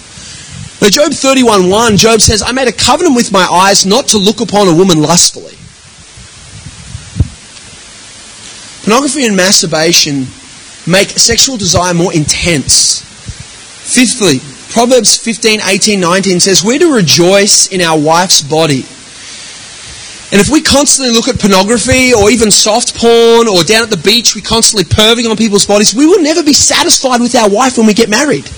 Job 0.90 1.12
31.1, 1.12 1.98
Job 1.98 2.22
says, 2.22 2.44
I 2.46 2.52
made 2.52 2.68
a 2.68 2.72
covenant 2.72 3.16
with 3.16 3.32
my 3.32 3.46
eyes 3.46 3.86
not 3.86 4.08
to 4.08 4.18
look 4.18 4.42
upon 4.42 4.68
a 4.68 4.74
woman 4.76 5.02
lustfully. 5.02 5.56
Pornography 8.84 9.26
and 9.26 9.36
masturbation 9.36 10.28
make 10.86 11.10
sexual 11.10 11.58
desire 11.58 11.94
more 11.94 12.14
intense. 12.14 13.02
Fifthly, 13.02 14.40
Proverbs 14.74 15.16
15, 15.16 15.62
18, 15.64 16.00
19 16.00 16.40
says, 16.40 16.64
We're 16.64 16.80
to 16.80 16.94
rejoice 16.94 17.68
in 17.68 17.82
our 17.82 18.00
wife's 18.00 18.42
body 18.42 18.84
And 20.34 20.42
if 20.42 20.50
we 20.50 20.64
constantly 20.64 21.14
look 21.14 21.28
at 21.28 21.40
pornography 21.40 22.12
or 22.12 22.32
even 22.32 22.50
soft 22.50 22.98
porn 22.98 23.48
or 23.48 23.64
down 23.64 23.84
at 23.84 23.92
the 23.92 24.02
beach, 24.02 24.34
we 24.34 24.42
constantly 24.42 24.84
perving 24.84 25.30
on 25.30 25.38
people's 25.38 25.68
bodies, 25.68 25.94
we 25.94 26.08
will 26.08 26.24
never 26.24 26.42
be 26.42 26.54
satisfied 26.54 27.22
with 27.22 27.36
our 27.36 27.48
wife 27.48 27.78
when 27.78 27.86
we 27.86 27.94
get 27.94 28.10
married. 28.10 28.50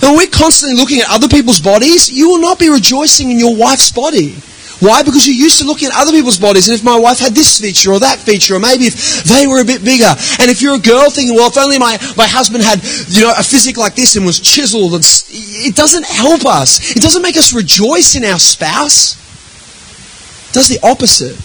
When 0.00 0.16
we're 0.16 0.28
constantly 0.28 0.76
looking 0.76 1.00
at 1.00 1.06
other 1.10 1.28
people's 1.28 1.60
bodies, 1.60 2.10
you 2.10 2.30
will 2.30 2.40
not 2.40 2.58
be 2.58 2.68
rejoicing 2.68 3.30
in 3.30 3.38
your 3.38 3.54
wife's 3.54 3.92
body. 3.92 4.34
Why? 4.80 5.02
Because 5.02 5.26
you're 5.26 5.36
used 5.36 5.60
to 5.60 5.66
looking 5.66 5.88
at 5.88 5.94
other 5.94 6.10
people's 6.10 6.38
bodies, 6.38 6.68
and 6.68 6.78
if 6.78 6.82
my 6.82 6.98
wife 6.98 7.18
had 7.18 7.34
this 7.34 7.60
feature 7.60 7.92
or 7.92 8.00
that 8.00 8.18
feature, 8.18 8.56
or 8.56 8.60
maybe 8.60 8.84
if 8.84 9.24
they 9.24 9.46
were 9.46 9.60
a 9.60 9.64
bit 9.64 9.84
bigger. 9.84 10.08
And 10.40 10.50
if 10.50 10.62
you're 10.62 10.76
a 10.76 10.80
girl 10.80 11.10
thinking, 11.10 11.36
well, 11.36 11.48
if 11.48 11.58
only 11.58 11.78
my, 11.78 11.98
my 12.16 12.26
husband 12.26 12.64
had, 12.64 12.80
you 13.12 13.20
know, 13.20 13.34
a 13.36 13.42
physique 13.42 13.76
like 13.76 13.94
this 13.94 14.16
and 14.16 14.24
was 14.24 14.40
chiseled, 14.40 14.94
and 14.94 15.04
it 15.28 15.76
doesn't 15.76 16.06
help 16.06 16.46
us. 16.46 16.96
It 16.96 17.02
doesn't 17.02 17.20
make 17.20 17.36
us 17.36 17.52
rejoice 17.52 18.16
in 18.16 18.24
our 18.24 18.38
spouse. 18.38 19.20
It 20.48 20.54
does 20.54 20.68
the 20.68 20.80
opposite. 20.82 21.36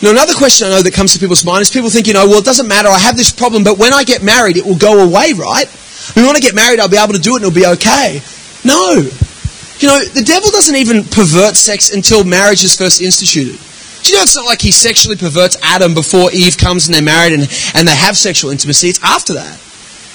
Now, 0.00 0.12
another 0.12 0.34
question 0.34 0.68
I 0.68 0.70
know 0.70 0.82
that 0.82 0.94
comes 0.94 1.12
to 1.14 1.18
people's 1.18 1.44
mind 1.44 1.62
is 1.62 1.70
people 1.70 1.90
think, 1.90 2.06
you 2.06 2.14
oh, 2.16 2.22
know, 2.22 2.30
well, 2.30 2.38
it 2.38 2.44
doesn't 2.44 2.68
matter, 2.68 2.88
I 2.88 3.00
have 3.00 3.16
this 3.16 3.32
problem, 3.32 3.64
but 3.64 3.78
when 3.78 3.92
I 3.92 4.04
get 4.04 4.22
married, 4.22 4.56
it 4.56 4.64
will 4.64 4.78
go 4.78 5.04
away, 5.04 5.34
right? 5.34 5.66
Mean, 6.16 6.26
when 6.26 6.36
I 6.36 6.40
get 6.40 6.54
married, 6.54 6.80
I'll 6.80 6.88
be 6.88 6.96
able 6.96 7.14
to 7.14 7.20
do 7.20 7.34
it 7.34 7.42
and 7.42 7.44
it'll 7.46 7.54
be 7.54 7.66
okay. 7.78 8.20
No. 8.64 9.08
You 9.80 9.88
know, 9.88 10.04
the 10.04 10.22
devil 10.24 10.50
doesn't 10.50 10.76
even 10.76 11.04
pervert 11.04 11.56
sex 11.56 11.94
until 11.94 12.24
marriage 12.24 12.64
is 12.64 12.76
first 12.76 13.00
instituted. 13.00 13.58
Do 14.02 14.10
you 14.10 14.16
know 14.16 14.22
it's 14.22 14.36
not 14.36 14.46
like 14.46 14.60
he 14.60 14.72
sexually 14.72 15.16
perverts 15.16 15.56
Adam 15.62 15.94
before 15.94 16.32
Eve 16.32 16.56
comes 16.56 16.88
and 16.88 16.94
they're 16.94 17.02
married 17.02 17.32
and, 17.32 17.42
and 17.74 17.86
they 17.86 17.94
have 17.94 18.16
sexual 18.16 18.50
intimacy? 18.50 18.88
It's 18.88 19.02
after 19.02 19.34
that. 19.34 19.60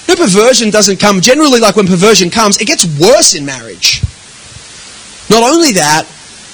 No 0.08 0.16
perversion 0.16 0.70
doesn't 0.70 1.00
come. 1.00 1.22
Generally, 1.22 1.60
like 1.62 1.76
when 1.76 1.88
perversion 1.88 2.30
comes, 2.30 2.58
it 2.58 2.66
gets 2.66 2.86
worse 3.00 3.36
in 3.36 3.46
marriage. 3.46 4.02
Not 5.30 5.44
only 5.44 5.74
that, 5.74 6.06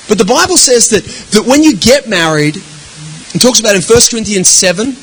but 0.08 0.18
the 0.18 0.26
Bible 0.26 0.58
says 0.58 0.90
that, 0.90 1.04
that 1.32 1.46
when 1.46 1.64
you 1.64 1.76
get 1.76 2.08
married, 2.08 2.58
it 2.58 3.40
talks 3.40 3.60
about 3.60 3.76
in 3.76 3.82
1 3.82 4.00
Corinthians 4.10 4.50
7, 4.50 4.96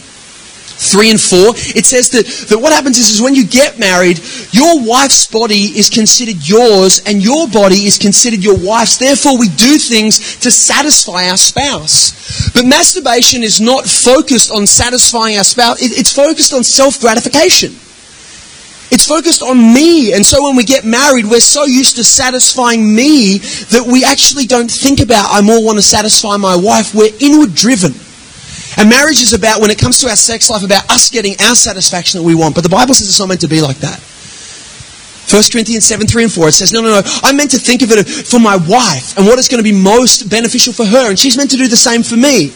3 0.79 1.11
and 1.11 1.20
4, 1.20 1.39
it 1.74 1.85
says 1.87 2.09
that, 2.11 2.24
that 2.49 2.59
what 2.59 2.72
happens 2.72 2.99
is, 2.99 3.11
is 3.11 3.20
when 3.20 3.35
you 3.35 3.47
get 3.47 3.79
married, 3.79 4.20
your 4.53 4.79
wife's 4.87 5.26
body 5.26 5.74
is 5.74 5.91
considered 5.91 6.49
yours 6.49 7.03
and 7.05 7.22
your 7.22 7.49
body 7.49 7.87
is 7.87 7.99
considered 7.99 8.43
your 8.43 8.57
wife's. 8.57 8.97
Therefore, 8.97 9.39
we 9.39 9.49
do 9.49 9.76
things 9.76 10.39
to 10.39 10.51
satisfy 10.51 11.29
our 11.29 11.37
spouse. 11.37 12.51
But 12.53 12.64
masturbation 12.64 13.43
is 13.43 13.61
not 13.61 13.87
focused 13.87 14.53
on 14.53 14.66
satisfying 14.66 15.37
our 15.37 15.45
spouse, 15.45 15.83
it, 15.83 15.99
it's 15.99 16.12
focused 16.12 16.55
on 16.55 16.62
self 16.62 17.01
gratification. 17.01 17.74
It's 18.91 19.07
focused 19.07 19.43
on 19.43 19.59
me. 19.59 20.14
And 20.14 20.24
so 20.24 20.45
when 20.45 20.57
we 20.57 20.64
get 20.64 20.85
married, 20.85 21.26
we're 21.26 21.41
so 21.41 21.64
used 21.64 21.97
to 21.97 22.05
satisfying 22.05 22.95
me 22.95 23.37
that 23.68 23.85
we 23.87 24.03
actually 24.03 24.47
don't 24.47 24.70
think 24.70 25.01
about, 25.01 25.26
I 25.29 25.43
more 25.43 25.62
want 25.62 25.76
to 25.76 25.83
satisfy 25.83 26.39
my 26.39 26.57
wife. 26.57 26.95
We're 26.95 27.12
inward 27.20 27.55
driven. 27.55 27.93
And 28.79 28.89
marriage 28.89 29.20
is 29.20 29.33
about, 29.33 29.61
when 29.61 29.70
it 29.70 29.79
comes 29.79 29.99
to 30.01 30.09
our 30.09 30.16
sex 30.16 30.49
life, 30.49 30.62
about 30.62 30.89
us 30.89 31.11
getting 31.11 31.35
our 31.43 31.57
satisfaction 31.57 32.20
that 32.20 32.26
we 32.26 32.35
want. 32.35 32.55
But 32.55 32.62
the 32.62 32.70
Bible 32.70 32.95
says 32.95 33.09
it's 33.09 33.18
not 33.18 33.29
meant 33.29 33.41
to 33.41 33.49
be 33.49 33.61
like 33.61 33.79
that. 33.79 33.99
1 33.99 35.43
Corinthians 35.53 35.85
7, 35.85 36.07
3 36.07 36.22
and 36.22 36.33
4, 36.33 36.49
it 36.49 36.53
says, 36.53 36.72
no, 36.72 36.81
no, 36.81 36.89
no, 36.89 37.03
I'm 37.22 37.37
meant 37.37 37.51
to 37.51 37.59
think 37.59 37.83
of 37.83 37.91
it 37.91 38.09
for 38.09 38.41
my 38.41 38.57
wife 38.57 39.18
and 39.18 39.26
what 39.26 39.39
is 39.39 39.49
going 39.49 39.59
to 39.59 39.66
be 39.66 39.76
most 39.76 40.31
beneficial 40.31 40.72
for 40.72 40.87
her. 40.87 41.11
And 41.11 41.18
she's 41.18 41.37
meant 41.37 41.51
to 41.51 41.59
do 41.59 41.68
the 41.68 41.76
same 41.76 42.03
for 42.03 42.16
me. 42.16 42.55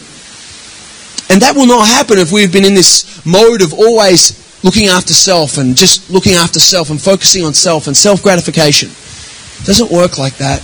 And 1.29 1.41
that 1.43 1.53
will 1.55 1.67
not 1.67 1.85
happen 1.85 2.17
if 2.17 2.31
we've 2.31 2.51
been 2.51 2.65
in 2.65 2.73
this 2.73 3.23
mode 3.25 3.61
of 3.61 3.73
always 3.73 4.33
looking 4.63 4.87
after 4.87 5.13
self 5.13 5.57
and 5.57 5.75
just 5.75 6.09
looking 6.09 6.33
after 6.33 6.59
self 6.59 6.89
and 6.89 6.99
focusing 6.99 7.43
on 7.43 7.53
self 7.53 7.87
and 7.87 7.95
self 7.95 8.23
gratification. 8.23 8.89
It 8.89 9.65
doesn't 9.67 9.91
work 9.91 10.17
like 10.17 10.37
that. 10.37 10.63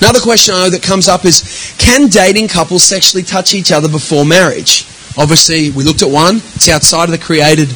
Another 0.00 0.20
question 0.20 0.54
I 0.54 0.64
know 0.64 0.70
that 0.70 0.82
comes 0.82 1.08
up 1.08 1.24
is 1.24 1.74
can 1.78 2.08
dating 2.08 2.48
couples 2.48 2.82
sexually 2.82 3.22
touch 3.22 3.54
each 3.54 3.70
other 3.70 3.88
before 3.88 4.24
marriage? 4.24 4.86
Obviously, 5.18 5.70
we 5.70 5.84
looked 5.84 6.02
at 6.02 6.10
one, 6.10 6.36
it's 6.36 6.68
outside 6.68 7.04
of 7.04 7.10
the 7.10 7.18
created 7.18 7.68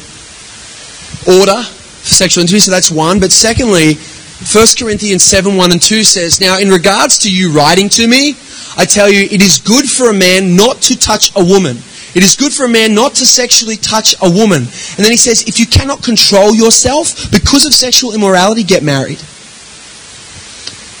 order 1.27 1.61
for 1.61 2.13
sexual 2.13 2.41
intimacy, 2.41 2.65
so 2.65 2.71
that's 2.71 2.89
one. 2.89 3.19
But 3.19 3.31
secondly, 3.31 3.95
1 3.95 4.65
Corinthians 4.77 5.23
7 5.23 5.55
1 5.55 5.71
and 5.71 5.81
2 5.81 6.03
says, 6.03 6.41
Now, 6.41 6.57
in 6.57 6.69
regards 6.69 7.19
to 7.19 7.31
you 7.31 7.51
writing 7.51 7.89
to 7.89 8.07
me, 8.07 8.35
I 8.77 8.85
tell 8.85 9.09
you, 9.09 9.27
it 9.29 9.41
is 9.41 9.59
good 9.59 9.89
for 9.89 10.09
a 10.09 10.13
man 10.13 10.55
not 10.55 10.81
to 10.83 10.97
touch 10.97 11.31
a 11.35 11.43
woman. 11.43 11.77
It 12.15 12.23
is 12.23 12.35
good 12.35 12.53
for 12.53 12.65
a 12.65 12.69
man 12.69 12.95
not 12.95 13.13
to 13.15 13.25
sexually 13.25 13.75
touch 13.75 14.15
a 14.21 14.29
woman. 14.29 14.63
And 14.63 15.03
then 15.03 15.11
he 15.11 15.17
says, 15.17 15.43
if 15.47 15.59
you 15.59 15.65
cannot 15.65 16.01
control 16.01 16.55
yourself 16.55 17.29
because 17.31 17.65
of 17.65 17.73
sexual 17.73 18.13
immorality, 18.13 18.63
get 18.63 18.83
married. 18.83 19.21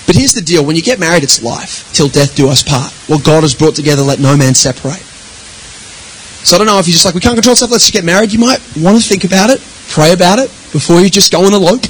But 0.05 0.15
here's 0.15 0.33
the 0.33 0.41
deal 0.41 0.63
when 0.63 0.75
you 0.75 0.81
get 0.81 0.99
married, 0.99 1.23
it's 1.23 1.41
life. 1.41 1.91
Till 1.93 2.07
death 2.07 2.35
do 2.35 2.49
us 2.49 2.61
part. 2.61 2.91
What 3.07 3.23
God 3.23 3.41
has 3.41 3.55
brought 3.55 3.75
together, 3.75 4.03
let 4.03 4.19
no 4.19 4.37
man 4.37 4.53
separate. 4.53 5.01
So 6.45 6.55
I 6.55 6.59
don't 6.59 6.67
know 6.67 6.77
if 6.77 6.87
you're 6.87 6.93
just 6.93 7.05
like, 7.05 7.15
we 7.15 7.21
can't 7.21 7.35
control 7.35 7.55
stuff, 7.55 7.71
let's 7.71 7.85
just 7.85 7.93
get 7.93 8.03
married. 8.03 8.31
You 8.31 8.39
might 8.39 8.61
want 8.77 9.01
to 9.01 9.03
think 9.03 9.23
about 9.23 9.49
it, 9.49 9.59
pray 9.89 10.13
about 10.13 10.37
it 10.37 10.49
before 10.71 11.01
you 11.01 11.09
just 11.09 11.31
go 11.31 11.43
and 11.45 11.55
elope. 11.55 11.81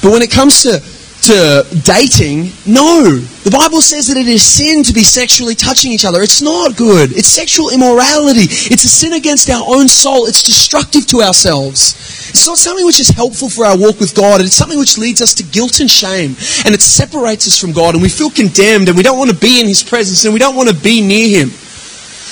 But 0.00 0.12
when 0.12 0.22
it 0.22 0.30
comes 0.30 0.62
to 0.62 0.80
to 1.26 1.66
dating, 1.82 2.54
no. 2.66 3.18
The 3.42 3.50
Bible 3.50 3.80
says 3.80 4.06
that 4.06 4.16
it 4.16 4.28
is 4.28 4.46
sin 4.46 4.84
to 4.84 4.92
be 4.92 5.02
sexually 5.02 5.54
touching 5.54 5.90
each 5.90 6.04
other. 6.04 6.22
It's 6.22 6.40
not 6.40 6.76
good. 6.76 7.10
It's 7.10 7.26
sexual 7.26 7.70
immorality. 7.70 8.46
It's 8.70 8.84
a 8.84 8.88
sin 8.88 9.12
against 9.12 9.50
our 9.50 9.62
own 9.66 9.88
soul. 9.88 10.26
It's 10.26 10.42
destructive 10.42 11.06
to 11.08 11.22
ourselves. 11.22 12.30
It's 12.30 12.46
not 12.46 12.58
something 12.58 12.86
which 12.86 13.00
is 13.00 13.08
helpful 13.10 13.48
for 13.48 13.66
our 13.66 13.76
walk 13.76 13.98
with 13.98 14.14
God. 14.14 14.40
It's 14.40 14.54
something 14.54 14.78
which 14.78 14.98
leads 14.98 15.20
us 15.20 15.34
to 15.34 15.42
guilt 15.42 15.80
and 15.80 15.90
shame. 15.90 16.38
And 16.64 16.74
it 16.74 16.82
separates 16.82 17.48
us 17.48 17.58
from 17.58 17.72
God. 17.72 17.94
And 17.94 18.02
we 18.02 18.08
feel 18.08 18.30
condemned 18.30 18.88
and 18.88 18.96
we 18.96 19.02
don't 19.02 19.18
want 19.18 19.30
to 19.30 19.36
be 19.36 19.60
in 19.60 19.66
His 19.66 19.82
presence 19.82 20.24
and 20.24 20.32
we 20.32 20.38
don't 20.38 20.54
want 20.54 20.68
to 20.68 20.78
be 20.78 21.02
near 21.02 21.42
Him. 21.42 21.50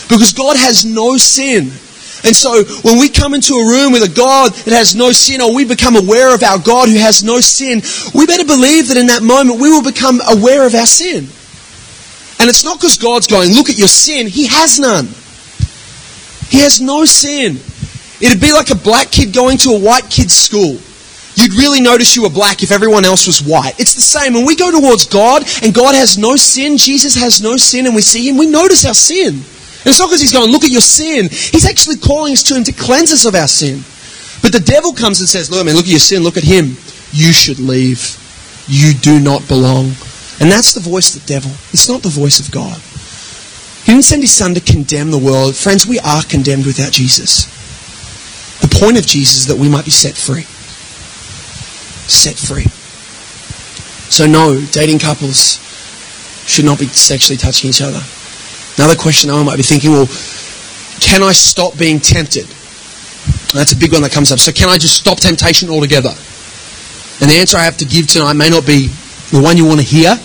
Because 0.07 0.33
God 0.33 0.57
has 0.57 0.85
no 0.85 1.17
sin. 1.17 1.73
And 2.25 2.35
so 2.35 2.65
when 2.83 2.99
we 2.99 3.11
come 3.11 3.35
into 3.35 3.53
a 3.55 3.69
room 3.69 3.93
with 3.93 4.03
a 4.03 4.09
God 4.09 4.53
that 4.65 4.73
has 4.73 4.97
no 4.97 5.13
sin, 5.13 5.43
or 5.43 5.55
we 5.55 5.65
become 5.65 5.95
aware 5.95 6.35
of 6.35 6.43
our 6.43 6.59
God 6.59 6.89
who 6.89 6.97
has 6.97 7.23
no 7.23 7.41
sin, 7.41 7.83
we 8.15 8.27
better 8.27 8.45
believe 8.45 8.89
that 8.89 8.97
in 8.97 9.07
that 9.07 9.23
moment 9.23 9.61
we 9.61 9.69
will 9.69 9.85
become 9.85 10.21
aware 10.29 10.67
of 10.67 10.75
our 10.75 10.87
sin. 10.87 11.29
And 12.41 12.49
it's 12.49 12.65
not 12.65 12.81
because 12.81 12.97
God's 12.97 13.27
going, 13.27 13.53
look 13.53 13.69
at 13.69 13.79
your 13.79 13.89
sin. 13.89 14.27
He 14.27 14.47
has 14.47 14.81
none. 14.81 15.07
He 16.49 16.61
has 16.61 16.81
no 16.81 17.05
sin. 17.05 17.61
It'd 18.21 18.41
be 18.41 18.53
like 18.53 18.71
a 18.71 18.75
black 18.75 19.11
kid 19.11 19.35
going 19.35 19.59
to 19.59 19.71
a 19.71 19.79
white 19.79 20.09
kid's 20.09 20.35
school. 20.35 20.81
You'd 21.37 21.55
really 21.55 21.81
notice 21.81 22.17
you 22.17 22.23
were 22.23 22.31
black 22.31 22.63
if 22.63 22.71
everyone 22.71 23.05
else 23.05 23.27
was 23.27 23.43
white. 23.43 23.79
It's 23.79 23.95
the 23.95 24.01
same. 24.01 24.35
When 24.35 24.47
we 24.47 24.57
go 24.57 24.71
towards 24.71 25.07
God 25.07 25.43
and 25.63 25.75
God 25.75 25.95
has 25.95 26.17
no 26.17 26.37
sin, 26.37 26.77
Jesus 26.77 27.15
has 27.17 27.43
no 27.43 27.57
sin, 27.57 27.87
and 27.87 27.95
we 27.95 28.03
see 28.03 28.29
Him, 28.29 28.37
we 28.37 28.47
notice 28.47 28.87
our 28.87 28.95
sin. 28.95 29.43
And 29.85 29.91
it's 29.91 30.01
not 30.01 30.09
because 30.09 30.23
he's 30.23 30.33
going, 30.33 30.51
look 30.51 30.65
at 30.65 30.71
your 30.71 30.81
sin. 30.81 31.29
He's 31.29 31.69
actually 31.69 31.97
calling 31.97 32.33
us 32.33 32.43
to 32.45 32.55
him 32.55 32.65
to 32.65 32.73
cleanse 32.73 33.13
us 33.13 33.27
of 33.27 33.35
our 33.35 33.47
sin. 33.47 33.85
But 34.41 34.53
the 34.53 34.61
devil 34.61 34.95
comes 34.95 35.21
and 35.21 35.29
says, 35.29 35.51
look, 35.51 35.67
man, 35.67 35.75
look 35.75 35.85
at 35.85 35.91
your 35.91 35.99
sin, 35.99 36.23
look 36.23 36.39
at 36.39 36.45
him. 36.45 36.77
You 37.13 37.33
should 37.33 37.59
leave. 37.59 38.17
You 38.67 38.95
do 38.95 39.21
not 39.21 39.47
belong. 39.47 39.93
And 40.41 40.51
that's 40.51 40.73
the 40.73 40.81
voice 40.81 41.15
of 41.15 41.21
the 41.23 41.29
devil. 41.29 41.51
It's 41.73 41.89
not 41.89 42.03
the 42.03 42.09
voice 42.09 42.41
of 42.41 42.51
God. 42.51 42.81
He 43.85 43.93
didn't 43.93 44.05
send 44.09 44.23
his 44.23 44.33
son 44.33 44.55
to 44.55 44.61
condemn 44.61 45.11
the 45.11 45.19
world. 45.19 45.55
Friends, 45.55 45.87
we 45.87 45.99
are 46.01 46.23
condemned 46.23 46.65
without 46.65 46.93
Jesus. 46.93 47.45
The 48.61 48.75
point 48.81 48.99
of 48.99 49.05
Jesus 49.05 49.45
is 49.45 49.47
that 49.49 49.61
we 49.61 49.69
might 49.69 49.85
be 49.85 49.91
set 49.91 50.15
free. 50.15 50.49
Set 52.09 52.37
free. 52.37 52.65
So, 54.09 54.27
no, 54.27 54.65
dating 54.73 55.01
couples 55.01 55.61
should 56.49 56.65
not 56.65 56.79
be 56.79 56.87
sexually 56.87 57.37
touching 57.37 57.69
each 57.69 57.83
other. 57.83 58.01
Another 58.77 58.97
question 58.97 59.31
I 59.31 59.43
might 59.43 59.57
be 59.57 59.63
thinking, 59.63 59.93
well, 59.93 60.07
can 61.01 61.23
I 61.23 61.33
stop 61.33 61.79
being 61.79 62.01
tempted? 62.01 62.47
That's 63.55 63.73
a 63.73 63.77
big 63.77 63.93
one 63.93 64.03
that 64.03 64.13
comes 64.13 64.33
up. 64.33 64.39
So 64.39 64.53
can 64.53 64.69
I 64.69 64.79
just 64.79 64.97
stop 64.97 65.19
temptation 65.19 65.71
altogether? 65.71 66.11
And 67.21 67.31
the 67.31 67.39
answer 67.39 67.57
I 67.57 67.63
have 67.63 67.77
to 67.79 67.85
give 67.85 68.09
tonight 68.09 68.33
may 68.35 68.51
not 68.51 68.67
be 68.67 68.89
the 69.31 69.41
one 69.41 69.57
you 69.57 69.65
want 69.65 69.81
to 69.81 69.87
hear. 69.87 70.19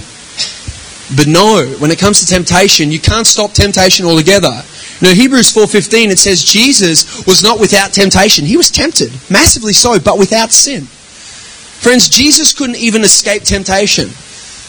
But 1.15 1.27
no, 1.27 1.65
when 1.79 1.91
it 1.91 1.99
comes 1.99 2.19
to 2.19 2.25
temptation, 2.25 2.91
you 2.91 2.99
can't 2.99 3.25
stop 3.25 3.53
temptation 3.53 4.05
altogether. 4.05 4.63
Now 5.01 5.13
Hebrews 5.13 5.51
4:15 5.51 6.11
it 6.11 6.19
says 6.19 6.43
Jesus 6.43 7.25
was 7.25 7.41
not 7.41 7.59
without 7.59 7.93
temptation. 7.93 8.45
He 8.45 8.57
was 8.57 8.69
tempted, 8.69 9.11
massively 9.29 9.73
so, 9.73 9.99
but 9.99 10.19
without 10.19 10.51
sin. 10.51 10.85
Friends, 11.79 12.09
Jesus 12.09 12.53
couldn't 12.53 12.77
even 12.77 13.03
escape 13.03 13.43
temptation. 13.43 14.09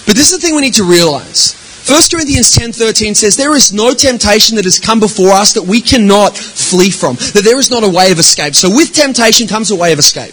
But 0.07 0.14
this 0.14 0.31
is 0.31 0.39
the 0.39 0.39
thing 0.39 0.55
we 0.55 0.62
need 0.62 0.74
to 0.74 0.85
realize. 0.85 1.59
1 1.91 1.99
Corinthians 2.09 2.53
10:13 2.53 3.16
says 3.16 3.34
there 3.34 3.57
is 3.57 3.72
no 3.72 3.93
temptation 3.93 4.55
that 4.55 4.64
has 4.64 4.78
come 4.78 5.01
before 5.01 5.32
us 5.32 5.55
that 5.55 5.64
we 5.64 5.80
cannot 5.80 6.38
flee 6.38 6.88
from. 6.88 7.16
That 7.16 7.43
there 7.43 7.59
is 7.59 7.68
not 7.68 7.82
a 7.82 7.88
way 7.88 8.12
of 8.12 8.20
escape. 8.20 8.55
So 8.55 8.70
with 8.70 8.93
temptation 8.93 9.49
comes 9.49 9.72
a 9.72 9.74
way 9.74 9.93
of 9.93 9.99
escape. 9.99 10.32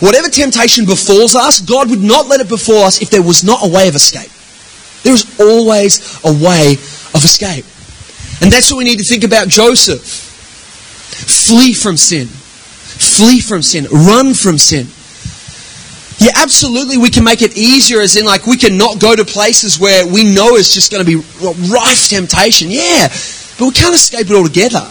Whatever 0.00 0.28
temptation 0.28 0.84
befalls 0.84 1.36
us, 1.36 1.60
God 1.60 1.90
would 1.90 2.02
not 2.02 2.26
let 2.26 2.40
it 2.40 2.48
befall 2.48 2.82
us 2.82 3.00
if 3.00 3.08
there 3.08 3.22
was 3.22 3.44
not 3.44 3.60
a 3.62 3.68
way 3.68 3.86
of 3.86 3.94
escape. 3.94 4.32
There 5.04 5.14
is 5.14 5.24
always 5.38 6.18
a 6.24 6.32
way 6.32 6.72
of 7.14 7.22
escape. 7.22 7.64
And 8.42 8.50
that's 8.50 8.72
what 8.72 8.78
we 8.78 8.84
need 8.84 8.98
to 8.98 9.04
think 9.04 9.22
about 9.22 9.46
Joseph. 9.46 10.02
Flee 10.02 11.72
from 11.72 11.96
sin. 11.96 12.26
Flee 12.26 13.38
from 13.38 13.62
sin. 13.62 13.86
Run 13.92 14.34
from 14.34 14.58
sin. 14.58 14.88
Yeah, 16.24 16.32
absolutely. 16.36 16.96
We 16.96 17.10
can 17.10 17.22
make 17.22 17.42
it 17.42 17.54
easier, 17.54 18.00
as 18.00 18.16
in, 18.16 18.24
like, 18.24 18.46
we 18.46 18.56
can 18.56 18.78
not 18.78 18.98
go 18.98 19.14
to 19.14 19.26
places 19.26 19.78
where 19.78 20.06
we 20.06 20.24
know 20.24 20.56
it's 20.56 20.72
just 20.72 20.90
going 20.90 21.04
to 21.04 21.06
be 21.06 21.16
rife 21.70 22.08
temptation. 22.08 22.70
Yeah, 22.70 23.08
but 23.58 23.66
we 23.68 23.72
can't 23.72 23.94
escape 23.94 24.30
it 24.30 24.34
altogether. 24.34 24.88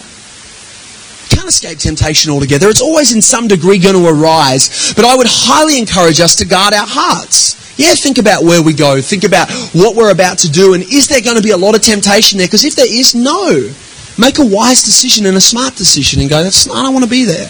Can't 1.34 1.50
escape 1.50 1.80
temptation 1.80 2.30
altogether. 2.30 2.70
It's 2.70 2.82
always 2.82 3.16
in 3.16 3.22
some 3.24 3.48
degree 3.48 3.80
going 3.80 3.96
to 3.96 4.08
arise. 4.08 4.94
But 4.94 5.06
I 5.06 5.18
would 5.18 5.26
highly 5.28 5.80
encourage 5.80 6.20
us 6.20 6.36
to 6.36 6.46
guard 6.46 6.76
our 6.76 6.86
hearts. 6.86 7.58
Yeah, 7.80 7.96
think 7.96 8.20
about 8.20 8.44
where 8.44 8.62
we 8.62 8.74
go. 8.74 9.02
Think 9.02 9.24
about 9.24 9.50
what 9.74 9.96
we're 9.96 10.12
about 10.12 10.38
to 10.46 10.52
do. 10.52 10.76
And 10.76 10.84
is 10.84 11.08
there 11.08 11.22
going 11.22 11.38
to 11.38 11.42
be 11.42 11.50
a 11.50 11.58
lot 11.58 11.74
of 11.74 11.82
temptation 11.82 12.38
there? 12.38 12.46
Because 12.46 12.64
if 12.64 12.76
there 12.76 12.86
is, 12.86 13.16
no. 13.16 13.74
Make 14.20 14.38
a 14.38 14.46
wise 14.46 14.84
decision 14.84 15.26
and 15.26 15.36
a 15.36 15.42
smart 15.42 15.78
decision 15.78 16.22
and 16.22 16.30
go, 16.30 16.44
That's, 16.44 16.70
I 16.70 16.84
don't 16.84 16.94
want 16.94 17.06
to 17.06 17.10
be 17.10 17.26
there. 17.26 17.50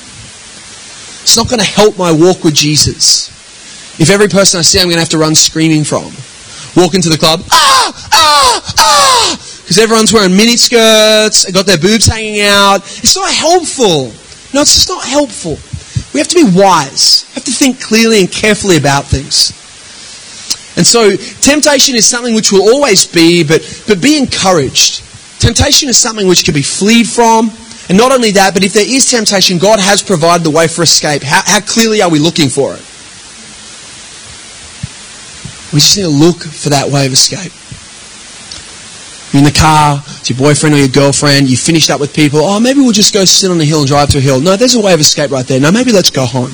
It's 1.28 1.36
not 1.36 1.50
going 1.50 1.60
to 1.60 1.66
help 1.66 1.98
my 1.98 2.14
walk 2.14 2.46
with 2.46 2.54
Jesus. 2.54 3.33
If 4.00 4.10
every 4.10 4.28
person 4.28 4.60
I 4.60 4.64
see 4.64 4.80
I'm 4.80 4.86
going 4.86 4.96
to 4.96 5.02
have 5.02 5.10
to 5.10 5.18
run 5.18 5.36
screaming 5.36 5.84
from, 5.84 6.10
walk 6.76 6.96
into 6.96 7.10
the 7.10 7.18
club, 7.18 7.41
ah, 7.52 8.10
ah, 8.12 8.74
ah, 8.80 9.38
because 9.62 9.78
everyone's 9.78 10.12
wearing 10.12 10.36
mini 10.36 10.58
skirts, 10.58 11.50
got 11.52 11.66
their 11.66 11.78
boobs 11.78 12.08
hanging 12.08 12.41
out. 12.41 12.78
It's 12.78 13.16
not 13.16 13.32
helpful. 13.32 14.12
No, 14.54 14.62
it's 14.62 14.74
just 14.74 14.89
not 14.89 15.06
helpful. 15.06 15.58
We 16.14 16.20
have 16.20 16.28
to 16.30 16.36
be 16.36 16.58
wise. 16.58 17.26
We 17.30 17.34
have 17.36 17.46
to 17.46 17.52
think 17.52 17.82
clearly 17.82 18.20
and 18.20 18.32
carefully 18.32 18.78
about 18.78 19.06
things. 19.06 19.54
And 20.76 20.86
so, 20.86 21.16
temptation 21.16 21.96
is 21.96 22.08
something 22.08 22.34
which 22.34 22.52
will 22.52 22.64
always 22.64 23.06
be, 23.06 23.44
but, 23.44 23.62
but 23.88 24.02
be 24.02 24.18
encouraged. 24.18 25.04
Temptation 25.39 25.89
is 25.89 25.98
something 25.98 26.28
which 26.28 26.46
can 26.46 26.54
be 26.54 26.62
fleed 26.62 27.08
from. 27.08 27.52
And 27.89 27.98
not 27.98 28.12
only 28.12 28.32
that, 28.32 28.54
but 28.54 28.64
if 28.64 28.74
there 28.74 28.88
is 28.88 29.06
temptation, 29.06 29.60
God 29.60 29.80
has 29.80 30.02
provided 30.02 30.44
the 30.44 30.50
way 30.50 30.68
for 30.68 30.84
escape. 30.84 31.22
How, 31.22 31.41
how 31.46 31.62
clearly 31.62 32.02
are 32.02 32.10
we 32.10 32.18
looking 32.18 32.50
for 32.50 32.74
it? 32.74 32.82
We 35.74 35.80
just 35.80 35.98
need 35.98 36.04
to 36.04 36.10
look 36.10 36.44
for 36.44 36.70
that 36.70 36.90
way 36.90 37.06
of 37.06 37.14
escape. 37.14 37.52
You're 39.34 39.42
in 39.42 39.50
the 39.50 39.60
car, 39.60 39.98
it's 40.22 40.30
your 40.30 40.38
boyfriend 40.38 40.76
or 40.76 40.78
your 40.78 40.94
girlfriend, 40.94 41.50
you 41.50 41.58
finished 41.58 41.90
up 41.90 42.00
with 42.00 42.14
people, 42.14 42.40
oh, 42.42 42.60
maybe 42.60 42.82
we'll 42.82 42.94
just 42.94 43.14
go 43.14 43.26
sit 43.26 43.50
on 43.50 43.58
the 43.58 43.66
hill 43.66 43.80
and 43.80 43.88
drive 43.88 44.10
to 44.10 44.20
a 44.20 44.22
hill. 44.22 44.40
No, 44.40 44.56
there's 44.56 44.76
a 44.76 44.82
way 44.82 44.94
of 44.94 45.00
escape 45.00 45.32
right 45.32 45.46
there. 45.46 45.60
No, 45.60 45.72
maybe 45.72 45.92
let's 45.92 46.12
go 46.12 46.26
home. 46.26 46.54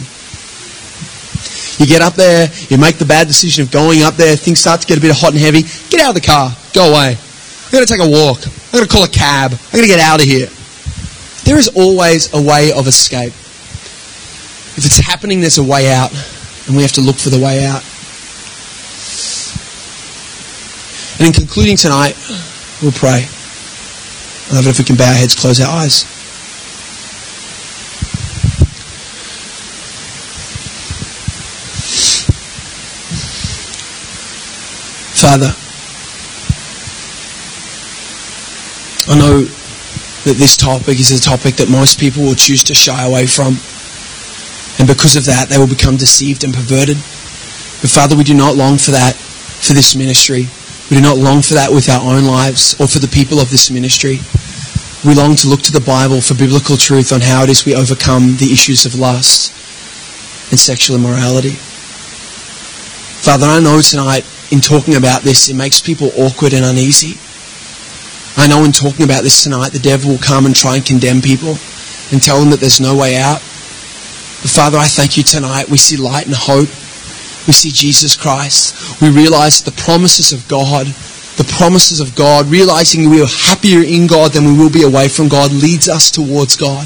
You 1.76 1.88
get 1.88 2.02
up 2.02 2.16
there, 2.16 2.48
you 2.70 2.78
make 2.78 2.98
the 2.98 3.06
bad 3.06 3.28
decision 3.28 3.64
of 3.64 3.72
going 3.72 4.04
up 4.04 4.16
there, 4.16 4.36
things 4.38 4.60
start 4.60 4.80
to 4.80 4.88
get 4.88 4.98
a 4.98 5.02
bit 5.02 5.12
hot 5.16 5.32
and 5.32 5.42
heavy. 5.42 5.64
Get 5.92 6.00
out 6.00 6.16
of 6.16 6.16
the 6.16 6.26
car, 6.26 6.56
go 6.74 6.92
away. 6.92 7.16
I'm 7.16 7.72
going 7.72 7.86
to 7.86 7.92
take 7.92 8.00
a 8.00 8.10
walk. 8.10 8.40
I'm 8.48 8.80
going 8.80 8.88
to 8.88 8.92
call 8.92 9.04
a 9.04 9.12
cab. 9.12 9.52
I'm 9.52 9.76
going 9.76 9.84
to 9.84 9.92
get 9.92 10.00
out 10.00 10.20
of 10.20 10.26
here. 10.26 10.48
There 11.44 11.58
is 11.58 11.68
always 11.76 12.34
a 12.34 12.42
way 12.42 12.72
of 12.72 12.88
escape. 12.88 13.34
If 14.80 14.86
it's 14.86 15.00
happening, 15.00 15.42
there's 15.42 15.58
a 15.58 15.64
way 15.64 15.92
out, 15.92 16.12
and 16.68 16.76
we 16.76 16.84
have 16.84 16.94
to 16.94 17.02
look 17.02 17.18
for 17.18 17.30
the 17.30 17.40
way 17.40 17.66
out. 17.66 17.84
And 21.20 21.28
in 21.28 21.34
concluding 21.34 21.76
tonight, 21.76 22.16
we'll 22.82 22.94
pray. 22.94 23.28
I 24.50 24.56
love 24.56 24.66
it 24.66 24.70
if 24.70 24.80
we 24.80 24.86
can 24.86 24.96
bow 24.96 25.10
our 25.10 25.14
heads, 25.14 25.36
close 25.36 25.60
our 25.60 25.68
eyes. 25.68 26.06
Father, 35.20 35.54
I 39.12 39.20
know 39.20 39.42
that 40.24 40.38
this 40.38 40.56
topic 40.56 41.00
is 41.00 41.12
a 41.12 41.20
topic 41.20 41.56
that 41.56 41.70
most 41.70 42.00
people 42.00 42.24
will 42.24 42.36
choose 42.36 42.64
to 42.64 42.74
shy 42.74 43.06
away 43.06 43.26
from. 43.26 43.60
And 44.80 44.88
because 44.88 45.18
of 45.18 45.26
that, 45.26 45.50
they 45.50 45.58
will 45.58 45.68
become 45.68 45.98
deceived 45.98 46.46
and 46.46 46.54
perverted. 46.54 46.96
But 47.82 47.92
Father, 47.92 48.16
we 48.16 48.24
do 48.24 48.34
not 48.34 48.56
long 48.56 48.78
for 48.78 48.92
that 48.92 49.16
for 49.16 49.74
this 49.74 49.96
ministry. 49.96 50.48
We 50.90 50.98
do 50.98 51.02
not 51.04 51.18
long 51.18 51.44
for 51.44 51.54
that 51.54 51.70
with 51.72 51.88
our 51.88 52.02
own 52.02 52.26
lives 52.26 52.74
or 52.82 52.88
for 52.88 52.98
the 52.98 53.08
people 53.08 53.40
of 53.40 53.52
this 53.52 53.70
ministry. 53.70 54.20
We 55.06 55.14
long 55.14 55.36
to 55.38 55.48
look 55.48 55.62
to 55.70 55.72
the 55.72 55.86
Bible 55.86 56.20
for 56.20 56.34
biblical 56.34 56.78
truth 56.78 57.14
on 57.14 57.22
how 57.22 57.44
it 57.44 57.50
is 57.50 57.64
we 57.64 57.76
overcome 57.76 58.38
the 58.38 58.52
issues 58.52 58.86
of 58.86 58.98
lust 58.98 59.54
and 60.50 60.60
sexual 60.60 60.98
immorality. 60.98 61.54
Father, 63.22 63.46
I 63.46 63.60
know 63.60 63.80
tonight 63.82 64.26
in 64.50 64.62
talking 64.62 64.96
about 64.96 65.22
this, 65.22 65.48
it 65.48 65.56
makes 65.56 65.80
people 65.80 66.10
awkward 66.18 66.54
and 66.54 66.66
uneasy. 66.66 67.22
I 68.36 68.48
know 68.48 68.64
in 68.66 68.72
talking 68.72 69.06
about 69.06 69.22
this 69.22 69.44
tonight, 69.44 69.70
the 69.70 69.80
devil 69.80 70.12
will 70.12 70.18
come 70.18 70.48
and 70.48 70.56
try 70.56 70.76
and 70.76 70.86
condemn 70.86 71.22
people 71.22 71.58
and 72.12 72.18
tell 72.18 72.40
them 72.40 72.50
that 72.50 72.60
there's 72.60 72.82
no 72.82 72.98
way 72.98 73.16
out. 73.16 73.46
But 74.42 74.50
Father, 74.50 74.78
I 74.80 74.88
thank 74.88 75.18
you 75.18 75.24
tonight. 75.24 75.70
We 75.70 75.78
see 75.78 75.98
light 75.98 76.26
and 76.26 76.34
hope 76.34 76.70
we 77.50 77.54
see 77.54 77.72
Jesus 77.72 78.16
Christ. 78.16 79.02
We 79.02 79.10
realize 79.10 79.64
the 79.64 79.72
promises 79.72 80.32
of 80.34 80.47
God, 80.47 80.86
the 80.86 81.52
promises 81.58 82.00
of 82.00 82.14
God, 82.16 82.45
realizing 82.45 83.10
we 83.10 83.24
are 83.24 83.28
happier 83.50 83.82
in 83.82 84.06
God 84.06 84.34
than 84.34 84.45
we 84.45 84.54
will 84.56 84.70
be 84.70 84.84
away 84.84 85.10
from 85.10 85.30
God, 85.30 85.52
leads 85.52 85.89
us 85.89 86.12
towards 86.12 86.56
God. 86.56 86.86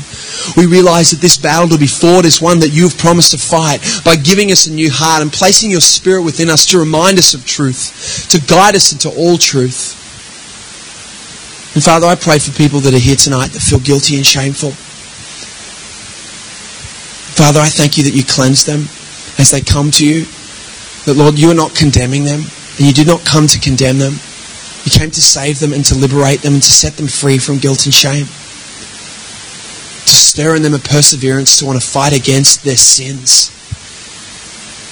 We 0.55 0.65
realize 0.65 1.11
that 1.11 1.19
this 1.19 1.35
battle 1.35 1.67
to 1.67 1.77
be 1.77 1.85
fought 1.85 2.23
is 2.23 2.41
one 2.41 2.59
that 2.61 2.71
you've 2.71 2.97
promised 2.97 3.31
to 3.31 3.37
fight 3.37 3.83
by 4.05 4.15
giving 4.15 4.53
us 4.53 4.65
a 4.65 4.71
new 4.71 4.87
heart 4.89 5.21
and 5.21 5.33
placing 5.33 5.69
your 5.69 5.81
spirit 5.83 6.23
within 6.23 6.49
us 6.49 6.65
to 6.67 6.79
remind 6.79 7.19
us 7.19 7.33
of 7.33 7.45
truth, 7.45 8.31
to 8.31 8.39
guide 8.47 8.77
us 8.77 8.93
into 8.93 9.09
all 9.19 9.35
truth. 9.35 9.99
And 11.75 11.83
Father, 11.83 12.07
I 12.07 12.15
pray 12.15 12.39
for 12.39 12.55
people 12.55 12.79
that 12.87 12.93
are 12.93 13.03
here 13.03 13.17
tonight 13.17 13.51
that 13.51 13.59
feel 13.59 13.79
guilty 13.79 14.15
and 14.15 14.25
shameful. 14.25 14.71
Father, 17.35 17.59
I 17.59 17.67
thank 17.67 17.97
you 17.97 18.05
that 18.05 18.15
you 18.15 18.23
cleanse 18.23 18.63
them 18.63 18.87
as 19.37 19.51
they 19.51 19.59
come 19.59 19.91
to 19.91 20.07
you. 20.07 20.25
That, 21.05 21.15
Lord, 21.17 21.37
you 21.37 21.51
are 21.51 21.55
not 21.55 21.75
condemning 21.75 22.23
them, 22.23 22.41
and 22.77 22.87
you 22.87 22.93
did 22.93 23.07
not 23.07 23.25
come 23.25 23.47
to 23.47 23.59
condemn 23.59 23.99
them. 23.99 24.13
You 24.83 24.91
came 24.91 25.11
to 25.11 25.21
save 25.21 25.59
them 25.59 25.73
and 25.73 25.83
to 25.85 25.95
liberate 25.95 26.41
them 26.41 26.53
and 26.53 26.63
to 26.63 26.71
set 26.71 26.97
them 26.97 27.07
free 27.07 27.37
from 27.37 27.57
guilt 27.59 27.85
and 27.85 27.93
shame. 27.93 28.25
To 28.25 30.15
stir 30.15 30.55
in 30.55 30.61
them 30.61 30.73
a 30.73 30.79
perseverance 30.79 31.59
to 31.59 31.65
want 31.65 31.81
to 31.81 31.87
fight 31.87 32.11
against 32.11 32.63
their 32.63 32.75
sins. 32.75 33.51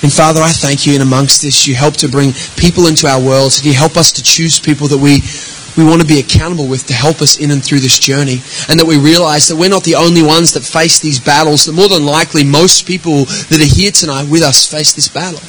And 0.03 0.11
Father, 0.11 0.41
I 0.41 0.49
thank 0.49 0.87
you 0.87 0.95
in 0.95 1.01
amongst 1.01 1.41
this, 1.43 1.67
you 1.67 1.75
help 1.75 1.95
to 1.97 2.09
bring 2.09 2.33
people 2.57 2.87
into 2.87 3.07
our 3.07 3.21
world. 3.21 3.63
You 3.63 3.73
help 3.73 3.97
us 3.97 4.11
to 4.13 4.23
choose 4.23 4.59
people 4.59 4.87
that 4.87 4.97
we, 4.97 5.21
we 5.77 5.87
want 5.87 6.01
to 6.01 6.07
be 6.07 6.19
accountable 6.19 6.67
with 6.67 6.87
to 6.87 6.93
help 6.93 7.21
us 7.21 7.37
in 7.37 7.51
and 7.51 7.63
through 7.63 7.81
this 7.81 7.99
journey. 7.99 8.41
And 8.67 8.79
that 8.79 8.87
we 8.87 8.97
realize 8.97 9.47
that 9.47 9.57
we're 9.57 9.69
not 9.69 9.83
the 9.83 9.95
only 9.95 10.23
ones 10.23 10.53
that 10.53 10.63
face 10.63 10.99
these 10.99 11.19
battles. 11.19 11.65
That 11.65 11.73
more 11.73 11.87
than 11.87 12.05
likely, 12.05 12.43
most 12.43 12.87
people 12.87 13.25
that 13.25 13.61
are 13.61 13.75
here 13.75 13.91
tonight 13.91 14.27
with 14.27 14.41
us 14.41 14.65
face 14.65 14.93
this 14.93 15.07
battle. 15.07 15.39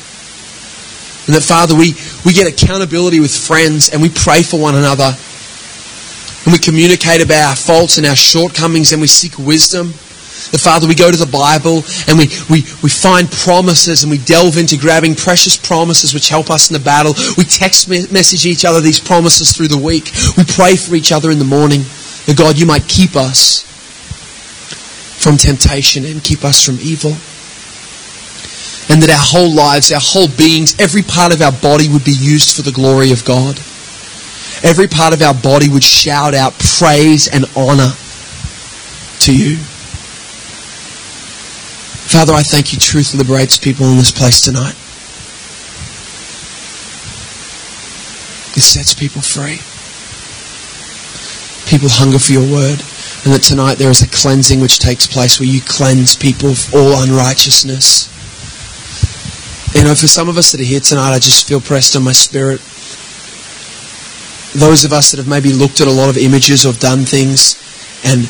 And 1.33 1.41
that, 1.41 1.49
Father, 1.49 1.73
we, 1.73 1.97
we 2.29 2.37
get 2.37 2.45
accountability 2.45 3.19
with 3.19 3.33
friends 3.33 3.89
and 3.89 4.03
we 4.03 4.11
pray 4.13 4.43
for 4.43 4.61
one 4.61 4.75
another. 4.75 5.17
And 6.45 6.53
we 6.53 6.61
communicate 6.61 7.25
about 7.25 7.49
our 7.49 7.57
faults 7.57 7.97
and 7.97 8.05
our 8.05 8.15
shortcomings 8.15 8.93
and 8.93 9.01
we 9.01 9.09
seek 9.09 9.39
wisdom. 9.39 9.97
The 10.53 10.61
Father, 10.61 10.87
we 10.87 10.95
go 10.95 11.11
to 11.11 11.17
the 11.17 11.25
Bible 11.25 11.89
and 12.05 12.21
we, 12.21 12.29
we, 12.53 12.69
we 12.85 12.93
find 12.93 13.33
promises 13.33 14.05
and 14.05 14.13
we 14.13 14.19
delve 14.19 14.61
into 14.61 14.77
grabbing 14.77 15.15
precious 15.15 15.57
promises 15.57 16.13
which 16.13 16.29
help 16.29 16.51
us 16.51 16.69
in 16.69 16.77
the 16.77 16.85
battle. 16.85 17.17
We 17.39 17.49
text 17.49 17.89
message 17.89 18.45
each 18.45 18.67
other 18.67 18.83
these 18.83 19.01
promises 19.01 19.57
through 19.57 19.73
the 19.73 19.81
week. 19.81 20.13
We 20.37 20.45
pray 20.45 20.77
for 20.77 20.95
each 20.95 21.13
other 21.13 21.31
in 21.31 21.39
the 21.39 21.49
morning 21.49 21.81
that, 22.29 22.37
God, 22.37 22.61
you 22.61 22.67
might 22.67 22.87
keep 22.89 23.17
us 23.17 23.65
from 25.17 25.39
temptation 25.39 26.05
and 26.05 26.23
keep 26.23 26.45
us 26.45 26.63
from 26.63 26.77
evil 26.83 27.17
and 28.93 29.01
that 29.01 29.09
our 29.09 29.17
whole 29.17 29.49
lives, 29.49 29.91
our 29.91 30.05
whole 30.05 30.29
beings, 30.37 30.77
every 30.79 31.01
part 31.01 31.33
of 31.33 31.41
our 31.41 31.57
body 31.65 31.89
would 31.89 32.05
be 32.05 32.13
used 32.13 32.55
for 32.55 32.61
the 32.61 32.71
glory 32.71 33.11
of 33.11 33.25
God. 33.25 33.57
Every 34.61 34.87
part 34.87 35.15
of 35.17 35.23
our 35.23 35.33
body 35.33 35.67
would 35.73 35.83
shout 35.83 36.35
out 36.35 36.53
praise 36.61 37.25
and 37.27 37.49
honor 37.57 37.97
to 39.25 39.33
you. 39.33 39.57
Father, 42.05 42.35
I 42.37 42.45
thank 42.45 42.75
you. 42.75 42.79
Truth 42.79 43.15
liberates 43.15 43.57
people 43.57 43.87
in 43.89 43.97
this 43.97 44.13
place 44.13 44.43
tonight. 44.43 44.77
It 48.53 48.61
sets 48.61 48.93
people 48.93 49.23
free. 49.25 49.57
People 51.65 51.89
hunger 51.89 52.19
for 52.19 52.33
your 52.33 52.45
word. 52.45 52.85
And 53.25 53.33
that 53.33 53.41
tonight 53.41 53.79
there 53.81 53.91
is 53.91 54.03
a 54.03 54.09
cleansing 54.09 54.61
which 54.61 54.81
takes 54.81 55.07
place 55.07 55.41
where 55.41 55.49
you 55.49 55.63
cleanse 55.65 56.15
people 56.15 56.51
of 56.51 56.75
all 56.75 57.03
unrighteousness. 57.03 58.12
You 59.75 59.85
know, 59.85 59.95
for 59.95 60.07
some 60.07 60.29
of 60.29 60.37
us 60.37 60.53
that 60.53 60.61
are 60.61 60.65
here 60.65 60.81
tonight, 60.81 61.15
I 61.15 61.19
just 61.19 61.49
feel 61.49 61.61
pressed 61.61 61.97
on 61.97 62.05
my 62.05 62.13
spirit. 62.13 62.61
Those 64.53 64.85
of 64.85 64.93
us 64.93 65.11
that 65.11 65.17
have 65.17 65.29
maybe 65.29 65.53
looked 65.53 65.81
at 65.81 65.87
a 65.87 65.91
lot 65.91 66.11
of 66.11 66.19
images 66.19 66.67
or 66.67 66.75
done 66.75 67.05
things, 67.05 67.57
and 68.05 68.29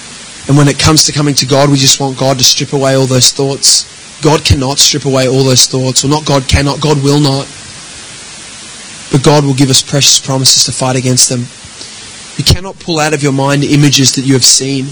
and 0.48 0.56
when 0.56 0.68
it 0.68 0.78
comes 0.78 1.04
to 1.06 1.12
coming 1.12 1.34
to 1.34 1.46
God, 1.46 1.70
we 1.70 1.76
just 1.76 2.00
want 2.00 2.18
God 2.18 2.38
to 2.38 2.44
strip 2.44 2.72
away 2.72 2.94
all 2.94 3.06
those 3.06 3.32
thoughts. 3.32 3.90
God 4.22 4.44
cannot 4.44 4.78
strip 4.78 5.04
away 5.04 5.26
all 5.26 5.42
those 5.42 5.66
thoughts, 5.66 6.04
or 6.04 6.08
not 6.08 6.24
God 6.24 6.48
cannot, 6.48 6.80
God 6.80 7.02
will 7.02 7.20
not. 7.20 7.46
But 9.10 9.22
God 9.22 9.44
will 9.44 9.54
give 9.54 9.68
us 9.68 9.82
precious 9.82 10.20
promises 10.20 10.64
to 10.64 10.72
fight 10.72 10.96
against 10.96 11.28
them. 11.28 11.46
You 12.38 12.44
cannot 12.44 12.78
pull 12.78 12.98
out 12.98 13.14
of 13.14 13.22
your 13.22 13.32
mind 13.32 13.64
images 13.64 14.14
that 14.14 14.24
you 14.24 14.34
have 14.34 14.44
seen. 14.44 14.86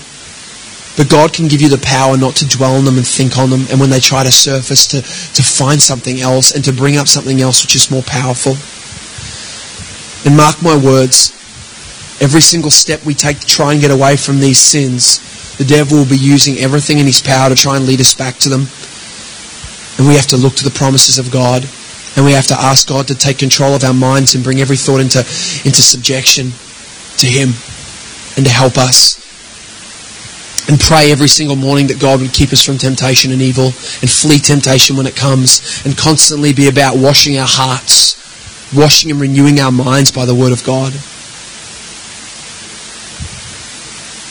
But 0.97 1.09
God 1.09 1.33
can 1.33 1.49
give 1.49 1.61
you 1.61 1.69
the 1.69 1.79
power 1.79 2.17
not 2.17 2.37
to 2.37 2.49
dwell 2.49 2.77
on 2.77 2.85
them 2.85 2.97
and 2.97 3.07
think 3.07 3.39
on 3.39 3.51
them, 3.51 3.67
and 3.71 3.81
when 3.81 3.91
they 3.91 4.01
try 4.01 4.25
to 4.25 4.33
surface, 4.33 4.89
to, 4.89 5.01
to 5.01 5.43
find 5.43 5.81
something 5.81 6.21
else 6.21 6.55
and 6.55 6.65
to 6.65 6.73
bring 6.73 6.97
up 6.97 7.09
something 7.09 7.41
else 7.41 7.63
which 7.63 7.77
is 7.77 7.91
more 7.91 8.03
powerful. 8.03 8.57
And 10.27 10.37
mark 10.37 10.63
my 10.63 10.77
words, 10.77 11.33
every 12.21 12.43
single 12.43 12.71
step 12.71 13.05
we 13.07 13.15
take 13.15 13.41
to 13.41 13.47
try 13.47 13.73
and 13.73 13.81
get 13.81 13.91
away 13.91 14.17
from 14.17 14.41
these 14.41 14.59
sins, 14.59 15.21
the 15.57 15.65
devil 15.65 15.99
will 15.99 16.09
be 16.09 16.17
using 16.17 16.59
everything 16.59 16.99
in 16.99 17.07
his 17.07 17.21
power 17.21 17.49
to 17.49 17.55
try 17.55 17.77
and 17.77 17.87
lead 17.87 18.01
us 18.01 18.15
back 18.15 18.37
to 18.39 18.49
them. 18.49 18.67
And 19.99 20.09
we 20.09 20.17
have 20.17 20.27
to 20.29 20.37
look 20.37 20.55
to 20.57 20.65
the 20.65 20.71
promises 20.71 21.19
of 21.19 21.31
God. 21.31 21.69
And 22.17 22.25
we 22.25 22.33
have 22.33 22.47
to 22.49 22.55
ask 22.55 22.89
God 22.89 23.09
to 23.09 23.15
take 23.15 23.39
control 23.39 23.75
of 23.75 23.85
our 23.85 23.95
minds 23.95 24.35
and 24.35 24.43
bring 24.43 24.61
every 24.61 24.77
thought 24.77 25.01
into, 25.01 25.21
into 25.21 25.83
subjection 25.83 26.53
to 27.19 27.27
Him 27.27 27.51
and 28.37 28.45
to 28.45 28.51
help 28.51 28.77
us. 28.79 29.20
And 30.71 30.79
pray 30.79 31.11
every 31.11 31.27
single 31.27 31.57
morning 31.57 31.89
that 31.89 31.99
God 31.99 32.21
would 32.21 32.33
keep 32.33 32.53
us 32.53 32.63
from 32.63 32.79
temptation 32.79 33.33
and 33.33 33.43
evil 33.43 33.75
and 33.75 34.07
flee 34.07 34.39
temptation 34.39 34.95
when 34.97 35.09
it 35.09 35.17
comes 35.17 35.83
and 35.85 35.99
constantly 35.99 36.53
be 36.53 36.69
about 36.69 36.97
washing 36.97 37.37
our 37.39 37.49
hearts, 37.49 38.15
washing 38.73 39.11
and 39.11 39.21
renewing 39.21 39.59
our 39.59 39.73
minds 39.73 40.13
by 40.13 40.25
the 40.25 40.35
Word 40.35 40.53
of 40.53 40.63
God. 40.63 40.95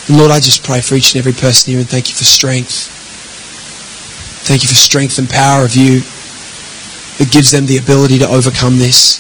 And 0.08 0.18
Lord, 0.18 0.32
I 0.32 0.40
just 0.40 0.64
pray 0.64 0.80
for 0.80 0.96
each 0.96 1.14
and 1.14 1.20
every 1.20 1.34
person 1.34 1.72
here 1.72 1.80
and 1.82 1.90
thank 1.90 2.08
you 2.08 2.16
for 2.16 2.24
strength. 2.24 2.88
Thank 4.48 4.64
you 4.64 4.70
for 4.70 4.80
strength 4.80 5.20
and 5.20 5.30
power 5.30 5.66
of 5.66 5.76
you 5.76 6.00
that 7.20 7.36
gives 7.36 7.52
them 7.52 7.66
the 7.66 7.76
ability 7.76 8.18
to 8.20 8.30
overcome 8.30 8.78
this. 8.80 9.20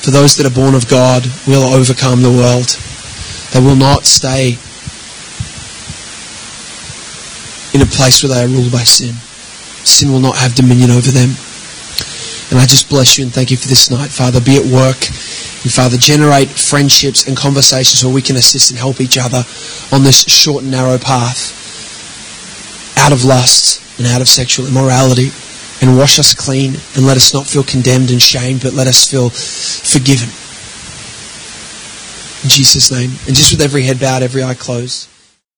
For 0.00 0.10
those 0.10 0.36
that 0.38 0.46
are 0.46 0.54
born 0.54 0.74
of 0.74 0.88
God 0.88 1.28
will 1.46 1.76
overcome 1.76 2.22
the 2.22 2.32
world. 2.32 2.72
They 3.52 3.60
will 3.60 3.76
not 3.76 4.06
stay 4.06 4.56
in 7.74 7.82
a 7.82 7.86
place 7.86 8.22
where 8.22 8.32
they 8.32 8.42
are 8.42 8.48
ruled 8.48 8.72
by 8.72 8.86
sin. 8.86 9.14
Sin 9.84 10.10
will 10.10 10.20
not 10.20 10.38
have 10.38 10.54
dominion 10.54 10.90
over 10.90 11.10
them. 11.10 11.34
And 12.50 12.62
I 12.62 12.66
just 12.66 12.88
bless 12.88 13.18
you 13.18 13.24
and 13.24 13.34
thank 13.34 13.50
you 13.50 13.56
for 13.56 13.68
this 13.68 13.90
night, 13.90 14.10
Father. 14.10 14.40
Be 14.40 14.56
at 14.56 14.64
work. 14.64 15.02
And 15.66 15.72
Father, 15.72 15.96
generate 15.96 16.48
friendships 16.48 17.26
and 17.26 17.36
conversations 17.36 18.04
where 18.04 18.14
we 18.14 18.22
can 18.22 18.36
assist 18.36 18.70
and 18.70 18.78
help 18.78 19.00
each 19.00 19.18
other 19.18 19.42
on 19.92 20.04
this 20.04 20.24
short 20.24 20.62
and 20.62 20.70
narrow 20.70 20.98
path 20.98 21.60
out 22.96 23.12
of 23.12 23.24
lust 23.24 23.82
and 23.98 24.06
out 24.06 24.20
of 24.20 24.28
sexual 24.28 24.66
immorality 24.66 25.30
and 25.80 25.98
wash 25.98 26.18
us 26.18 26.32
clean 26.32 26.74
and 26.94 27.06
let 27.06 27.16
us 27.16 27.34
not 27.34 27.46
feel 27.46 27.64
condemned 27.64 28.10
and 28.10 28.22
shamed, 28.22 28.62
but 28.62 28.72
let 28.72 28.86
us 28.86 29.04
feel 29.10 29.30
forgiven. 29.30 30.28
In 32.44 32.50
Jesus' 32.50 32.92
name. 32.92 33.10
And 33.26 33.34
just 33.34 33.52
with 33.52 33.62
every 33.62 33.82
head 33.82 33.98
bowed, 33.98 34.22
every 34.22 34.42
eye 34.42 34.54
closed. 34.54 35.08